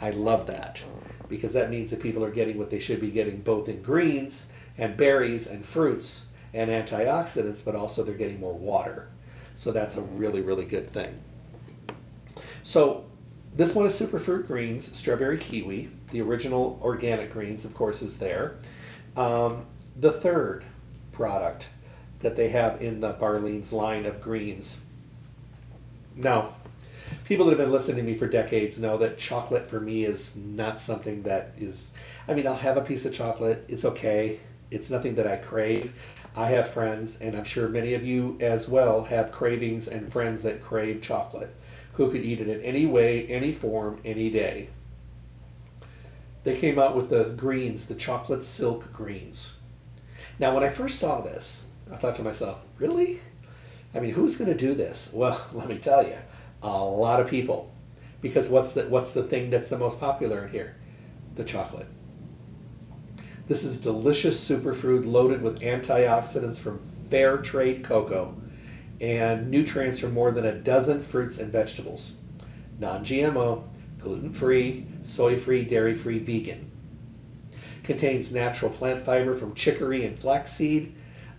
I 0.00 0.10
love 0.10 0.48
that 0.48 0.82
because 1.28 1.52
that 1.52 1.70
means 1.70 1.90
that 1.90 2.02
people 2.02 2.24
are 2.24 2.30
getting 2.32 2.58
what 2.58 2.70
they 2.70 2.80
should 2.80 3.00
be 3.00 3.12
getting 3.12 3.40
both 3.40 3.68
in 3.68 3.82
greens 3.82 4.46
and 4.78 4.96
berries 4.96 5.46
and 5.46 5.64
fruits 5.64 6.24
and 6.54 6.70
antioxidants, 6.70 7.64
but 7.64 7.76
also 7.76 8.02
they're 8.02 8.16
getting 8.16 8.40
more 8.40 8.54
water. 8.54 9.06
So 9.54 9.70
that's 9.70 9.96
a 9.96 10.02
really, 10.02 10.40
really 10.40 10.64
good 10.64 10.92
thing. 10.92 11.14
So 12.64 13.04
this 13.54 13.76
one 13.76 13.86
is 13.86 13.92
Superfruit 13.92 14.48
Greens, 14.48 14.92
Strawberry 14.92 15.38
Kiwi. 15.38 15.88
The 16.10 16.20
original 16.20 16.80
organic 16.82 17.32
greens, 17.32 17.64
of 17.64 17.74
course, 17.74 18.02
is 18.02 18.18
there. 18.18 18.56
Um, 19.16 19.66
the 20.00 20.10
third 20.10 20.64
product 21.16 21.66
that 22.20 22.36
they 22.36 22.48
have 22.48 22.82
in 22.82 23.00
the 23.00 23.14
Barlean's 23.14 23.72
line 23.72 24.04
of 24.04 24.20
greens. 24.20 24.78
Now, 26.14 26.54
people 27.24 27.46
that 27.46 27.52
have 27.52 27.58
been 27.58 27.72
listening 27.72 27.96
to 27.96 28.02
me 28.02 28.16
for 28.16 28.28
decades 28.28 28.78
know 28.78 28.98
that 28.98 29.18
chocolate 29.18 29.68
for 29.68 29.80
me 29.80 30.04
is 30.04 30.36
not 30.36 30.78
something 30.78 31.22
that 31.22 31.52
is, 31.58 31.88
I 32.28 32.34
mean, 32.34 32.46
I'll 32.46 32.54
have 32.54 32.76
a 32.76 32.82
piece 32.82 33.06
of 33.06 33.14
chocolate. 33.14 33.64
It's 33.66 33.84
okay. 33.84 34.38
It's 34.70 34.90
nothing 34.90 35.14
that 35.14 35.26
I 35.26 35.36
crave. 35.36 35.92
I 36.36 36.48
have 36.48 36.68
friends, 36.68 37.18
and 37.20 37.34
I'm 37.34 37.44
sure 37.44 37.68
many 37.68 37.94
of 37.94 38.04
you 38.04 38.36
as 38.40 38.68
well 38.68 39.02
have 39.04 39.32
cravings 39.32 39.88
and 39.88 40.12
friends 40.12 40.42
that 40.42 40.62
crave 40.62 41.00
chocolate 41.00 41.54
who 41.94 42.10
could 42.10 42.26
eat 42.26 42.40
it 42.40 42.48
in 42.48 42.60
any 42.60 42.84
way, 42.84 43.26
any 43.28 43.52
form, 43.52 43.98
any 44.04 44.28
day. 44.28 44.68
They 46.44 46.56
came 46.56 46.78
out 46.78 46.94
with 46.94 47.08
the 47.08 47.24
greens, 47.36 47.86
the 47.86 47.94
chocolate 47.94 48.44
silk 48.44 48.92
greens. 48.92 49.55
Now, 50.38 50.54
when 50.54 50.64
I 50.64 50.68
first 50.68 50.98
saw 50.98 51.20
this, 51.20 51.62
I 51.90 51.96
thought 51.96 52.14
to 52.16 52.22
myself, 52.22 52.58
really? 52.78 53.20
I 53.94 54.00
mean, 54.00 54.12
who's 54.12 54.36
going 54.36 54.50
to 54.50 54.56
do 54.56 54.74
this? 54.74 55.10
Well, 55.12 55.40
let 55.52 55.68
me 55.68 55.78
tell 55.78 56.06
you, 56.06 56.16
a 56.62 56.84
lot 56.84 57.20
of 57.20 57.28
people. 57.28 57.72
Because 58.20 58.48
what's 58.48 58.72
the 58.72 58.82
what's 58.88 59.10
the 59.10 59.22
thing 59.22 59.50
that's 59.50 59.68
the 59.68 59.78
most 59.78 60.00
popular 60.00 60.44
in 60.46 60.50
here? 60.50 60.74
The 61.36 61.44
chocolate. 61.44 61.86
This 63.46 63.62
is 63.62 63.80
delicious 63.80 64.42
superfood 64.48 65.06
loaded 65.06 65.40
with 65.40 65.60
antioxidants 65.60 66.56
from 66.56 66.80
fair 67.10 67.38
trade 67.38 67.84
cocoa 67.84 68.34
and 69.00 69.50
nutrients 69.50 69.98
from 69.98 70.12
more 70.12 70.32
than 70.32 70.46
a 70.46 70.54
dozen 70.54 71.02
fruits 71.02 71.38
and 71.38 71.52
vegetables. 71.52 72.12
Non-GMO, 72.80 73.62
gluten-free, 74.00 74.86
soy-free, 75.04 75.64
dairy-free, 75.64 76.18
vegan. 76.18 76.70
Contains 77.86 78.32
natural 78.32 78.72
plant 78.72 79.04
fiber 79.04 79.36
from 79.36 79.54
chicory 79.54 80.04
and 80.04 80.18
flaxseed. 80.18 80.92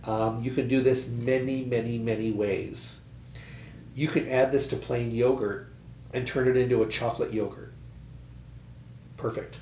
Um, 0.04 0.42
you 0.42 0.50
can 0.50 0.66
do 0.66 0.80
this 0.80 1.06
many, 1.06 1.62
many, 1.62 1.98
many 1.98 2.30
ways. 2.30 2.98
You 3.94 4.08
can 4.08 4.26
add 4.30 4.50
this 4.50 4.66
to 4.68 4.76
plain 4.76 5.10
yogurt 5.10 5.68
and 6.14 6.26
turn 6.26 6.48
it 6.48 6.56
into 6.56 6.82
a 6.82 6.88
chocolate 6.88 7.34
yogurt. 7.34 7.74
Perfect. 9.18 9.58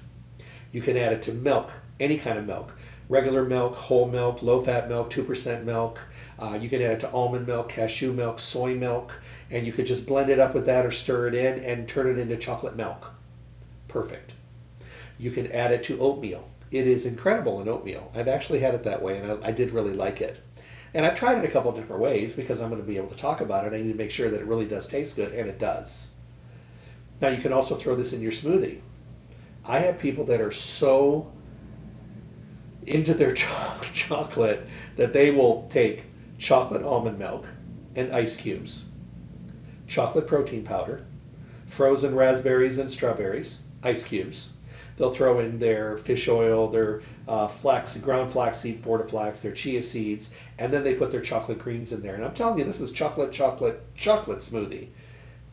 You 0.71 0.81
can 0.81 0.97
add 0.97 1.13
it 1.13 1.23
to 1.23 1.33
milk, 1.33 1.73
any 1.99 2.19
kind 2.19 2.39
of 2.39 2.47
milk. 2.47 2.71
Regular 3.09 3.45
milk, 3.45 3.75
whole 3.75 4.07
milk, 4.07 4.41
low-fat 4.43 4.89
milk, 4.89 5.11
2% 5.11 5.65
milk. 5.65 5.99
Uh, 6.39 6.57
you 6.61 6.69
can 6.69 6.81
add 6.81 6.93
it 6.93 7.01
to 7.01 7.11
almond 7.11 7.49
milk, 7.49 7.69
cashew 7.69 8.13
milk, 8.13 8.39
soy 8.39 8.77
milk, 8.77 9.13
and 9.51 9.67
you 9.67 9.73
could 9.73 9.87
just 9.87 10.07
blend 10.07 10.31
it 10.31 10.39
up 10.39 10.55
with 10.55 10.67
that 10.67 10.87
or 10.87 10.93
stir 10.93 11.27
it 11.27 11.35
in 11.35 11.65
and 11.65 11.89
turn 11.89 12.07
it 12.07 12.21
into 12.21 12.37
chocolate 12.37 12.77
milk. 12.77 13.11
Perfect. 13.89 14.35
You 15.19 15.33
can 15.33 15.51
add 15.51 15.73
it 15.73 15.83
to 15.85 15.99
oatmeal. 15.99 16.49
It 16.71 16.87
is 16.87 17.07
incredible 17.07 17.61
in 17.61 17.69
oatmeal. 17.69 18.11
I've 18.15 18.29
actually 18.29 18.59
had 18.61 18.75
it 18.75 18.83
that 18.85 19.03
way, 19.03 19.19
and 19.19 19.31
I, 19.31 19.49
I 19.49 19.53
did 19.53 19.71
really 19.71 19.93
like 19.93 20.21
it. 20.21 20.37
And 20.95 21.05
I've 21.05 21.15
tried 21.15 21.39
it 21.39 21.45
a 21.45 21.53
couple 21.53 21.73
different 21.73 22.03
ways 22.03 22.35
because 22.35 22.61
I'm 22.61 22.71
going 22.71 22.81
to 22.81 22.87
be 22.87 22.97
able 22.97 23.09
to 23.09 23.17
talk 23.17 23.41
about 23.41 23.67
it. 23.67 23.73
I 23.73 23.83
need 23.83 23.93
to 23.93 23.99
make 23.99 24.11
sure 24.11 24.31
that 24.31 24.41
it 24.41 24.47
really 24.47 24.67
does 24.67 24.87
taste 24.87 25.17
good, 25.17 25.33
and 25.33 25.49
it 25.49 25.59
does. 25.59 26.09
Now 27.21 27.29
you 27.29 27.41
can 27.41 27.53
also 27.53 27.77
throw 27.77 27.95
this 27.97 28.13
in 28.13 28.21
your 28.21 28.33
smoothie. 28.33 28.81
I 29.65 29.79
have 29.81 29.99
people 29.99 30.25
that 30.27 30.41
are 30.41 30.53
so 30.53 31.31
into 32.87 33.15
their 33.15 33.35
chocolate 33.93 34.67
that 34.97 35.13
they 35.13 35.31
will 35.31 35.69
take 35.71 36.05
chocolate 36.39 36.83
almond 36.83 37.19
milk 37.19 37.45
and 37.97 38.13
ice 38.13 38.37
cubes, 38.37 38.85
chocolate 39.89 40.27
protein 40.27 40.65
powder, 40.65 41.05
frozen 41.67 42.15
raspberries 42.15 42.79
and 42.79 42.91
strawberries, 42.91 43.61
ice 43.83 44.05
cubes. 44.05 44.51
They'll 44.97 45.13
throw 45.13 45.41
in 45.41 45.59
their 45.59 45.99
fish 45.99 46.27
oil, 46.27 46.69
their 46.69 47.03
uh, 47.29 47.49
flax, 47.49 47.97
ground 47.99 48.33
flaxseed, 48.33 48.83
fortiflax, 48.83 49.43
their 49.43 49.53
chia 49.53 49.83
seeds, 49.83 50.31
and 50.59 50.73
then 50.73 50.85
they 50.85 50.95
put 50.95 51.11
their 51.11 51.21
chocolate 51.21 51.59
greens 51.59 51.93
in 51.93 52.01
there. 52.01 52.15
And 52.15 52.25
I'm 52.25 52.33
telling 52.33 52.59
you, 52.59 52.65
this 52.65 52.81
is 52.81 52.93
chocolate, 52.93 53.31
chocolate, 53.31 53.83
chocolate 53.95 54.39
smoothie. 54.39 54.89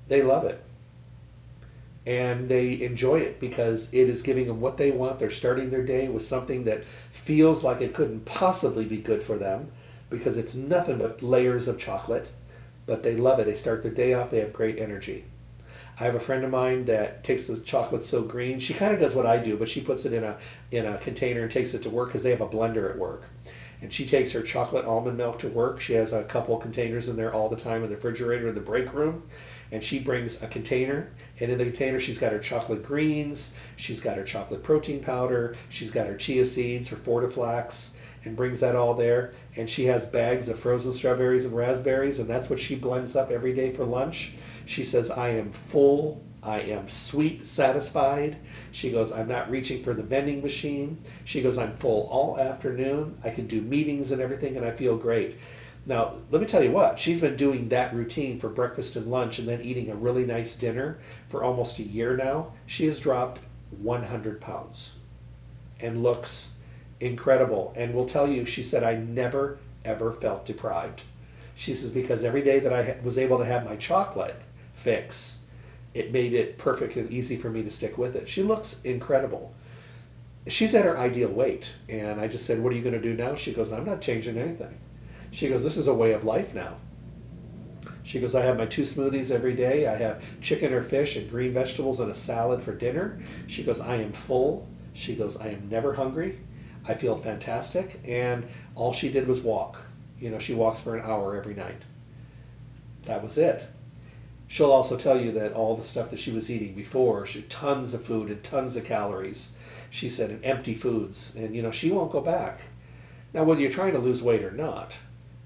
They 0.08 0.22
love 0.22 0.46
it. 0.46 0.62
And 2.06 2.48
they 2.48 2.82
enjoy 2.82 3.20
it 3.20 3.40
because 3.40 3.90
it 3.92 4.10
is 4.10 4.22
giving 4.22 4.48
them 4.48 4.62
what 4.62 4.78
they 4.78 4.92
want. 4.92 5.20
They're 5.20 5.32
starting 5.32 5.70
their 5.70 5.86
day 5.86 6.08
with 6.08 6.24
something 6.24 6.64
that 6.66 6.84
feels 7.12 7.64
like 7.64 7.82
it 7.82 7.94
couldn't 7.94 8.26
possibly 8.26 8.86
be 8.86 8.98
good 8.98 9.24
for 9.24 9.38
them 9.38 9.72
because 10.10 10.38
it's 10.38 10.54
nothing 10.54 10.98
but 10.98 11.22
layers 11.22 11.68
of 11.68 11.78
chocolate. 11.78 12.28
But 12.86 13.04
they 13.04 13.16
love 13.16 13.40
it. 13.40 13.46
They 13.46 13.56
start 13.56 13.84
their 13.84 13.92
day 13.92 14.14
off. 14.14 14.32
They 14.32 14.40
have 14.40 14.52
great 14.54 14.80
energy. 14.80 15.26
I 16.00 16.06
have 16.06 16.16
a 16.16 16.20
friend 16.20 16.44
of 16.44 16.50
mine 16.50 16.86
that 16.86 17.24
takes 17.24 17.46
the 17.46 17.58
chocolate 17.58 18.04
so 18.04 18.24
green. 18.24 18.60
She 18.60 18.74
kind 18.74 18.94
of 18.94 19.00
does 19.00 19.14
what 19.14 19.28
I 19.28 19.38
do, 19.38 19.58
but 19.58 19.70
she 19.70 19.82
puts 19.82 20.06
it 20.06 20.14
in 20.14 20.24
a 20.24 20.38
in 20.72 20.86
a 20.86 20.98
container 20.98 21.44
and 21.44 21.52
takes 21.52 21.74
it 21.74 21.84
to 21.84 21.90
work 21.90 22.10
because 22.10 22.24
they 22.24 22.32
have 22.32 22.42
a 22.42 22.48
blender 22.48 22.90
at 22.90 22.98
work. 22.98 23.24
And 23.82 23.92
she 23.92 24.06
takes 24.06 24.32
her 24.32 24.42
chocolate 24.42 24.86
almond 24.86 25.18
milk 25.18 25.40
to 25.40 25.50
work. 25.50 25.82
She 25.82 25.94
has 25.94 26.14
a 26.14 26.24
couple 26.24 26.58
containers 26.58 27.10
in 27.10 27.16
there 27.16 27.34
all 27.34 27.50
the 27.50 27.58
time 27.58 27.84
in 27.84 27.90
the 27.90 27.96
refrigerator 27.96 28.48
in 28.48 28.56
the 28.56 28.62
break 28.62 28.94
room. 28.94 29.24
And 29.72 29.84
she 29.84 30.00
brings 30.00 30.42
a 30.42 30.48
container, 30.48 31.10
and 31.40 31.52
in 31.52 31.58
the 31.58 31.66
container 31.66 32.00
she's 32.00 32.18
got 32.18 32.32
her 32.32 32.40
chocolate 32.40 32.84
greens, 32.84 33.54
she's 33.76 34.00
got 34.00 34.18
her 34.18 34.24
chocolate 34.24 34.64
protein 34.64 35.02
powder, 35.02 35.56
she's 35.70 35.92
got 35.92 36.08
her 36.08 36.16
chia 36.16 36.46
seeds, 36.46 36.88
her 36.90 36.96
fortiflax, 36.96 37.90
and 38.24 38.36
brings 38.36 38.60
that 38.62 38.76
all 38.76 38.94
there. 38.94 39.34
And 39.58 39.70
she 39.70 39.86
has 39.86 40.06
bags 40.06 40.48
of 40.48 40.60
frozen 40.60 40.94
strawberries 40.94 41.46
and 41.46 41.56
raspberries, 41.56 42.20
and 42.20 42.30
that's 42.30 42.50
what 42.50 42.60
she 42.60 42.76
blends 42.76 43.16
up 43.16 43.32
every 43.32 43.54
day 43.54 43.72
for 43.72 43.84
lunch. 43.84 44.34
She 44.66 44.84
says, 44.84 45.12
I 45.12 45.30
am 45.30 45.52
full. 45.52 46.22
I 46.42 46.60
am 46.60 46.90
sweet 46.90 47.46
satisfied. 47.46 48.38
She 48.72 48.92
goes, 48.92 49.12
I'm 49.12 49.28
not 49.28 49.50
reaching 49.50 49.84
for 49.84 49.94
the 49.94 50.04
vending 50.04 50.42
machine. 50.42 50.98
She 51.26 51.42
goes, 51.42 51.58
I'm 51.58 51.76
full 51.78 52.08
all 52.12 52.38
afternoon. 52.38 53.18
I 53.24 53.30
can 53.30 53.48
do 53.48 53.62
meetings 53.62 54.12
and 54.12 54.22
everything, 54.22 54.58
and 54.58 54.66
I 54.66 54.72
feel 54.72 54.98
great. 54.98 55.38
Now, 55.86 56.16
let 56.32 56.42
me 56.42 56.48
tell 56.48 56.64
you 56.64 56.72
what, 56.72 56.98
she's 56.98 57.20
been 57.20 57.36
doing 57.36 57.70
that 57.70 57.94
routine 57.94 58.40
for 58.40 58.50
breakfast 58.50 58.96
and 58.96 59.12
lunch 59.12 59.40
and 59.40 59.48
then 59.48 59.62
eating 59.62 59.90
a 59.90 59.96
really 59.96 60.26
nice 60.26 60.56
dinner 60.56 60.98
for 61.30 61.44
almost 61.44 61.80
a 61.80 61.84
year 61.84 62.16
now. 62.16 62.54
She 62.66 62.88
has 62.88 63.00
dropped 63.00 63.40
100 63.82 64.40
pounds 64.40 64.92
and 65.80 66.04
looks 66.04 66.52
incredible. 67.00 67.74
And 67.76 67.94
will 67.94 68.08
tell 68.08 68.30
you, 68.30 68.46
she 68.46 68.64
said, 68.64 68.84
I 68.84 68.96
never, 68.96 69.58
ever 69.84 70.14
felt 70.14 70.46
deprived. 70.46 71.02
She 71.56 71.76
says, 71.76 71.92
because 71.92 72.24
every 72.24 72.42
day 72.42 72.60
that 72.60 72.74
I 72.74 72.98
was 73.04 73.18
able 73.18 73.38
to 73.38 73.46
have 73.46 73.66
my 73.66 73.76
chocolate 73.76 74.36
fix, 74.84 75.38
it 75.94 76.12
made 76.12 76.34
it 76.34 76.58
perfect 76.58 76.96
and 76.96 77.12
easy 77.12 77.38
for 77.38 77.50
me 77.50 77.64
to 77.64 77.70
stick 77.70 77.98
with 77.98 78.16
it. 78.16 78.28
She 78.28 78.44
looks 78.44 78.80
incredible. 78.84 79.54
She's 80.48 80.76
at 80.76 80.86
her 80.86 80.98
ideal 80.98 81.30
weight. 81.30 81.72
And 81.88 82.20
I 82.20 82.28
just 82.28 82.46
said, 82.46 82.62
What 82.62 82.74
are 82.74 82.76
you 82.76 82.82
going 82.82 82.94
to 82.94 83.02
do 83.02 83.14
now? 83.14 83.36
She 83.36 83.54
goes, 83.54 83.72
I'm 83.72 83.86
not 83.86 84.02
changing 84.02 84.38
anything. 84.38 84.78
She 85.32 85.50
goes, 85.50 85.64
This 85.64 85.78
is 85.78 85.88
a 85.88 85.94
way 85.94 86.14
of 86.14 86.24
life 86.24 86.54
now. 86.54 86.76
She 88.04 88.20
goes, 88.20 88.36
I 88.36 88.42
have 88.42 88.58
my 88.58 88.66
two 88.66 88.82
smoothies 88.82 89.32
every 89.32 89.56
day. 89.56 89.88
I 89.88 89.96
have 89.96 90.24
chicken 90.42 90.74
or 90.74 90.84
fish 90.84 91.16
and 91.16 91.30
green 91.30 91.54
vegetables 91.54 92.02
and 92.02 92.12
a 92.12 92.16
salad 92.16 92.62
for 92.62 92.74
dinner. 92.74 93.20
She 93.48 93.64
goes, 93.64 93.80
I 93.80 93.96
am 93.96 94.12
full. 94.12 94.68
She 94.94 95.16
goes, 95.16 95.38
I 95.38 95.48
am 95.48 95.70
never 95.70 95.94
hungry. 95.94 96.40
I 96.86 96.96
feel 96.96 97.16
fantastic. 97.16 98.02
And 98.06 98.46
all 98.76 98.92
she 98.92 99.10
did 99.10 99.28
was 99.28 99.40
walk. 99.40 99.78
You 100.20 100.32
know, 100.32 100.40
she 100.40 100.54
walks 100.54 100.82
for 100.82 100.98
an 100.98 101.06
hour 101.06 101.36
every 101.38 101.54
night. 101.54 101.82
That 103.04 103.24
was 103.24 103.38
it. 103.38 103.64
She'll 104.54 104.72
also 104.72 104.98
tell 104.98 105.20
you 105.20 105.32
that 105.32 105.54
all 105.54 105.76
the 105.76 105.84
stuff 105.84 106.12
that 106.12 106.20
she 106.20 106.32
was 106.32 106.52
eating 106.52 106.76
before, 106.76 107.26
she 107.26 107.42
tons 107.42 107.96
of 107.96 108.06
food 108.06 108.30
and 108.30 108.44
tons 108.44 108.76
of 108.76 108.84
calories. 108.84 109.52
She 109.90 110.12
said, 110.12 110.30
and 110.30 110.46
empty 110.46 110.76
foods. 110.76 111.34
And, 111.36 111.56
you 111.56 111.64
know, 111.64 111.72
she 111.72 111.90
won't 111.90 112.12
go 112.12 112.22
back. 112.22 112.60
Now, 113.34 113.46
whether 113.46 113.62
you're 113.62 113.72
trying 113.72 113.94
to 113.94 113.98
lose 113.98 114.22
weight 114.22 114.44
or 114.44 114.52
not, 114.52 114.96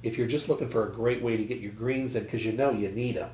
if 0.04 0.18
you're 0.18 0.28
just 0.28 0.50
looking 0.50 0.68
for 0.68 0.86
a 0.86 0.92
great 0.92 1.22
way 1.22 1.38
to 1.38 1.46
get 1.46 1.62
your 1.62 1.72
greens 1.72 2.18
in 2.18 2.24
because 2.26 2.46
you 2.46 2.52
know 2.52 2.72
you 2.72 2.90
need 2.90 3.16
them, 3.16 3.32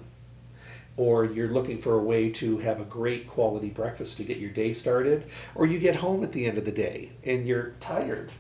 or 0.96 1.26
you're 1.26 1.48
looking 1.48 1.80
for 1.80 1.96
a 1.96 2.04
way 2.04 2.30
to 2.34 2.60
have 2.60 2.80
a 2.80 2.86
great 2.86 3.28
quality 3.28 3.70
breakfast 3.70 4.18
to 4.18 4.24
get 4.24 4.38
your 4.38 4.52
day 4.52 4.74
started, 4.74 5.24
or 5.56 5.66
you 5.66 5.80
get 5.80 5.96
home 5.96 6.24
at 6.24 6.32
the 6.34 6.46
end 6.46 6.60
of 6.60 6.66
the 6.66 6.72
day 6.72 7.10
and 7.24 7.48
you're 7.48 7.74
tired, 7.80 8.32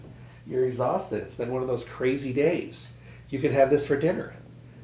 you're 0.46 0.68
exhausted, 0.68 1.24
it's 1.24 1.34
been 1.34 1.52
one 1.52 1.64
of 1.64 1.68
those 1.68 1.84
crazy 1.84 2.32
days, 2.32 2.92
you 3.30 3.40
can 3.40 3.52
have 3.52 3.72
this 3.72 3.88
for 3.88 3.98
dinner. 3.98 4.36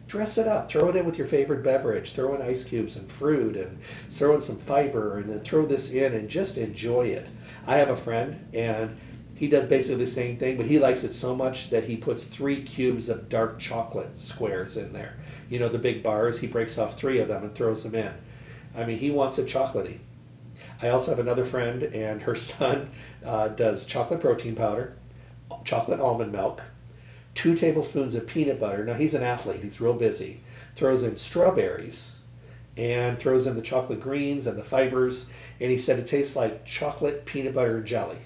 Dress 0.10 0.40
it 0.40 0.48
up, 0.48 0.72
throw 0.72 0.90
it 0.90 0.96
in 0.96 1.06
with 1.06 1.20
your 1.20 1.28
favorite 1.28 1.62
beverage, 1.62 2.14
throw 2.14 2.34
in 2.34 2.42
ice 2.42 2.64
cubes 2.64 2.96
and 2.96 3.12
fruit, 3.12 3.56
and 3.56 3.78
throw 4.10 4.34
in 4.34 4.42
some 4.42 4.58
fiber, 4.58 5.20
and 5.20 5.30
then 5.30 5.40
throw 5.42 5.68
this 5.68 5.92
in 5.92 6.14
and 6.14 6.28
just 6.28 6.58
enjoy 6.58 7.06
it. 7.06 7.28
I 7.68 7.78
have 7.78 7.92
a 7.92 7.96
friend, 7.96 8.36
and 8.52 8.98
he 9.36 9.48
does 9.48 9.68
basically 9.68 10.04
the 10.04 10.10
same 10.10 10.38
thing, 10.38 10.58
but 10.58 10.66
he 10.66 10.80
likes 10.80 11.04
it 11.04 11.14
so 11.14 11.36
much 11.36 11.70
that 11.70 11.84
he 11.84 11.96
puts 11.96 12.24
three 12.24 12.64
cubes 12.64 13.08
of 13.08 13.30
dark 13.30 13.60
chocolate 13.60 14.10
squares 14.20 14.78
in 14.78 14.92
there. 14.92 15.14
You 15.48 15.60
know, 15.60 15.70
the 15.70 15.78
big 15.78 16.02
bars, 16.02 16.40
he 16.40 16.48
breaks 16.48 16.80
off 16.80 16.98
three 16.98 17.20
of 17.20 17.28
them 17.28 17.44
and 17.44 17.54
throws 17.54 17.84
them 17.84 17.94
in. 17.94 18.12
I 18.76 18.86
mean, 18.86 18.98
he 18.98 19.12
wants 19.12 19.38
it 19.38 19.46
chocolatey. 19.46 20.00
I 20.82 20.90
also 20.90 21.12
have 21.12 21.20
another 21.20 21.46
friend, 21.46 21.84
and 21.84 22.20
her 22.24 22.36
son 22.50 22.90
uh, 23.24 23.50
does 23.50 23.86
chocolate 23.86 24.22
protein 24.22 24.56
powder, 24.56 24.98
chocolate 25.66 26.00
almond 26.00 26.32
milk, 26.32 26.64
two 27.36 27.56
tablespoons 27.56 28.16
of 28.16 28.28
peanut 28.28 28.60
butter. 28.60 28.84
Now 28.86 28.94
he's 28.94 29.14
an 29.14 29.24
athlete; 29.24 29.64
he's 29.64 29.82
real 29.82 29.94
busy. 29.94 30.42
Throws 30.76 31.04
in 31.04 31.16
strawberries, 31.16 32.14
and 32.78 33.20
throws 33.20 33.46
in 33.46 33.56
the 33.56 33.62
chocolate 33.62 34.00
greens 34.00 34.48
and 34.48 34.58
the 34.58 34.64
fibers. 34.64 35.28
And 35.60 35.70
he 35.70 35.78
said 35.78 36.00
it 36.00 36.08
tastes 36.08 36.36
like 36.36 36.66
chocolate 36.66 37.26
peanut 37.26 37.54
butter 37.54 37.82
jelly. 37.82 38.18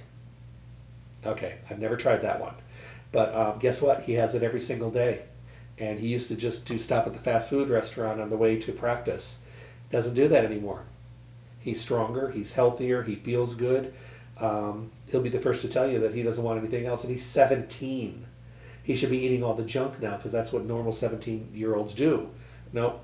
Okay, 1.25 1.55
I've 1.69 1.79
never 1.79 1.97
tried 1.97 2.21
that 2.21 2.39
one. 2.39 2.53
But 3.11 3.33
um, 3.33 3.59
guess 3.59 3.81
what? 3.81 4.03
He 4.03 4.13
has 4.13 4.35
it 4.35 4.43
every 4.43 4.61
single 4.61 4.91
day. 4.91 5.21
And 5.79 5.99
he 5.99 6.07
used 6.07 6.27
to 6.27 6.35
just 6.35 6.65
do 6.65 6.77
stop 6.77 7.07
at 7.07 7.13
the 7.13 7.19
fast 7.19 7.49
food 7.49 7.69
restaurant 7.69 8.21
on 8.21 8.29
the 8.29 8.37
way 8.37 8.59
to 8.59 8.71
practice. 8.71 9.39
Doesn't 9.91 10.13
do 10.13 10.27
that 10.27 10.45
anymore. 10.45 10.83
He's 11.59 11.81
stronger. 11.81 12.29
He's 12.29 12.53
healthier. 12.53 13.01
He 13.01 13.15
feels 13.15 13.55
good. 13.55 13.93
Um, 14.39 14.91
he'll 15.09 15.21
be 15.21 15.29
the 15.29 15.39
first 15.39 15.61
to 15.61 15.69
tell 15.69 15.89
you 15.89 15.99
that 16.01 16.13
he 16.13 16.23
doesn't 16.23 16.43
want 16.43 16.59
anything 16.59 16.85
else. 16.85 17.03
And 17.03 17.11
he's 17.11 17.25
17. 17.25 18.25
He 18.83 18.95
should 18.95 19.09
be 19.09 19.19
eating 19.25 19.43
all 19.43 19.53
the 19.53 19.63
junk 19.63 20.01
now 20.01 20.17
because 20.17 20.31
that's 20.31 20.51
what 20.51 20.65
normal 20.65 20.91
17 20.91 21.51
year 21.53 21.73
olds 21.73 21.93
do. 21.93 22.29
No. 22.73 22.99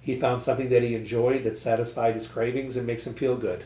He 0.00 0.18
found 0.18 0.42
something 0.42 0.68
that 0.70 0.82
he 0.82 0.94
enjoyed 0.94 1.44
that 1.44 1.58
satisfied 1.58 2.14
his 2.14 2.26
cravings 2.26 2.76
and 2.76 2.86
makes 2.86 3.06
him 3.06 3.14
feel 3.14 3.36
good. 3.36 3.64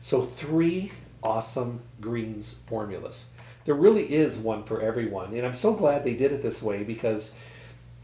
So, 0.00 0.22
three 0.22 0.92
awesome 1.22 1.80
greens 2.00 2.56
formulas. 2.66 3.26
There 3.64 3.74
really 3.74 4.12
is 4.12 4.36
one 4.36 4.64
for 4.64 4.80
everyone. 4.80 5.32
And 5.34 5.46
I'm 5.46 5.54
so 5.54 5.72
glad 5.72 6.04
they 6.04 6.14
did 6.14 6.32
it 6.32 6.42
this 6.42 6.62
way 6.62 6.82
because 6.82 7.32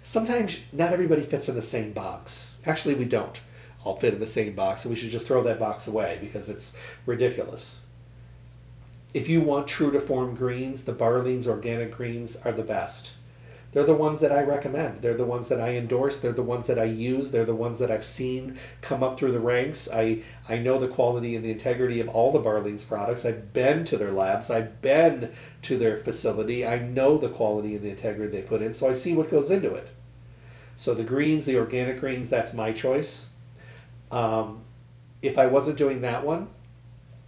sometimes 0.02 0.58
not 0.72 0.92
everybody 0.92 1.22
fits 1.22 1.48
in 1.48 1.54
the 1.54 1.62
same 1.62 1.92
box. 1.92 2.50
Actually, 2.64 2.94
we 2.94 3.04
don't 3.04 3.40
all 3.84 3.96
fit 3.96 4.14
in 4.14 4.20
the 4.20 4.26
same 4.26 4.54
box, 4.54 4.84
and 4.84 4.90
we 4.90 4.96
should 5.00 5.10
just 5.10 5.26
throw 5.26 5.42
that 5.42 5.58
box 5.58 5.86
away 5.86 6.18
because 6.20 6.48
it's 6.48 6.74
ridiculous. 7.06 7.80
If 9.14 9.28
you 9.28 9.40
want 9.40 9.66
true 9.66 9.90
to 9.92 10.00
form 10.00 10.34
greens, 10.34 10.84
the 10.84 10.92
Barleans 10.92 11.46
organic 11.46 11.92
greens 11.92 12.36
are 12.44 12.52
the 12.52 12.62
best. 12.62 13.12
They're 13.72 13.84
the 13.84 13.94
ones 13.94 14.20
that 14.20 14.32
I 14.32 14.42
recommend. 14.42 15.00
They're 15.00 15.16
the 15.16 15.24
ones 15.24 15.48
that 15.48 15.60
I 15.60 15.76
endorse. 15.76 16.18
They're 16.18 16.32
the 16.32 16.42
ones 16.42 16.66
that 16.66 16.78
I 16.78 16.84
use. 16.84 17.30
They're 17.30 17.44
the 17.44 17.54
ones 17.54 17.78
that 17.78 17.90
I've 17.90 18.04
seen 18.04 18.58
come 18.82 19.02
up 19.02 19.18
through 19.18 19.32
the 19.32 19.40
ranks. 19.40 19.88
I, 19.92 20.22
I 20.48 20.58
know 20.58 20.78
the 20.78 20.88
quality 20.88 21.36
and 21.36 21.44
the 21.44 21.50
integrity 21.50 22.00
of 22.00 22.08
all 22.08 22.32
the 22.32 22.38
Barleans 22.38 22.86
products. 22.86 23.24
I've 23.24 23.52
been 23.52 23.84
to 23.86 23.96
their 23.96 24.12
labs. 24.12 24.50
I've 24.50 24.80
been 24.82 25.32
to 25.62 25.78
their 25.78 25.96
facility. 25.96 26.66
I 26.66 26.78
know 26.78 27.18
the 27.18 27.28
quality 27.28 27.76
and 27.76 27.84
the 27.84 27.90
integrity 27.90 28.36
they 28.36 28.42
put 28.42 28.62
in, 28.62 28.74
so 28.74 28.90
I 28.90 28.94
see 28.94 29.14
what 29.14 29.30
goes 29.30 29.50
into 29.50 29.74
it. 29.74 29.88
So 30.76 30.94
the 30.94 31.04
greens, 31.04 31.44
the 31.44 31.56
organic 31.56 32.00
greens, 32.00 32.28
that's 32.28 32.54
my 32.54 32.72
choice. 32.72 33.26
Um, 34.10 34.62
if 35.20 35.38
I 35.38 35.46
wasn't 35.46 35.78
doing 35.78 36.02
that 36.02 36.24
one, 36.24 36.48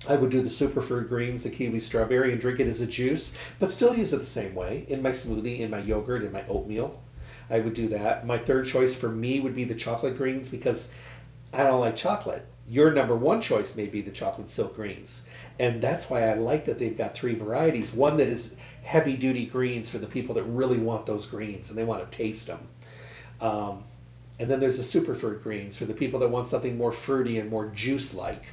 I 0.08 0.16
would 0.16 0.30
do 0.30 0.40
the 0.40 0.48
superfood 0.48 1.08
greens, 1.08 1.42
the 1.42 1.50
kiwi 1.50 1.80
strawberry, 1.80 2.32
and 2.32 2.40
drink 2.40 2.58
it 2.58 2.66
as 2.66 2.80
a 2.80 2.86
juice, 2.86 3.32
but 3.58 3.70
still 3.70 3.94
use 3.94 4.14
it 4.14 4.20
the 4.20 4.26
same 4.26 4.54
way 4.54 4.86
in 4.88 5.02
my 5.02 5.10
smoothie, 5.10 5.60
in 5.60 5.70
my 5.70 5.80
yogurt, 5.80 6.24
in 6.24 6.32
my 6.32 6.42
oatmeal. 6.46 6.98
I 7.50 7.60
would 7.60 7.74
do 7.74 7.88
that. 7.88 8.26
My 8.26 8.38
third 8.38 8.64
choice 8.64 8.94
for 8.94 9.10
me 9.10 9.40
would 9.40 9.54
be 9.54 9.64
the 9.64 9.74
chocolate 9.74 10.16
greens 10.16 10.48
because 10.48 10.88
I 11.52 11.64
don't 11.64 11.80
like 11.80 11.96
chocolate. 11.96 12.46
Your 12.66 12.90
number 12.92 13.16
one 13.16 13.40
choice 13.40 13.76
may 13.76 13.88
be 13.88 14.00
the 14.00 14.12
chocolate 14.12 14.48
silk 14.48 14.76
greens. 14.76 15.22
And 15.58 15.82
that's 15.82 16.08
why 16.08 16.22
I 16.22 16.34
like 16.34 16.64
that 16.66 16.78
they've 16.78 16.96
got 16.96 17.14
three 17.14 17.34
varieties. 17.34 17.92
One 17.92 18.16
that 18.18 18.28
is 18.28 18.52
heavy 18.82 19.16
duty 19.16 19.44
greens 19.44 19.90
for 19.90 19.98
the 19.98 20.06
people 20.06 20.34
that 20.36 20.44
really 20.44 20.78
want 20.78 21.04
those 21.04 21.26
greens 21.26 21.68
and 21.68 21.76
they 21.76 21.84
want 21.84 22.08
to 22.08 22.16
taste 22.16 22.46
them. 22.46 22.60
Um, 23.40 23.82
and 24.38 24.48
then 24.48 24.60
there's 24.60 24.76
the 24.76 25.00
superfood 25.00 25.42
greens 25.42 25.76
for 25.76 25.84
the 25.84 25.94
people 25.94 26.20
that 26.20 26.30
want 26.30 26.46
something 26.46 26.78
more 26.78 26.92
fruity 26.92 27.38
and 27.38 27.50
more 27.50 27.66
juice 27.66 28.14
like. 28.14 28.44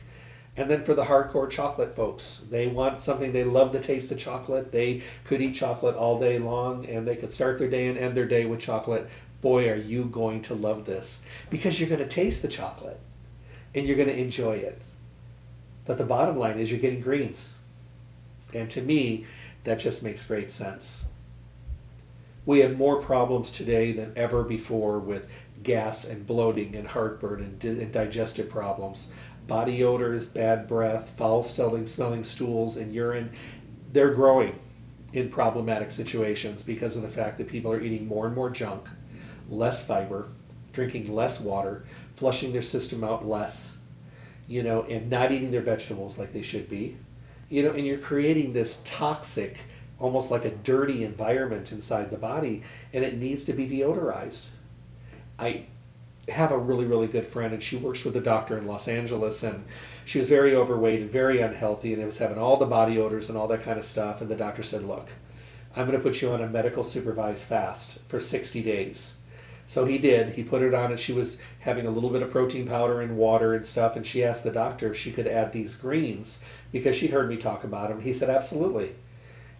And 0.57 0.69
then 0.69 0.83
for 0.83 0.95
the 0.95 1.05
hardcore 1.05 1.49
chocolate 1.49 1.95
folks, 1.95 2.41
they 2.49 2.65
want 2.65 2.99
something, 2.99 3.31
they 3.31 3.43
love 3.43 3.71
the 3.71 3.79
taste 3.79 4.11
of 4.11 4.17
chocolate. 4.17 4.71
They 4.71 5.03
could 5.23 5.39
eat 5.39 5.53
chocolate 5.53 5.95
all 5.95 6.19
day 6.19 6.39
long 6.39 6.87
and 6.87 7.07
they 7.07 7.15
could 7.15 7.31
start 7.31 7.59
their 7.59 7.69
day 7.69 7.87
and 7.87 7.97
end 7.97 8.17
their 8.17 8.25
day 8.25 8.45
with 8.45 8.59
chocolate. 8.59 9.07
Boy, 9.41 9.69
are 9.69 9.75
you 9.75 10.05
going 10.05 10.41
to 10.43 10.55
love 10.55 10.83
this 10.83 11.19
because 11.51 11.79
you're 11.79 11.89
going 11.89 11.99
to 11.99 12.07
taste 12.07 12.41
the 12.41 12.47
chocolate 12.47 12.99
and 13.75 13.85
you're 13.85 13.95
going 13.95 14.09
to 14.09 14.17
enjoy 14.17 14.55
it. 14.55 14.81
But 15.85 15.99
the 15.99 16.03
bottom 16.03 16.37
line 16.37 16.57
is 16.57 16.71
you're 16.71 16.79
getting 16.79 17.01
greens. 17.01 17.47
And 18.53 18.69
to 18.71 18.81
me, 18.81 19.25
that 19.63 19.77
just 19.77 20.01
makes 20.01 20.25
great 20.25 20.49
sense. 20.49 21.03
We 22.47 22.59
have 22.59 22.77
more 22.77 23.01
problems 23.01 23.49
today 23.51 23.91
than 23.91 24.13
ever 24.15 24.43
before 24.43 24.99
with 24.99 25.27
gas 25.63 26.05
and 26.05 26.25
bloating 26.25 26.75
and 26.75 26.87
heartburn 26.87 27.41
and, 27.41 27.59
di- 27.59 27.81
and 27.81 27.91
digestive 27.91 28.49
problems 28.49 29.09
body 29.47 29.83
odors, 29.83 30.25
bad 30.27 30.67
breath, 30.67 31.09
foul 31.17 31.41
smelling, 31.41 31.87
smelling 31.87 32.23
stools, 32.23 32.77
and 32.77 32.93
urine, 32.93 33.31
they're 33.93 34.13
growing 34.13 34.57
in 35.13 35.29
problematic 35.29 35.89
situations 35.89 36.61
because 36.61 36.95
of 36.95 37.01
the 37.01 37.09
fact 37.09 37.37
that 37.37 37.47
people 37.47 37.71
are 37.71 37.81
eating 37.81 38.07
more 38.07 38.25
and 38.25 38.35
more 38.35 38.49
junk, 38.49 38.85
less 39.49 39.85
fiber, 39.85 40.27
drinking 40.73 41.13
less 41.13 41.39
water, 41.39 41.85
flushing 42.15 42.51
their 42.51 42.61
system 42.61 43.03
out 43.03 43.27
less, 43.27 43.77
you 44.47 44.63
know, 44.63 44.83
and 44.83 45.09
not 45.09 45.31
eating 45.31 45.51
their 45.51 45.61
vegetables 45.61 46.17
like 46.17 46.33
they 46.33 46.41
should 46.41 46.69
be. 46.69 46.97
You 47.49 47.63
know, 47.63 47.71
and 47.71 47.85
you're 47.85 47.97
creating 47.97 48.51
this 48.51 48.79
toxic, 48.83 49.57
almost 49.99 50.29
like 50.29 50.43
a 50.43 50.51
dirty 50.51 51.05
environment 51.05 51.71
inside 51.71 52.11
the 52.11 52.17
body, 52.17 52.61
and 52.91 53.05
it 53.05 53.17
needs 53.17 53.45
to 53.45 53.53
be 53.53 53.67
deodorized. 53.67 54.43
I 55.39 55.65
have 56.29 56.51
a 56.51 56.57
really 56.57 56.85
really 56.85 57.07
good 57.07 57.25
friend 57.25 57.53
and 57.53 57.63
she 57.63 57.77
works 57.77 58.03
with 58.03 58.15
a 58.17 58.21
doctor 58.21 58.57
in 58.57 58.67
Los 58.67 58.87
Angeles 58.89 59.43
and 59.43 59.63
she 60.05 60.19
was 60.19 60.27
very 60.27 60.55
overweight 60.55 60.99
and 61.01 61.09
very 61.09 61.39
unhealthy 61.39 61.93
and 61.93 62.01
it 62.01 62.05
was 62.05 62.17
having 62.17 62.37
all 62.37 62.57
the 62.57 62.65
body 62.65 62.99
odors 62.99 63.29
and 63.29 63.37
all 63.37 63.47
that 63.47 63.63
kind 63.63 63.79
of 63.79 63.85
stuff 63.85 64.19
and 64.21 64.29
the 64.29 64.35
doctor 64.35 64.61
said 64.61 64.83
look 64.83 65.07
I'm 65.75 65.85
going 65.87 65.97
to 65.97 66.03
put 66.03 66.21
you 66.21 66.31
on 66.31 66.41
a 66.41 66.47
medical 66.47 66.83
supervised 66.83 67.43
fast 67.43 67.99
for 68.07 68.19
60 68.19 68.63
days. 68.63 69.13
So 69.67 69.85
he 69.85 69.99
did. 69.99 70.29
He 70.29 70.41
put 70.43 70.63
it 70.63 70.73
on 70.73 70.91
and 70.91 70.99
she 70.99 71.13
was 71.13 71.37
having 71.59 71.85
a 71.85 71.89
little 71.91 72.09
bit 72.09 72.23
of 72.23 72.31
protein 72.31 72.65
powder 72.65 73.01
and 73.01 73.15
water 73.15 73.53
and 73.53 73.65
stuff 73.65 73.95
and 73.95 74.05
she 74.05 74.23
asked 74.23 74.43
the 74.43 74.51
doctor 74.51 74.91
if 74.91 74.97
she 74.97 75.11
could 75.11 75.27
add 75.27 75.53
these 75.53 75.75
greens 75.75 76.41
because 76.71 76.95
she'd 76.95 77.11
heard 77.11 77.29
me 77.29 77.37
talk 77.37 77.63
about 77.63 77.89
them 77.89 78.01
he 78.01 78.11
said 78.11 78.29
absolutely 78.29 78.95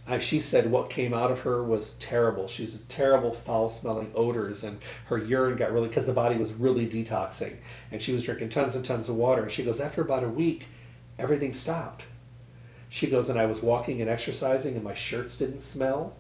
I, 0.10 0.20
she 0.20 0.39
said 0.39 0.72
what 0.72 0.89
came 0.89 1.14
out 1.14 1.32
of 1.32 1.41
her 1.41 1.62
was 1.62 1.95
terrible. 1.99 2.47
She's 2.47 2.74
a 2.76 2.80
terrible, 2.88 3.34
foul-smelling 3.34 4.14
odors, 4.16 4.64
and 4.64 4.80
her 5.08 5.18
urine 5.18 5.58
got 5.58 5.74
really 5.74 5.89
because 5.89 6.05
the 6.05 6.14
body 6.14 6.38
was 6.38 6.53
really 6.53 6.88
detoxing, 6.88 7.58
and 7.91 8.01
she 8.01 8.14
was 8.14 8.24
drinking 8.24 8.49
tons 8.49 8.76
and 8.76 8.86
tons 8.86 9.10
of 9.10 9.18
water. 9.18 9.43
And 9.43 9.51
she 9.51 9.66
goes, 9.66 9.82
after 9.82 10.01
about 10.01 10.24
a 10.24 10.30
week, 10.30 10.68
everything 11.20 11.53
stopped. 11.53 12.03
She 12.88 13.08
goes, 13.08 13.30
and 13.30 13.38
I 13.38 13.47
was 13.47 13.62
walking 13.62 13.99
and 13.99 14.10
exercising, 14.10 14.76
and 14.76 14.84
my 14.84 14.93
shirts 14.93 15.38
didn't 15.38 15.60
smell. 15.60 16.14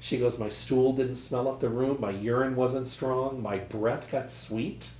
She 0.00 0.16
goes, 0.18 0.38
my 0.38 0.48
stool 0.48 0.94
didn't 0.94 1.16
smell 1.16 1.46
up 1.46 1.60
the 1.60 1.68
room, 1.68 1.98
my 2.00 2.10
urine 2.12 2.56
wasn't 2.56 2.88
strong, 2.88 3.42
my 3.42 3.58
breath 3.58 4.10
got 4.10 4.30
sweet. 4.30 4.90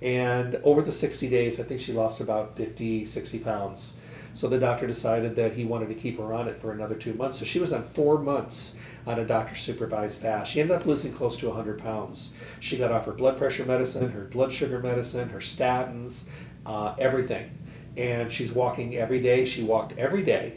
And 0.00 0.54
over 0.62 0.80
the 0.80 0.92
60 0.92 1.28
days, 1.28 1.58
I 1.58 1.64
think 1.64 1.80
she 1.80 1.92
lost 1.92 2.20
about 2.20 2.56
50, 2.56 3.04
60 3.04 3.38
pounds. 3.40 3.94
So 4.34 4.48
the 4.48 4.58
doctor 4.58 4.86
decided 4.86 5.36
that 5.36 5.52
he 5.52 5.64
wanted 5.64 5.88
to 5.88 5.94
keep 5.94 6.18
her 6.18 6.32
on 6.32 6.48
it 6.48 6.60
for 6.60 6.72
another 6.72 6.94
two 6.94 7.14
months. 7.14 7.38
So 7.38 7.44
she 7.44 7.58
was 7.58 7.72
on 7.72 7.82
four 7.82 8.18
months 8.18 8.76
on 9.06 9.18
a 9.18 9.24
doctor 9.24 9.54
supervised 9.54 10.20
fast. 10.20 10.52
She 10.52 10.60
ended 10.60 10.76
up 10.76 10.86
losing 10.86 11.12
close 11.12 11.36
to 11.38 11.48
100 11.48 11.78
pounds. 11.78 12.32
She 12.60 12.78
got 12.78 12.92
off 12.92 13.06
her 13.06 13.12
blood 13.12 13.36
pressure 13.36 13.64
medicine, 13.64 14.10
her 14.10 14.24
blood 14.24 14.52
sugar 14.52 14.80
medicine, 14.80 15.28
her 15.30 15.40
statins, 15.40 16.22
uh, 16.66 16.94
everything. 16.98 17.50
And 17.96 18.30
she's 18.30 18.52
walking 18.52 18.96
every 18.96 19.20
day. 19.20 19.44
She 19.44 19.62
walked 19.62 19.98
every 19.98 20.22
day 20.22 20.54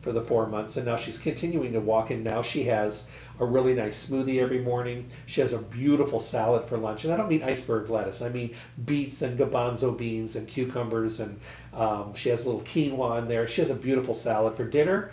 for 0.00 0.12
the 0.12 0.22
four 0.22 0.46
months, 0.46 0.76
and 0.76 0.84
now 0.84 0.96
she's 0.96 1.18
continuing 1.18 1.72
to 1.72 1.80
walk. 1.80 2.10
And 2.10 2.24
now 2.24 2.42
she 2.42 2.64
has 2.64 3.06
a 3.40 3.44
really 3.44 3.74
nice 3.74 4.08
smoothie 4.08 4.40
every 4.40 4.60
morning. 4.60 5.08
She 5.26 5.40
has 5.40 5.52
a 5.52 5.58
beautiful 5.58 6.20
salad 6.20 6.66
for 6.68 6.76
lunch, 6.76 7.04
and 7.04 7.12
I 7.12 7.16
don't 7.16 7.28
mean 7.28 7.42
iceberg 7.42 7.90
lettuce. 7.90 8.22
I 8.22 8.28
mean 8.28 8.54
beets 8.84 9.22
and 9.22 9.36
garbanzo 9.36 9.96
beans 9.96 10.36
and 10.36 10.46
cucumbers, 10.46 11.18
and 11.18 11.40
um, 11.72 12.14
she 12.14 12.28
has 12.28 12.42
a 12.42 12.46
little 12.46 12.62
quinoa 12.62 13.18
in 13.18 13.28
there. 13.28 13.48
She 13.48 13.60
has 13.60 13.70
a 13.70 13.74
beautiful 13.74 14.14
salad 14.14 14.56
for 14.56 14.64
dinner. 14.64 15.10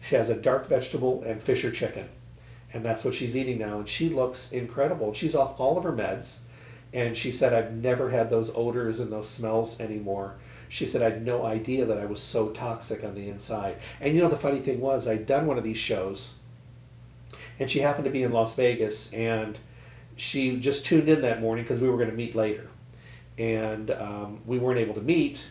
She 0.00 0.16
has 0.16 0.28
a 0.28 0.34
dark 0.34 0.66
vegetable 0.66 1.22
and 1.24 1.40
fish 1.40 1.64
or 1.64 1.70
chicken, 1.70 2.08
and 2.72 2.84
that's 2.84 3.04
what 3.04 3.14
she's 3.14 3.36
eating 3.36 3.58
now. 3.58 3.78
And 3.78 3.88
she 3.88 4.08
looks 4.08 4.50
incredible. 4.50 5.14
She's 5.14 5.36
off 5.36 5.60
all 5.60 5.78
of 5.78 5.84
her 5.84 5.92
meds, 5.92 6.38
and 6.92 7.16
she 7.16 7.30
said, 7.30 7.52
"I've 7.52 7.72
never 7.72 8.10
had 8.10 8.28
those 8.28 8.50
odors 8.56 8.98
and 8.98 9.12
those 9.12 9.28
smells 9.28 9.78
anymore." 9.78 10.34
She 10.68 10.86
said, 10.86 11.02
I 11.02 11.10
had 11.10 11.26
no 11.26 11.44
idea 11.44 11.84
that 11.84 11.98
I 11.98 12.06
was 12.06 12.18
so 12.18 12.48
toxic 12.48 13.04
on 13.04 13.14
the 13.14 13.28
inside. 13.28 13.76
And 14.00 14.14
you 14.14 14.22
know, 14.22 14.30
the 14.30 14.38
funny 14.38 14.58
thing 14.58 14.80
was, 14.80 15.06
I'd 15.06 15.26
done 15.26 15.46
one 15.46 15.58
of 15.58 15.64
these 15.64 15.76
shows 15.76 16.32
and 17.62 17.70
she 17.70 17.78
happened 17.78 18.04
to 18.04 18.10
be 18.10 18.24
in 18.24 18.32
Las 18.32 18.54
Vegas, 18.56 19.12
and 19.12 19.56
she 20.16 20.58
just 20.58 20.84
tuned 20.84 21.08
in 21.08 21.22
that 21.22 21.40
morning 21.40 21.62
because 21.64 21.80
we 21.80 21.88
were 21.88 21.96
going 21.96 22.10
to 22.10 22.16
meet 22.16 22.34
later, 22.34 22.68
and 23.38 23.92
um, 23.92 24.40
we 24.44 24.58
weren't 24.58 24.80
able 24.80 24.94
to 24.94 25.00
meet, 25.00 25.46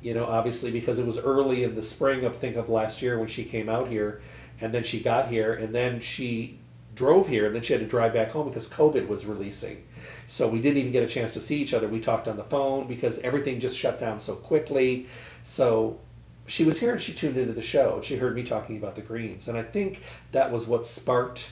you 0.00 0.14
know, 0.14 0.24
obviously 0.24 0.70
because 0.70 1.00
it 1.00 1.06
was 1.06 1.18
early 1.18 1.64
in 1.64 1.74
the 1.74 1.82
spring 1.82 2.24
of 2.24 2.36
think 2.36 2.54
of 2.54 2.68
last 2.68 3.02
year 3.02 3.18
when 3.18 3.26
she 3.26 3.44
came 3.44 3.68
out 3.68 3.88
here, 3.88 4.22
and 4.60 4.72
then 4.72 4.84
she 4.84 5.00
got 5.00 5.26
here, 5.26 5.54
and 5.54 5.74
then 5.74 5.98
she 5.98 6.56
drove 6.94 7.26
here, 7.26 7.46
and 7.46 7.54
then 7.54 7.62
she 7.62 7.72
had 7.72 7.82
to 7.82 7.88
drive 7.88 8.14
back 8.14 8.30
home 8.30 8.48
because 8.48 8.68
COVID 8.68 9.08
was 9.08 9.26
releasing. 9.26 9.84
So 10.28 10.48
we 10.48 10.60
didn't 10.60 10.78
even 10.78 10.92
get 10.92 11.02
a 11.02 11.08
chance 11.08 11.32
to 11.32 11.40
see 11.40 11.60
each 11.60 11.74
other. 11.74 11.88
We 11.88 12.00
talked 12.00 12.28
on 12.28 12.36
the 12.36 12.44
phone 12.44 12.86
because 12.86 13.18
everything 13.18 13.58
just 13.58 13.76
shut 13.76 13.98
down 13.98 14.20
so 14.20 14.36
quickly. 14.36 15.08
So 15.42 15.98
she 16.46 16.64
was 16.64 16.78
here 16.78 16.92
and 16.92 17.00
she 17.00 17.12
tuned 17.12 17.36
into 17.36 17.52
the 17.52 17.62
show. 17.62 17.96
and 17.96 18.04
She 18.04 18.16
heard 18.16 18.34
me 18.34 18.42
talking 18.42 18.76
about 18.76 18.94
the 18.94 19.02
greens, 19.02 19.48
and 19.48 19.56
I 19.56 19.62
think 19.62 20.00
that 20.32 20.50
was 20.50 20.66
what 20.66 20.86
sparked 20.86 21.50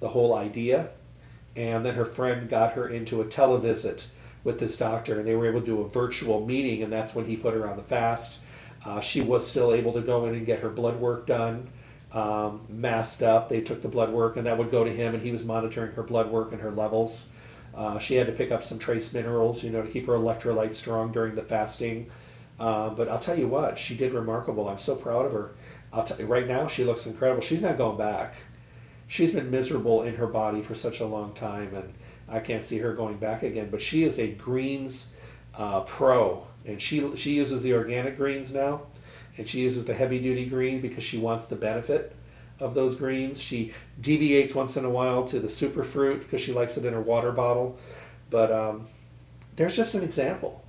the 0.00 0.08
whole 0.08 0.34
idea. 0.34 0.90
And 1.56 1.84
then 1.84 1.94
her 1.94 2.04
friend 2.04 2.48
got 2.48 2.72
her 2.72 2.88
into 2.88 3.22
a 3.22 3.24
televisit 3.24 4.06
with 4.44 4.60
this 4.60 4.76
doctor, 4.76 5.18
and 5.18 5.26
they 5.26 5.34
were 5.34 5.46
able 5.46 5.60
to 5.60 5.66
do 5.66 5.80
a 5.80 5.88
virtual 5.88 6.46
meeting, 6.46 6.82
and 6.82 6.92
that's 6.92 7.14
when 7.14 7.24
he 7.24 7.36
put 7.36 7.54
her 7.54 7.68
on 7.68 7.76
the 7.76 7.82
fast. 7.82 8.38
Uh, 8.84 9.00
she 9.00 9.20
was 9.20 9.46
still 9.46 9.72
able 9.72 9.92
to 9.92 10.00
go 10.00 10.26
in 10.26 10.34
and 10.34 10.46
get 10.46 10.60
her 10.60 10.68
blood 10.68 11.00
work 11.00 11.26
done, 11.26 11.68
um, 12.12 12.60
masked 12.68 13.22
up. 13.22 13.48
They 13.48 13.60
took 13.60 13.82
the 13.82 13.88
blood 13.88 14.12
work, 14.12 14.36
and 14.36 14.46
that 14.46 14.56
would 14.56 14.70
go 14.70 14.84
to 14.84 14.92
him, 14.92 15.14
and 15.14 15.22
he 15.22 15.32
was 15.32 15.44
monitoring 15.44 15.92
her 15.92 16.02
blood 16.02 16.30
work 16.30 16.52
and 16.52 16.60
her 16.60 16.70
levels. 16.70 17.26
Uh, 17.74 17.98
she 17.98 18.14
had 18.14 18.26
to 18.26 18.32
pick 18.32 18.52
up 18.52 18.62
some 18.62 18.78
trace 18.78 19.12
minerals, 19.12 19.64
you 19.64 19.70
know, 19.70 19.82
to 19.82 19.88
keep 19.88 20.06
her 20.06 20.14
electrolytes 20.14 20.76
strong 20.76 21.10
during 21.10 21.34
the 21.34 21.42
fasting. 21.42 22.06
Uh, 22.58 22.90
but 22.90 23.08
I'll 23.08 23.18
tell 23.18 23.38
you 23.38 23.48
what, 23.48 23.78
she 23.78 23.96
did 23.96 24.14
remarkable. 24.14 24.68
I'm 24.68 24.78
so 24.78 24.96
proud 24.96 25.26
of 25.26 25.32
her. 25.32 25.50
I'll 25.92 26.04
tell 26.04 26.18
you, 26.18 26.26
right 26.26 26.46
now 26.46 26.66
she 26.66 26.84
looks 26.84 27.06
incredible. 27.06 27.42
She's 27.42 27.60
not 27.60 27.78
going 27.78 27.98
back. 27.98 28.34
She's 29.08 29.32
been 29.32 29.50
miserable 29.50 30.02
in 30.02 30.14
her 30.16 30.26
body 30.26 30.62
for 30.62 30.74
such 30.74 31.00
a 31.00 31.06
long 31.06 31.32
time, 31.34 31.74
and 31.74 31.92
I 32.28 32.40
can't 32.40 32.64
see 32.64 32.78
her 32.78 32.92
going 32.94 33.18
back 33.18 33.42
again. 33.42 33.68
But 33.70 33.82
she 33.82 34.04
is 34.04 34.18
a 34.18 34.32
greens 34.32 35.08
uh, 35.54 35.82
pro, 35.82 36.46
and 36.64 36.80
she 36.80 37.14
she 37.16 37.34
uses 37.34 37.62
the 37.62 37.74
organic 37.74 38.16
greens 38.16 38.52
now, 38.52 38.82
and 39.36 39.48
she 39.48 39.60
uses 39.60 39.84
the 39.84 39.94
heavy 39.94 40.18
duty 40.18 40.46
green 40.46 40.80
because 40.80 41.04
she 41.04 41.18
wants 41.18 41.46
the 41.46 41.56
benefit 41.56 42.16
of 42.58 42.74
those 42.74 42.96
greens. 42.96 43.40
She 43.40 43.72
deviates 44.00 44.54
once 44.54 44.76
in 44.76 44.84
a 44.84 44.90
while 44.90 45.24
to 45.28 45.38
the 45.40 45.48
super 45.48 45.84
fruit 45.84 46.20
because 46.20 46.40
she 46.40 46.52
likes 46.52 46.76
it 46.76 46.84
in 46.84 46.94
her 46.94 47.02
water 47.02 47.32
bottle. 47.32 47.78
But 48.30 48.50
um, 48.50 48.88
there's 49.56 49.76
just 49.76 49.94
an 49.94 50.02
example. 50.02 50.64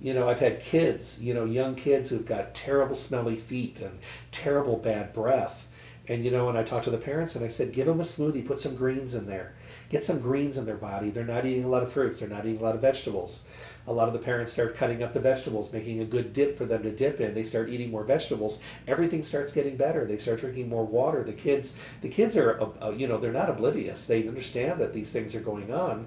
You 0.00 0.14
know, 0.14 0.28
I've 0.28 0.38
had 0.38 0.60
kids, 0.60 1.20
you 1.20 1.34
know, 1.34 1.44
young 1.44 1.74
kids 1.74 2.08
who've 2.08 2.24
got 2.26 2.54
terrible 2.54 2.96
smelly 2.96 3.36
feet 3.36 3.80
and 3.80 3.98
terrible 4.30 4.76
bad 4.76 5.12
breath. 5.12 5.66
And, 6.08 6.24
you 6.24 6.30
know, 6.30 6.46
when 6.46 6.56
I 6.56 6.62
talked 6.62 6.84
to 6.84 6.90
the 6.90 6.98
parents 6.98 7.36
and 7.36 7.44
I 7.44 7.48
said, 7.48 7.72
give 7.72 7.86
them 7.86 8.00
a 8.00 8.04
smoothie, 8.04 8.44
put 8.44 8.60
some 8.60 8.74
greens 8.74 9.14
in 9.14 9.26
there. 9.26 9.54
Get 9.90 10.02
some 10.02 10.18
greens 10.20 10.56
in 10.56 10.64
their 10.64 10.76
body. 10.76 11.10
They're 11.10 11.24
not 11.24 11.46
eating 11.46 11.64
a 11.64 11.68
lot 11.68 11.82
of 11.82 11.92
fruits. 11.92 12.18
They're 12.18 12.28
not 12.28 12.46
eating 12.46 12.60
a 12.60 12.64
lot 12.64 12.74
of 12.74 12.80
vegetables 12.80 13.44
a 13.86 13.92
lot 13.92 14.08
of 14.08 14.12
the 14.12 14.20
parents 14.20 14.52
start 14.52 14.76
cutting 14.76 15.02
up 15.02 15.12
the 15.12 15.20
vegetables, 15.20 15.72
making 15.72 16.00
a 16.00 16.04
good 16.04 16.32
dip 16.32 16.56
for 16.56 16.64
them 16.64 16.82
to 16.82 16.92
dip 16.92 17.20
in. 17.20 17.34
They 17.34 17.44
start 17.44 17.70
eating 17.70 17.90
more 17.90 18.04
vegetables. 18.04 18.60
Everything 18.86 19.24
starts 19.24 19.52
getting 19.52 19.76
better. 19.76 20.04
They 20.04 20.18
start 20.18 20.40
drinking 20.40 20.68
more 20.68 20.84
water. 20.84 21.24
The 21.24 21.32
kids, 21.32 21.72
the 22.00 22.08
kids 22.08 22.36
are, 22.36 22.60
uh, 22.60 22.86
uh, 22.86 22.90
you 22.90 23.08
know, 23.08 23.18
they're 23.18 23.32
not 23.32 23.50
oblivious. 23.50 24.06
They 24.06 24.28
understand 24.28 24.80
that 24.80 24.92
these 24.92 25.08
things 25.08 25.34
are 25.34 25.40
going 25.40 25.72
on, 25.72 26.06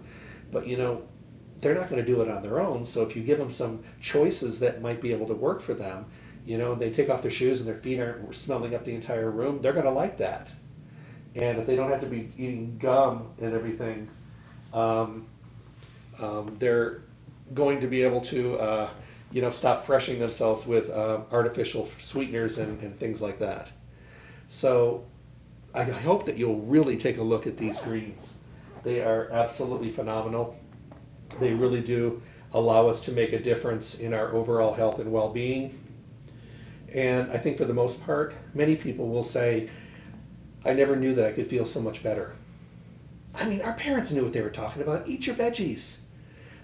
but 0.51 0.67
you 0.67 0.77
know, 0.77 1.01
they're 1.63 1.73
not 1.73 1.89
going 1.89 2.03
to 2.03 2.05
do 2.05 2.21
it 2.21 2.29
on 2.29 2.43
their 2.43 2.59
own. 2.59 2.85
So 2.85 3.01
if 3.03 3.15
you 3.15 3.23
give 3.23 3.37
them 3.37 3.51
some 3.51 3.83
choices 4.01 4.59
that 4.59 4.81
might 4.81 5.01
be 5.01 5.11
able 5.11 5.27
to 5.27 5.33
work 5.33 5.61
for 5.61 5.73
them, 5.73 6.05
you 6.45 6.57
know, 6.57 6.75
they 6.75 6.91
take 6.91 7.09
off 7.09 7.21
their 7.21 7.31
shoes 7.31 7.59
and 7.59 7.67
their 7.67 7.77
feet 7.77 7.99
aren't 7.99 8.35
smelling 8.35 8.75
up 8.75 8.83
the 8.83 8.93
entire 8.93 9.31
room. 9.31 9.61
They're 9.61 9.73
going 9.73 9.85
to 9.85 9.91
like 9.91 10.17
that. 10.17 10.49
And 11.35 11.57
if 11.57 11.65
they 11.65 11.75
don't 11.75 11.89
have 11.89 12.01
to 12.01 12.07
be 12.07 12.31
eating 12.37 12.77
gum 12.79 13.29
and 13.41 13.53
everything, 13.53 14.09
um, 14.73 15.25
um, 16.19 16.55
they're 16.59 17.01
going 17.53 17.79
to 17.81 17.87
be 17.87 18.03
able 18.03 18.21
to, 18.21 18.59
uh, 18.59 18.89
you 19.31 19.41
know, 19.41 19.49
stop 19.49 19.85
freshing 19.85 20.19
themselves 20.19 20.65
with 20.67 20.89
uh, 20.89 21.21
artificial 21.31 21.89
sweeteners 21.99 22.57
and, 22.57 22.79
and, 22.81 22.99
things 22.99 23.21
like 23.21 23.39
that. 23.39 23.71
So 24.49 25.05
I 25.73 25.83
hope 25.83 26.25
that 26.27 26.37
you'll 26.37 26.61
really 26.61 26.97
take 26.97 27.17
a 27.17 27.23
look 27.23 27.47
at 27.47 27.57
these 27.57 27.79
greens. 27.79 28.33
They 28.83 29.01
are 29.01 29.29
absolutely 29.31 29.91
phenomenal. 29.91 30.55
They 31.39 31.53
really 31.53 31.81
do 31.81 32.21
allow 32.53 32.87
us 32.87 33.01
to 33.05 33.11
make 33.11 33.33
a 33.33 33.41
difference 33.41 33.95
in 33.95 34.13
our 34.13 34.33
overall 34.33 34.73
health 34.73 34.99
and 34.99 35.11
well-being. 35.11 35.79
And 36.93 37.31
I 37.31 37.37
think 37.37 37.57
for 37.57 37.65
the 37.65 37.73
most 37.73 38.01
part, 38.03 38.35
many 38.53 38.75
people 38.75 39.09
will 39.09 39.23
say, 39.23 39.69
I 40.63 40.73
never 40.73 40.95
knew 40.95 41.15
that 41.15 41.25
I 41.25 41.31
could 41.31 41.47
feel 41.47 41.65
so 41.65 41.81
much 41.81 42.03
better. 42.03 42.35
I 43.33 43.45
mean, 43.45 43.61
our 43.61 43.73
parents 43.73 44.11
knew 44.11 44.23
what 44.23 44.33
they 44.33 44.41
were 44.41 44.49
talking 44.49 44.83
about. 44.83 45.07
Eat 45.07 45.25
your 45.25 45.35
veggies. 45.35 45.97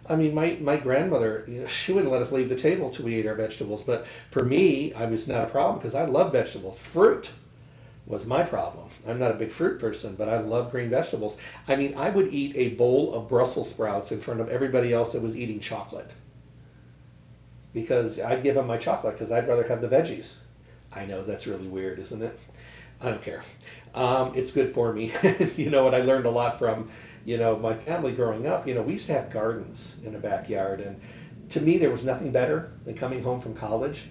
I 0.07 0.15
mean, 0.15 0.33
my, 0.33 0.57
my 0.61 0.77
grandmother, 0.77 1.45
you 1.47 1.61
know, 1.61 1.67
she 1.67 1.91
wouldn't 1.91 2.11
let 2.11 2.21
us 2.21 2.31
leave 2.31 2.49
the 2.49 2.55
table 2.55 2.89
till 2.89 3.05
we 3.05 3.15
ate 3.15 3.27
our 3.27 3.35
vegetables. 3.35 3.83
But 3.83 4.05
for 4.31 4.43
me, 4.43 4.93
I 4.93 5.05
was 5.05 5.27
not 5.27 5.43
a 5.43 5.47
problem 5.47 5.79
because 5.79 5.95
I 5.95 6.05
love 6.05 6.31
vegetables. 6.31 6.79
Fruit 6.79 7.29
was 8.09 8.25
my 8.25 8.43
problem. 8.43 8.89
I'm 9.07 9.19
not 9.19 9.31
a 9.31 9.35
big 9.35 9.51
fruit 9.51 9.79
person, 9.79 10.15
but 10.15 10.27
I 10.27 10.39
love 10.39 10.71
green 10.71 10.89
vegetables. 10.89 11.37
I 11.67 11.77
mean, 11.77 11.93
I 11.95 12.09
would 12.09 12.33
eat 12.33 12.53
a 12.57 12.75
bowl 12.75 13.13
of 13.13 13.29
Brussels 13.29 13.69
sprouts 13.69 14.11
in 14.11 14.19
front 14.19 14.41
of 14.41 14.49
everybody 14.49 14.91
else 14.91 15.13
that 15.13 15.21
was 15.21 15.37
eating 15.37 15.61
chocolate 15.61 16.11
because 17.73 18.19
I'd 18.19 18.43
give 18.43 18.55
them 18.55 18.67
my 18.67 18.77
chocolate 18.77 19.17
because 19.17 19.31
I'd 19.31 19.47
rather 19.47 19.65
have 19.67 19.79
the 19.79 19.87
veggies. 19.87 20.33
I 20.91 21.05
know 21.05 21.23
that's 21.23 21.47
really 21.47 21.67
weird, 21.67 21.99
isn't 21.99 22.21
it? 22.21 22.37
I 22.99 23.09
don't 23.09 23.21
care. 23.21 23.43
Um, 23.95 24.33
it's 24.35 24.51
good 24.51 24.73
for 24.73 24.91
me. 24.91 25.13
you 25.55 25.69
know 25.69 25.85
what? 25.85 25.95
I 25.95 26.01
learned 26.01 26.25
a 26.25 26.31
lot 26.31 26.59
from 26.59 26.89
you 27.25 27.37
know, 27.37 27.55
my 27.57 27.75
family 27.75 28.11
growing 28.11 28.47
up, 28.47 28.67
you 28.67 28.73
know, 28.73 28.81
we 28.81 28.93
used 28.93 29.07
to 29.07 29.13
have 29.13 29.31
gardens 29.31 29.97
in 30.03 30.13
the 30.13 30.19
backyard. 30.19 30.81
And 30.81 30.99
to 31.49 31.61
me, 31.61 31.77
there 31.77 31.91
was 31.91 32.03
nothing 32.03 32.31
better 32.31 32.71
than 32.85 32.95
coming 32.95 33.21
home 33.21 33.41
from 33.41 33.53
college, 33.53 34.09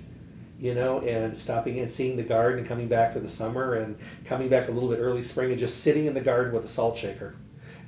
you 0.59 0.74
know, 0.74 1.00
and 1.00 1.36
stopping 1.36 1.80
and 1.80 1.90
seeing 1.90 2.16
the 2.16 2.22
garden 2.22 2.59
and 2.59 2.68
coming 2.68 2.88
back 2.88 3.12
for 3.12 3.20
the 3.20 3.28
summer 3.28 3.74
and 3.74 3.96
coming 4.24 4.48
back 4.48 4.68
a 4.68 4.72
little 4.72 4.88
bit 4.88 4.98
early 4.98 5.22
spring 5.22 5.50
and 5.50 5.59
just 5.59 5.78
sitting 5.82 6.06
in 6.06 6.14
the 6.14 6.20
garden 6.20 6.52
with 6.52 6.64
a 6.64 6.68
salt 6.68 6.96
shaker 6.96 7.34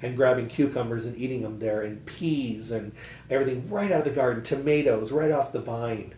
and 0.02 0.16
grabbing 0.16 0.48
cucumbers 0.48 1.06
and 1.06 1.16
eating 1.18 1.42
them 1.42 1.58
there 1.58 1.82
and 1.82 2.04
peas 2.06 2.70
and 2.70 2.92
everything 3.28 3.68
right 3.68 3.90
out 3.92 3.98
of 3.98 4.04
the 4.04 4.10
garden, 4.10 4.42
tomatoes 4.42 5.12
right 5.12 5.30
off 5.30 5.52
the 5.52 5.60
vine 5.60 6.14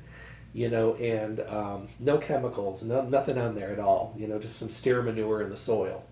you 0.55 0.69
know, 0.69 0.95
and 0.97 1.41
um, 1.41 1.89
no 1.99 2.19
chemicals, 2.19 2.83
no 2.83 3.01
nothing 3.01 3.39
on 3.39 3.55
there 3.55 3.73
at 3.73 3.79
all. 3.79 4.15
You 4.19 4.29
know, 4.29 4.39
just 4.39 4.59
some 4.59 4.69
steer 4.69 5.01
manure 5.01 5.41
in 5.41 5.49
the 5.49 5.57
soil 5.57 6.05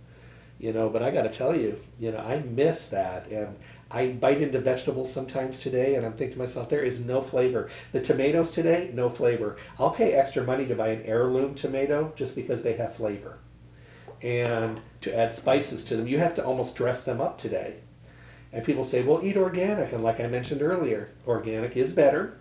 you 0.60 0.72
know 0.72 0.88
but 0.88 1.02
i 1.02 1.10
got 1.10 1.22
to 1.22 1.30
tell 1.30 1.56
you 1.56 1.80
you 1.98 2.12
know 2.12 2.18
i 2.18 2.38
miss 2.40 2.86
that 2.86 3.26
and 3.28 3.56
i 3.90 4.06
bite 4.06 4.40
into 4.40 4.60
vegetables 4.60 5.12
sometimes 5.12 5.58
today 5.58 5.94
and 5.94 6.06
i'm 6.06 6.12
thinking 6.12 6.32
to 6.34 6.38
myself 6.38 6.68
there 6.68 6.82
is 6.82 7.00
no 7.00 7.20
flavor. 7.20 7.68
The 7.92 8.00
tomatoes 8.00 8.52
today 8.52 8.90
no 8.94 9.10
flavor. 9.10 9.56
I'll 9.78 9.90
pay 9.90 10.12
extra 10.12 10.44
money 10.44 10.66
to 10.66 10.74
buy 10.74 10.88
an 10.88 11.02
heirloom 11.02 11.54
tomato 11.54 12.12
just 12.14 12.34
because 12.34 12.62
they 12.62 12.74
have 12.74 12.96
flavor. 12.96 13.38
And 14.22 14.80
to 15.00 15.16
add 15.16 15.32
spices 15.32 15.84
to 15.84 15.96
them. 15.96 16.06
You 16.06 16.18
have 16.18 16.34
to 16.34 16.44
almost 16.44 16.76
dress 16.76 17.04
them 17.04 17.20
up 17.20 17.38
today. 17.38 17.76
And 18.52 18.64
people 18.64 18.84
say 18.84 19.02
well 19.02 19.24
eat 19.24 19.36
organic 19.36 19.92
and 19.92 20.02
like 20.04 20.20
i 20.20 20.26
mentioned 20.26 20.62
earlier 20.62 21.10
organic 21.26 21.76
is 21.76 21.92
better 21.92 22.38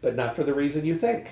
but 0.00 0.16
not 0.16 0.34
for 0.34 0.44
the 0.44 0.54
reason 0.54 0.84
you 0.84 0.96
think. 0.96 1.28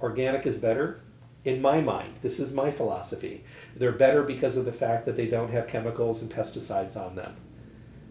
Organic 0.00 0.46
is 0.46 0.58
better 0.58 1.00
in 1.44 1.60
my 1.60 1.80
mind, 1.80 2.14
this 2.22 2.38
is 2.38 2.52
my 2.52 2.70
philosophy. 2.70 3.42
They're 3.76 3.90
better 3.90 4.22
because 4.22 4.56
of 4.56 4.64
the 4.64 4.72
fact 4.72 5.06
that 5.06 5.16
they 5.16 5.26
don't 5.26 5.50
have 5.50 5.66
chemicals 5.66 6.22
and 6.22 6.30
pesticides 6.30 6.96
on 6.96 7.16
them. 7.16 7.34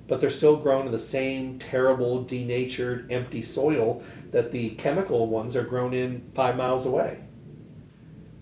But 0.07 0.19
they're 0.19 0.29
still 0.29 0.57
grown 0.57 0.85
in 0.85 0.91
the 0.91 0.99
same 0.99 1.57
terrible, 1.59 2.23
denatured, 2.23 3.11
empty 3.11 3.41
soil 3.41 4.03
that 4.31 4.51
the 4.51 4.71
chemical 4.71 5.27
ones 5.27 5.55
are 5.55 5.63
grown 5.63 5.93
in 5.93 6.29
five 6.33 6.57
miles 6.57 6.85
away. 6.85 7.19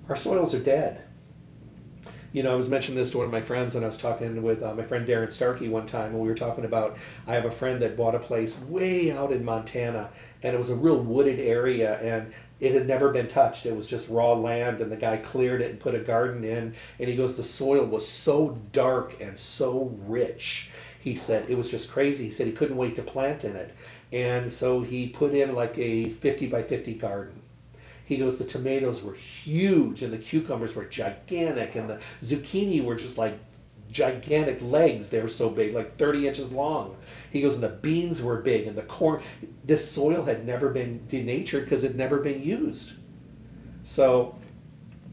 Our 0.07 0.15
soils 0.15 0.55
are 0.55 0.63
dead. 0.63 1.03
You 2.31 2.43
know, 2.43 2.51
I 2.51 2.55
was 2.55 2.69
mentioning 2.69 2.99
this 2.99 3.09
to 3.11 3.17
one 3.17 3.25
of 3.25 3.31
my 3.31 3.41
friends, 3.41 3.73
and 3.73 3.83
I 3.83 3.87
was 3.87 3.97
talking 3.97 4.43
with 4.43 4.61
uh, 4.61 4.75
my 4.75 4.83
friend 4.83 5.07
Darren 5.07 5.31
Starkey 5.31 5.67
one 5.67 5.87
time, 5.87 6.11
and 6.11 6.19
we 6.19 6.27
were 6.27 6.35
talking 6.35 6.65
about 6.65 6.97
I 7.25 7.33
have 7.33 7.45
a 7.45 7.51
friend 7.51 7.81
that 7.81 7.97
bought 7.97 8.13
a 8.13 8.19
place 8.19 8.59
way 8.61 9.11
out 9.11 9.31
in 9.31 9.43
Montana, 9.43 10.11
and 10.43 10.55
it 10.55 10.59
was 10.59 10.69
a 10.69 10.75
real 10.75 10.99
wooded 10.99 11.39
area, 11.39 11.97
and 11.99 12.31
it 12.59 12.73
had 12.73 12.87
never 12.87 13.09
been 13.09 13.27
touched. 13.27 13.65
It 13.65 13.75
was 13.75 13.87
just 13.87 14.09
raw 14.09 14.33
land, 14.33 14.79
and 14.79 14.91
the 14.91 14.95
guy 14.95 15.17
cleared 15.17 15.61
it 15.61 15.71
and 15.71 15.79
put 15.79 15.95
a 15.95 15.99
garden 15.99 16.43
in. 16.43 16.75
And 16.99 17.09
he 17.09 17.15
goes, 17.15 17.35
the 17.35 17.43
soil 17.43 17.85
was 17.85 18.07
so 18.07 18.59
dark 18.73 19.19
and 19.21 19.37
so 19.37 19.97
rich. 20.05 20.69
He 20.99 21.15
said 21.15 21.49
it 21.49 21.57
was 21.57 21.71
just 21.71 21.89
crazy. 21.89 22.25
He 22.25 22.31
said 22.31 22.45
he 22.45 22.53
couldn't 22.53 22.77
wait 22.77 22.95
to 22.97 23.01
plant 23.01 23.45
in 23.45 23.55
it, 23.55 23.71
and 24.11 24.51
so 24.51 24.81
he 24.81 25.07
put 25.07 25.33
in 25.33 25.55
like 25.55 25.77
a 25.77 26.09
50 26.09 26.47
by 26.47 26.61
50 26.61 26.93
garden. 26.95 27.41
He 28.03 28.17
goes, 28.17 28.37
the 28.37 28.43
tomatoes 28.43 29.03
were 29.03 29.13
huge, 29.13 30.01
and 30.03 30.11
the 30.11 30.17
cucumbers 30.17 30.75
were 30.75 30.85
gigantic, 30.85 31.75
and 31.75 31.89
the 31.89 31.99
zucchini 32.23 32.83
were 32.83 32.95
just 32.95 33.17
like 33.17 33.37
gigantic 33.91 34.59
legs. 34.61 35.09
They 35.09 35.21
were 35.21 35.29
so 35.29 35.49
big, 35.49 35.73
like 35.73 35.97
30 35.97 36.27
inches 36.27 36.51
long. 36.51 36.97
He 37.31 37.41
goes, 37.41 37.53
and 37.53 37.63
the 37.63 37.69
beans 37.69 38.21
were 38.21 38.37
big, 38.37 38.67
and 38.67 38.77
the 38.77 38.83
corn. 38.83 39.21
This 39.63 39.89
soil 39.89 40.23
had 40.23 40.45
never 40.45 40.69
been 40.69 41.05
denatured 41.07 41.65
because 41.65 41.83
it 41.83 41.89
had 41.89 41.97
never 41.97 42.17
been 42.17 42.41
used. 42.41 42.93
So 43.83 44.35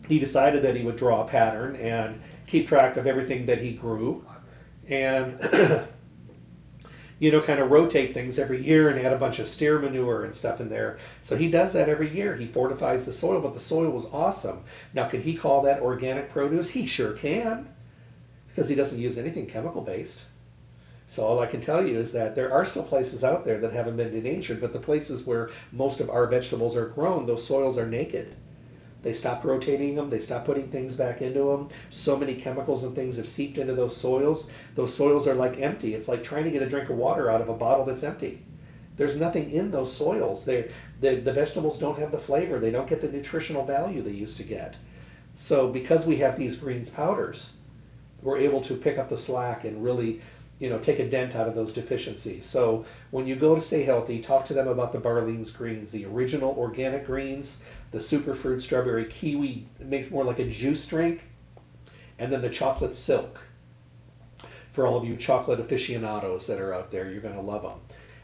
he 0.08 0.18
decided 0.18 0.62
that 0.62 0.74
he 0.74 0.82
would 0.82 0.96
draw 0.96 1.22
a 1.22 1.28
pattern 1.28 1.76
and 1.76 2.18
keep 2.46 2.66
track 2.66 2.96
of 2.96 3.06
everything 3.06 3.46
that 3.46 3.60
he 3.60 3.72
grew, 3.72 4.24
and 4.88 5.88
you 7.18 7.32
know, 7.32 7.40
kind 7.40 7.60
of 7.60 7.70
rotate 7.70 8.12
things 8.12 8.38
every 8.38 8.62
year 8.62 8.90
and 8.90 9.04
add 9.04 9.12
a 9.12 9.18
bunch 9.18 9.38
of 9.38 9.48
steer 9.48 9.78
manure 9.78 10.24
and 10.24 10.34
stuff 10.34 10.60
in 10.60 10.68
there. 10.68 10.98
So 11.22 11.36
he 11.36 11.50
does 11.50 11.72
that 11.72 11.88
every 11.88 12.14
year. 12.14 12.36
He 12.36 12.46
fortifies 12.46 13.04
the 13.04 13.12
soil, 13.12 13.40
but 13.40 13.54
the 13.54 13.60
soil 13.60 13.90
was 13.90 14.06
awesome. 14.12 14.64
Now, 14.92 15.08
could 15.08 15.22
he 15.22 15.34
call 15.34 15.62
that 15.62 15.80
organic 15.80 16.30
produce? 16.30 16.68
He 16.68 16.86
sure 16.86 17.12
can 17.12 17.68
because 18.48 18.68
he 18.68 18.74
doesn't 18.74 19.00
use 19.00 19.18
anything 19.18 19.46
chemical 19.46 19.82
based. 19.82 20.20
So 21.08 21.24
all 21.24 21.40
I 21.40 21.46
can 21.46 21.60
tell 21.60 21.86
you 21.86 21.98
is 21.98 22.12
that 22.12 22.34
there 22.34 22.52
are 22.52 22.64
still 22.64 22.82
places 22.82 23.22
out 23.22 23.44
there 23.44 23.58
that 23.58 23.72
haven't 23.72 23.96
been 23.96 24.10
denatured, 24.12 24.60
but 24.60 24.72
the 24.72 24.78
places 24.78 25.24
where 25.24 25.50
most 25.72 26.00
of 26.00 26.10
our 26.10 26.26
vegetables 26.26 26.76
are 26.76 26.88
grown, 26.88 27.26
those 27.26 27.46
soils 27.46 27.78
are 27.78 27.86
naked. 27.86 28.34
They 29.02 29.12
stopped 29.12 29.44
rotating 29.44 29.94
them. 29.94 30.10
They 30.10 30.20
stopped 30.20 30.46
putting 30.46 30.68
things 30.68 30.94
back 30.94 31.22
into 31.22 31.44
them. 31.44 31.68
So 31.90 32.16
many 32.16 32.34
chemicals 32.34 32.82
and 32.84 32.94
things 32.94 33.16
have 33.16 33.28
seeped 33.28 33.58
into 33.58 33.74
those 33.74 33.96
soils. 33.96 34.50
Those 34.74 34.94
soils 34.94 35.26
are 35.26 35.34
like 35.34 35.60
empty. 35.60 35.94
It's 35.94 36.08
like 36.08 36.24
trying 36.24 36.44
to 36.44 36.50
get 36.50 36.62
a 36.62 36.68
drink 36.68 36.90
of 36.90 36.96
water 36.96 37.30
out 37.30 37.40
of 37.40 37.48
a 37.48 37.54
bottle 37.54 37.84
that's 37.84 38.02
empty. 38.02 38.42
There's 38.96 39.16
nothing 39.16 39.50
in 39.50 39.70
those 39.70 39.92
soils. 39.92 40.44
They, 40.44 40.70
the, 41.00 41.16
the 41.16 41.32
vegetables 41.32 41.78
don't 41.78 41.98
have 41.98 42.10
the 42.10 42.18
flavor. 42.18 42.58
They 42.58 42.70
don't 42.70 42.88
get 42.88 43.00
the 43.00 43.08
nutritional 43.12 43.64
value 43.64 44.02
they 44.02 44.10
used 44.10 44.38
to 44.38 44.42
get. 44.42 44.74
So 45.36 45.68
because 45.68 46.06
we 46.06 46.16
have 46.16 46.38
these 46.38 46.56
greens 46.56 46.88
powders, 46.88 47.52
we're 48.22 48.38
able 48.38 48.62
to 48.62 48.74
pick 48.74 48.96
up 48.96 49.10
the 49.10 49.16
slack 49.16 49.64
and 49.64 49.84
really 49.84 50.20
you 50.58 50.70
know, 50.70 50.78
take 50.78 50.98
a 50.98 51.08
dent 51.08 51.36
out 51.36 51.48
of 51.48 51.54
those 51.54 51.74
deficiencies. 51.74 52.46
So 52.46 52.86
when 53.10 53.26
you 53.26 53.36
go 53.36 53.54
to 53.54 53.60
stay 53.60 53.82
healthy, 53.82 54.20
talk 54.20 54.46
to 54.46 54.54
them 54.54 54.68
about 54.68 54.92
the 54.92 54.98
Barlean's 54.98 55.50
greens, 55.50 55.90
the 55.90 56.06
original 56.06 56.54
organic 56.56 57.06
greens, 57.06 57.60
the 57.90 57.98
superfruit 57.98 58.62
strawberry 58.62 59.04
kiwi 59.04 59.66
it 59.78 59.86
makes 59.86 60.10
more 60.10 60.24
like 60.24 60.38
a 60.38 60.48
juice 60.48 60.86
drink, 60.86 61.22
and 62.18 62.32
then 62.32 62.40
the 62.40 62.48
chocolate 62.48 62.96
silk. 62.96 63.38
For 64.72 64.86
all 64.86 64.96
of 64.96 65.04
you 65.04 65.16
chocolate 65.16 65.60
aficionados 65.60 66.46
that 66.46 66.60
are 66.60 66.72
out 66.72 66.90
there, 66.90 67.10
you're 67.10 67.20
going 67.20 67.34
to 67.34 67.40
love 67.40 67.62
them. 67.62 67.80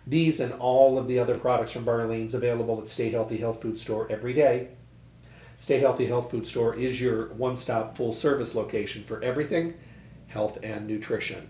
These 0.07 0.41
and 0.41 0.55
all 0.55 0.99
of 0.99 1.09
the 1.09 1.19
other 1.19 1.37
products 1.37 1.73
from 1.73 1.85
Barlean's 1.85 2.35
available 2.35 2.81
at 2.81 2.89
Stay 2.89 3.11
Healthy 3.11 3.37
Health 3.37 3.61
Food 3.61 3.79
Store 3.79 4.07
every 4.11 4.33
day. 4.33 4.69
Stay 5.59 5.79
Healthy 5.79 6.07
Health 6.07 6.31
Food 6.31 6.47
Store 6.47 6.75
is 6.75 7.01
your 7.01 7.27
one-stop 7.35 7.97
full-service 7.97 8.55
location 8.55 9.05
for 9.05 9.23
everything 9.23 9.75
health 10.29 10.59
and 10.63 10.87
nutrition 10.87 11.47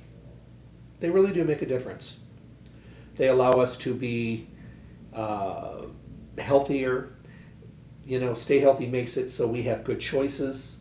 they 1.03 1.11
really 1.11 1.33
do 1.33 1.45
make 1.45 1.63
a 1.63 1.67
difference. 1.67 2.19
They 3.17 3.29
allow 3.29 3.51
us 3.51 3.77
to 3.79 3.93
be 3.93 4.49
uh, 5.13 5.83
healthier. 6.39 7.11
You 8.07 8.21
know, 8.21 8.35
Stay 8.35 8.61
Healthy 8.61 8.87
makes 8.87 9.17
it 9.17 9.29
so 9.31 9.49
we 9.49 9.63
have 9.65 9.83
good 9.83 9.99
choices. 9.99 10.77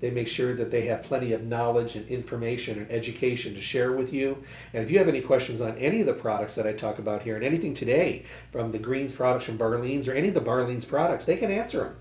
They 0.00 0.10
make 0.10 0.28
sure 0.28 0.54
that 0.54 0.70
they 0.70 0.86
have 0.86 1.02
plenty 1.02 1.32
of 1.34 1.44
knowledge 1.44 1.94
and 1.94 2.08
information 2.08 2.78
and 2.78 2.90
education 2.90 3.54
to 3.54 3.60
share 3.60 3.92
with 3.92 4.12
you. 4.14 4.42
And 4.72 4.82
if 4.82 4.90
you 4.90 4.98
have 4.98 5.08
any 5.08 5.20
questions 5.20 5.60
on 5.60 5.76
any 5.76 6.00
of 6.00 6.06
the 6.06 6.14
products 6.14 6.54
that 6.54 6.66
I 6.66 6.72
talk 6.72 6.98
about 6.98 7.22
here 7.22 7.36
and 7.36 7.44
anything 7.44 7.74
today 7.74 8.24
from 8.52 8.72
the 8.72 8.78
Greens 8.78 9.12
products 9.12 9.44
from 9.44 9.58
Barlean's 9.58 10.08
or 10.08 10.14
any 10.14 10.28
of 10.28 10.34
the 10.34 10.40
Barlean's 10.40 10.86
products, 10.86 11.26
they 11.26 11.36
can 11.36 11.50
answer 11.50 11.80
them 11.80 11.96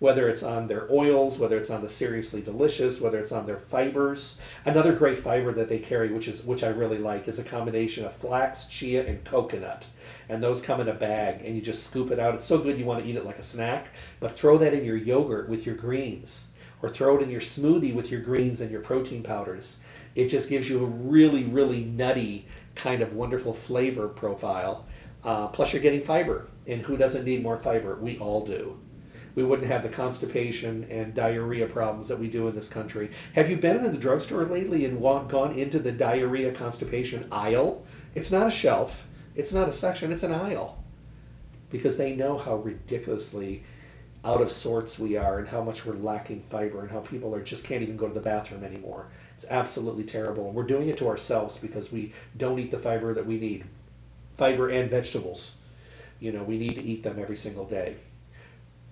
whether 0.00 0.30
it's 0.30 0.42
on 0.42 0.66
their 0.66 0.90
oils, 0.90 1.38
whether 1.38 1.58
it's 1.58 1.68
on 1.68 1.82
the 1.82 1.88
seriously 1.88 2.40
delicious, 2.40 3.02
whether 3.02 3.18
it's 3.18 3.32
on 3.32 3.44
their 3.46 3.58
fibers. 3.58 4.38
Another 4.64 4.94
great 4.94 5.18
fiber 5.18 5.52
that 5.52 5.68
they 5.68 5.78
carry, 5.78 6.10
which 6.10 6.26
is 6.26 6.42
which 6.42 6.64
I 6.64 6.68
really 6.68 6.96
like, 6.96 7.28
is 7.28 7.38
a 7.38 7.44
combination 7.44 8.06
of 8.06 8.14
flax, 8.14 8.64
chia, 8.64 9.06
and 9.06 9.22
coconut. 9.24 9.84
And 10.30 10.42
those 10.42 10.62
come 10.62 10.80
in 10.80 10.88
a 10.88 10.94
bag, 10.94 11.44
and 11.44 11.54
you 11.54 11.60
just 11.60 11.84
scoop 11.84 12.10
it 12.10 12.18
out. 12.18 12.34
It's 12.34 12.46
so 12.46 12.56
good 12.56 12.78
you 12.78 12.86
want 12.86 13.04
to 13.04 13.08
eat 13.08 13.16
it 13.16 13.26
like 13.26 13.38
a 13.38 13.42
snack. 13.42 13.88
But 14.20 14.38
throw 14.38 14.56
that 14.56 14.72
in 14.72 14.86
your 14.86 14.96
yogurt 14.96 15.50
with 15.50 15.66
your 15.66 15.74
greens, 15.74 16.44
or 16.80 16.88
throw 16.88 17.18
it 17.18 17.22
in 17.22 17.30
your 17.30 17.42
smoothie 17.42 17.94
with 17.94 18.10
your 18.10 18.22
greens 18.22 18.62
and 18.62 18.70
your 18.70 18.80
protein 18.80 19.22
powders. 19.22 19.80
It 20.14 20.28
just 20.28 20.48
gives 20.48 20.68
you 20.68 20.82
a 20.82 20.86
really, 20.86 21.44
really 21.44 21.84
nutty 21.84 22.46
kind 22.74 23.02
of 23.02 23.12
wonderful 23.12 23.52
flavor 23.52 24.08
profile. 24.08 24.86
Uh, 25.22 25.48
plus, 25.48 25.74
you're 25.74 25.82
getting 25.82 26.02
fiber. 26.02 26.48
And 26.66 26.80
who 26.80 26.96
doesn't 26.96 27.26
need 27.26 27.42
more 27.42 27.58
fiber? 27.58 27.96
We 27.96 28.18
all 28.18 28.46
do 28.46 28.78
we 29.36 29.44
wouldn't 29.44 29.68
have 29.68 29.82
the 29.84 29.88
constipation 29.88 30.84
and 30.90 31.14
diarrhea 31.14 31.66
problems 31.66 32.08
that 32.08 32.18
we 32.18 32.28
do 32.28 32.48
in 32.48 32.54
this 32.54 32.68
country. 32.68 33.10
Have 33.34 33.48
you 33.48 33.56
been 33.56 33.84
in 33.84 33.92
the 33.92 33.98
drugstore 33.98 34.44
lately 34.44 34.84
and 34.84 35.00
gone 35.00 35.52
into 35.52 35.78
the 35.78 35.92
diarrhea 35.92 36.52
constipation 36.52 37.28
aisle? 37.30 37.84
It's 38.14 38.32
not 38.32 38.48
a 38.48 38.50
shelf, 38.50 39.06
it's 39.36 39.52
not 39.52 39.68
a 39.68 39.72
section, 39.72 40.10
it's 40.10 40.24
an 40.24 40.32
aisle. 40.32 40.82
Because 41.70 41.96
they 41.96 42.16
know 42.16 42.36
how 42.36 42.56
ridiculously 42.56 43.62
out 44.24 44.42
of 44.42 44.50
sorts 44.50 44.98
we 44.98 45.16
are 45.16 45.38
and 45.38 45.48
how 45.48 45.62
much 45.62 45.86
we're 45.86 45.94
lacking 45.94 46.42
fiber 46.50 46.80
and 46.80 46.90
how 46.90 47.00
people 47.00 47.34
are 47.34 47.42
just 47.42 47.64
can't 47.64 47.82
even 47.82 47.96
go 47.96 48.08
to 48.08 48.14
the 48.14 48.20
bathroom 48.20 48.64
anymore. 48.64 49.06
It's 49.36 49.46
absolutely 49.48 50.04
terrible. 50.04 50.46
And 50.46 50.54
we're 50.54 50.64
doing 50.64 50.88
it 50.88 50.98
to 50.98 51.08
ourselves 51.08 51.56
because 51.56 51.92
we 51.92 52.12
don't 52.36 52.58
eat 52.58 52.70
the 52.70 52.78
fiber 52.78 53.14
that 53.14 53.24
we 53.24 53.38
need. 53.38 53.64
Fiber 54.36 54.68
and 54.70 54.90
vegetables. 54.90 55.52
You 56.18 56.32
know, 56.32 56.42
we 56.42 56.58
need 56.58 56.74
to 56.74 56.82
eat 56.82 57.02
them 57.02 57.18
every 57.18 57.36
single 57.36 57.64
day 57.64 57.96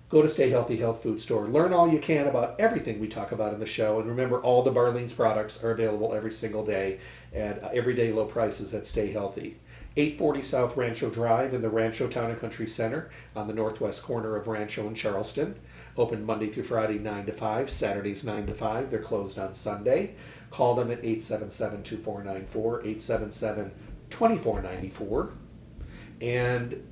go 0.09 0.23
to 0.23 0.27
Stay 0.27 0.49
Healthy 0.49 0.77
Health 0.77 1.03
Food 1.03 1.21
Store. 1.21 1.47
Learn 1.47 1.71
all 1.71 1.87
you 1.87 1.99
can 1.99 2.27
about 2.27 2.59
everything 2.59 2.99
we 2.99 3.07
talk 3.07 3.31
about 3.31 3.53
in 3.53 3.59
the 3.59 3.65
show. 3.67 3.99
And 3.99 4.09
remember, 4.09 4.41
all 4.41 4.63
the 4.63 4.71
Barlean's 4.71 5.13
products 5.13 5.63
are 5.63 5.69
available 5.69 6.15
every 6.15 6.31
single 6.31 6.65
day 6.65 6.99
at 7.33 7.63
uh, 7.63 7.69
everyday 7.73 8.11
low 8.11 8.25
prices 8.25 8.73
at 8.73 8.87
Stay 8.87 9.11
Healthy. 9.11 9.57
840 9.97 10.41
South 10.41 10.77
Rancho 10.77 11.09
Drive 11.11 11.53
in 11.53 11.61
the 11.61 11.69
Rancho 11.69 12.07
Town 12.07 12.31
and 12.31 12.39
Country 12.39 12.67
Center 12.67 13.09
on 13.35 13.47
the 13.47 13.53
northwest 13.53 14.01
corner 14.01 14.35
of 14.35 14.47
Rancho 14.47 14.87
and 14.87 14.95
Charleston. 14.95 15.55
Open 15.95 16.25
Monday 16.25 16.49
through 16.49 16.63
Friday, 16.63 16.97
9 16.97 17.25
to 17.27 17.33
5, 17.33 17.69
Saturdays, 17.69 18.23
9 18.23 18.47
to 18.47 18.53
5. 18.53 18.89
They're 18.89 18.99
closed 18.99 19.37
on 19.37 19.53
Sunday. 19.53 20.15
Call 20.49 20.73
them 20.73 20.89
at 20.89 20.99
877 20.99 21.83
2494, 21.83 22.79
877 22.81 23.71
2494, 24.09 25.33
and 26.21 26.83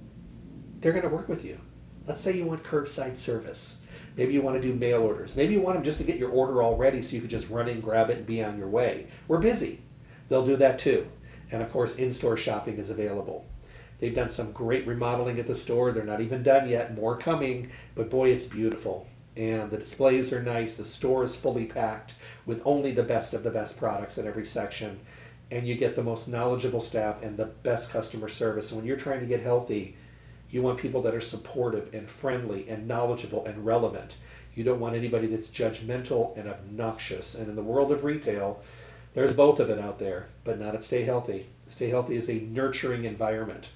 they're 0.80 0.92
going 0.92 1.04
to 1.04 1.10
work 1.10 1.28
with 1.28 1.44
you. 1.44 1.60
Let's 2.08 2.22
say 2.22 2.38
you 2.38 2.46
want 2.46 2.64
curbside 2.64 3.18
service. 3.18 3.80
Maybe 4.16 4.32
you 4.32 4.42
want 4.42 4.56
to 4.56 4.66
do 4.66 4.74
mail 4.74 5.02
orders. 5.02 5.36
Maybe 5.36 5.54
you 5.54 5.60
want 5.60 5.76
them 5.76 5.84
just 5.84 5.98
to 5.98 6.06
get 6.06 6.18
your 6.18 6.30
order 6.30 6.64
all 6.64 6.78
ready 6.78 7.02
so 7.02 7.16
you 7.16 7.22
can 7.22 7.30
just 7.30 7.50
run 7.50 7.68
in, 7.68 7.82
grab 7.82 8.10
it, 8.10 8.18
and 8.18 8.26
be 8.26 8.42
on 8.42 8.58
your 8.58 8.70
way. 8.70 9.08
We're 9.28 9.40
busy. 9.40 9.82
They'll 10.30 10.46
do 10.46 10.56
that 10.56 10.80
too. 10.80 11.06
And 11.52 11.62
of 11.62 11.70
course, 11.70 11.98
in 11.98 12.14
store 12.14 12.38
shopping 12.38 12.78
is 12.78 12.90
available. 12.90 13.46
They've 14.00 14.16
done 14.16 14.30
some 14.30 14.54
great 14.54 14.88
remodeling 14.88 15.38
at 15.38 15.48
the 15.48 15.56
store. 15.56 15.92
They're 15.92 16.06
not 16.06 16.22
even 16.22 16.44
done 16.44 16.70
yet. 16.70 16.96
More 16.96 17.18
coming. 17.18 17.72
But 17.94 18.10
boy, 18.10 18.30
it's 18.30 18.46
beautiful. 18.46 19.06
And 19.36 19.70
the 19.70 19.78
displays 19.78 20.32
are 20.32 20.42
nice. 20.42 20.76
The 20.76 20.86
store 20.86 21.26
is 21.26 21.36
fully 21.36 21.66
packed 21.66 22.16
with 22.46 22.62
only 22.64 22.94
the 22.94 23.04
best 23.04 23.34
of 23.34 23.44
the 23.44 23.52
best 23.52 23.76
products 23.76 24.18
in 24.18 24.26
every 24.26 24.46
section. 24.46 24.98
And 25.52 25.68
you 25.68 25.76
get 25.76 25.98
the 25.98 26.04
most 26.04 26.30
knowledgeable 26.30 26.82
staff 26.82 27.22
and 27.22 27.36
the 27.36 27.48
best 27.64 27.90
customer 27.90 28.30
service. 28.30 28.72
when 28.72 28.86
you're 28.86 28.96
trying 28.96 29.20
to 29.20 29.26
get 29.26 29.42
healthy, 29.42 29.98
you 30.50 30.62
want 30.62 30.80
people 30.80 31.02
that 31.02 31.14
are 31.14 31.22
supportive 31.22 31.94
and 31.94 32.10
friendly 32.10 32.70
and 32.70 32.88
knowledgeable 32.88 33.46
and 33.46 33.66
relevant. 33.66 34.16
You 34.56 34.64
don't 34.64 34.80
want 34.80 34.96
anybody 34.96 35.28
that's 35.28 35.50
judgmental 35.50 36.38
and 36.38 36.48
obnoxious. 36.48 37.36
And 37.36 37.50
in 37.50 37.56
the 37.56 37.62
world 37.62 37.92
of 37.92 38.06
retail, 38.06 38.62
there's 39.14 39.34
both 39.34 39.60
of 39.60 39.70
it 39.70 39.78
out 39.78 40.00
there, 40.00 40.28
but 40.46 40.58
not 40.58 40.74
at 40.74 40.86
Stay 40.86 41.04
Healthy. 41.04 41.48
Stay 41.70 41.90
Healthy 41.90 42.16
is 42.16 42.30
a 42.30 42.40
nurturing 42.40 43.04
environment 43.04 43.70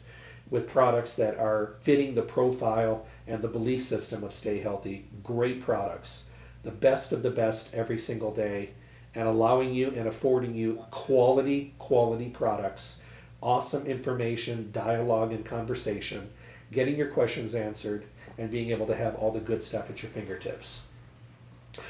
with 0.50 0.70
products 0.70 1.14
that 1.16 1.38
are 1.38 1.74
fitting 1.82 2.16
the 2.16 2.22
profile 2.22 3.06
and 3.28 3.42
the 3.42 3.48
belief 3.48 3.84
system 3.84 4.24
of 4.24 4.34
Stay 4.34 4.60
Healthy. 4.60 5.06
Great 5.24 5.62
products, 5.62 6.24
the 6.64 6.72
best 6.72 7.12
of 7.12 7.22
the 7.22 7.32
best 7.32 7.74
every 7.74 7.98
single 7.98 8.34
day, 8.34 8.70
and 9.14 9.28
allowing 9.28 9.74
you 9.74 9.90
and 9.90 10.08
affording 10.08 10.56
you 10.56 10.84
quality, 10.90 11.74
quality 11.80 12.30
products, 12.30 13.02
awesome 13.44 13.86
information, 13.86 14.70
dialogue, 14.72 15.34
and 15.34 15.46
conversation 15.46 16.30
getting 16.72 16.96
your 16.96 17.08
questions 17.08 17.56
answered, 17.56 18.06
and 18.38 18.50
being 18.50 18.72
able 18.72 18.88
to 18.88 18.96
have 18.96 19.16
all 19.16 19.32
the 19.32 19.40
good 19.40 19.64
stuff 19.64 19.90
at 19.90 20.02
your 20.02 20.12
fingertips. 20.12 20.82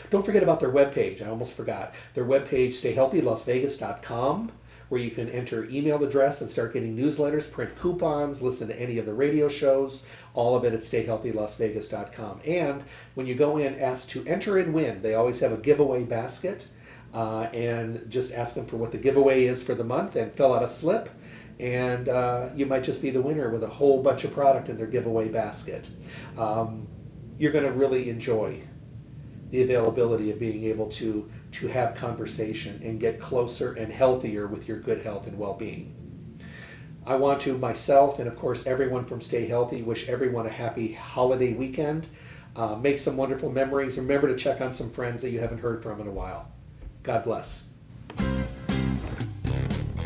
Don't 0.10 0.26
forget 0.26 0.44
about 0.44 0.60
their 0.60 0.72
webpage. 0.72 1.22
I 1.22 1.30
almost 1.30 1.56
forgot. 1.56 1.94
Their 2.14 2.26
webpage, 2.26 2.74
stayhealthylasvegas.com, 2.74 4.52
where 4.90 5.02
you 5.02 5.10
can 5.10 5.30
enter 5.30 5.66
email 5.70 6.04
address 6.04 6.42
and 6.42 6.50
start 6.50 6.74
getting 6.74 6.96
newsletters, 6.96 7.50
print 7.50 7.76
coupons, 7.80 8.42
listen 8.42 8.68
to 8.68 8.80
any 8.80 8.98
of 8.98 9.06
the 9.06 9.14
radio 9.14 9.48
shows, 9.48 10.04
all 10.34 10.56
of 10.56 10.66
it 10.66 10.74
at 10.74 10.82
stayhealthylasvegas.com. 10.82 12.42
And 12.46 12.84
when 13.16 13.26
you 13.26 13.36
go 13.36 13.58
in, 13.58 13.80
ask 13.80 14.08
to 14.10 14.26
enter 14.28 14.58
and 14.58 14.74
win. 14.74 15.02
They 15.02 15.16
always 15.16 15.40
have 15.40 15.52
a 15.52 15.58
giveaway 15.58 16.04
basket. 16.04 16.68
Uh, 17.14 17.50
and 17.54 18.10
just 18.10 18.32
ask 18.32 18.56
them 18.56 18.66
for 18.66 18.78
what 18.78 18.92
the 18.94 18.98
giveaway 18.98 19.44
is 19.44 19.62
for 19.62 19.76
the 19.76 19.84
month 19.84 20.16
and 20.16 20.32
fill 20.32 20.54
out 20.54 20.64
a 20.64 20.68
slip 20.68 21.10
and 21.62 22.10
uh, 22.10 22.50
you 22.56 22.66
might 22.66 22.84
just 22.84 23.04
be 23.04 23.12
the 23.12 23.22
winner 23.22 23.52
with 23.52 23.64
a 23.64 23.68
whole 23.68 24.02
bunch 24.02 24.24
of 24.24 24.34
product 24.34 24.68
in 24.68 24.78
their 24.78 24.88
giveaway 24.88 25.28
basket. 25.28 25.88
Um, 26.38 26.88
you're 27.38 27.52
going 27.52 27.66
to 27.66 27.72
really 27.72 28.10
enjoy 28.10 28.62
the 29.52 29.62
availability 29.62 30.32
of 30.32 30.40
being 30.40 30.64
able 30.66 30.88
to 30.88 31.30
to 31.52 31.68
have 31.68 31.94
conversation 31.96 32.82
and 32.84 33.00
get 33.00 33.20
closer 33.20 33.74
and 33.74 33.92
healthier 33.92 34.48
with 34.48 34.68
your 34.68 34.80
good 34.80 35.02
health 35.02 35.28
and 35.28 35.38
well-being. 35.38 35.94
I 37.06 37.16
want 37.16 37.42
to 37.42 37.58
myself 37.58 38.20
and 38.20 38.28
of 38.28 38.36
course 38.38 38.66
everyone 38.66 39.06
from 39.06 39.22
Stay 39.22 39.46
Healthy 39.46 39.84
wish 39.84 40.08
everyone 40.08 40.46
a 40.48 40.50
happy 40.50 40.94
holiday 40.94 41.54
weekend. 41.54 42.08
Uh, 42.56 42.76
make 42.76 42.98
some 42.98 43.18
wonderful 43.18 43.52
memories. 43.52 43.98
Remember 43.98 44.28
to 44.28 44.36
check 44.36 44.62
on 44.62 44.72
some 44.72 44.90
friends 44.90 45.22
that 45.22 45.30
you 45.30 45.40
haven't 45.40 45.60
heard 45.60 45.84
from 45.84 46.02
in 46.02 46.08
a 46.08 46.12
while. 46.12 46.52
God 47.04 47.24
bless. 47.24 47.64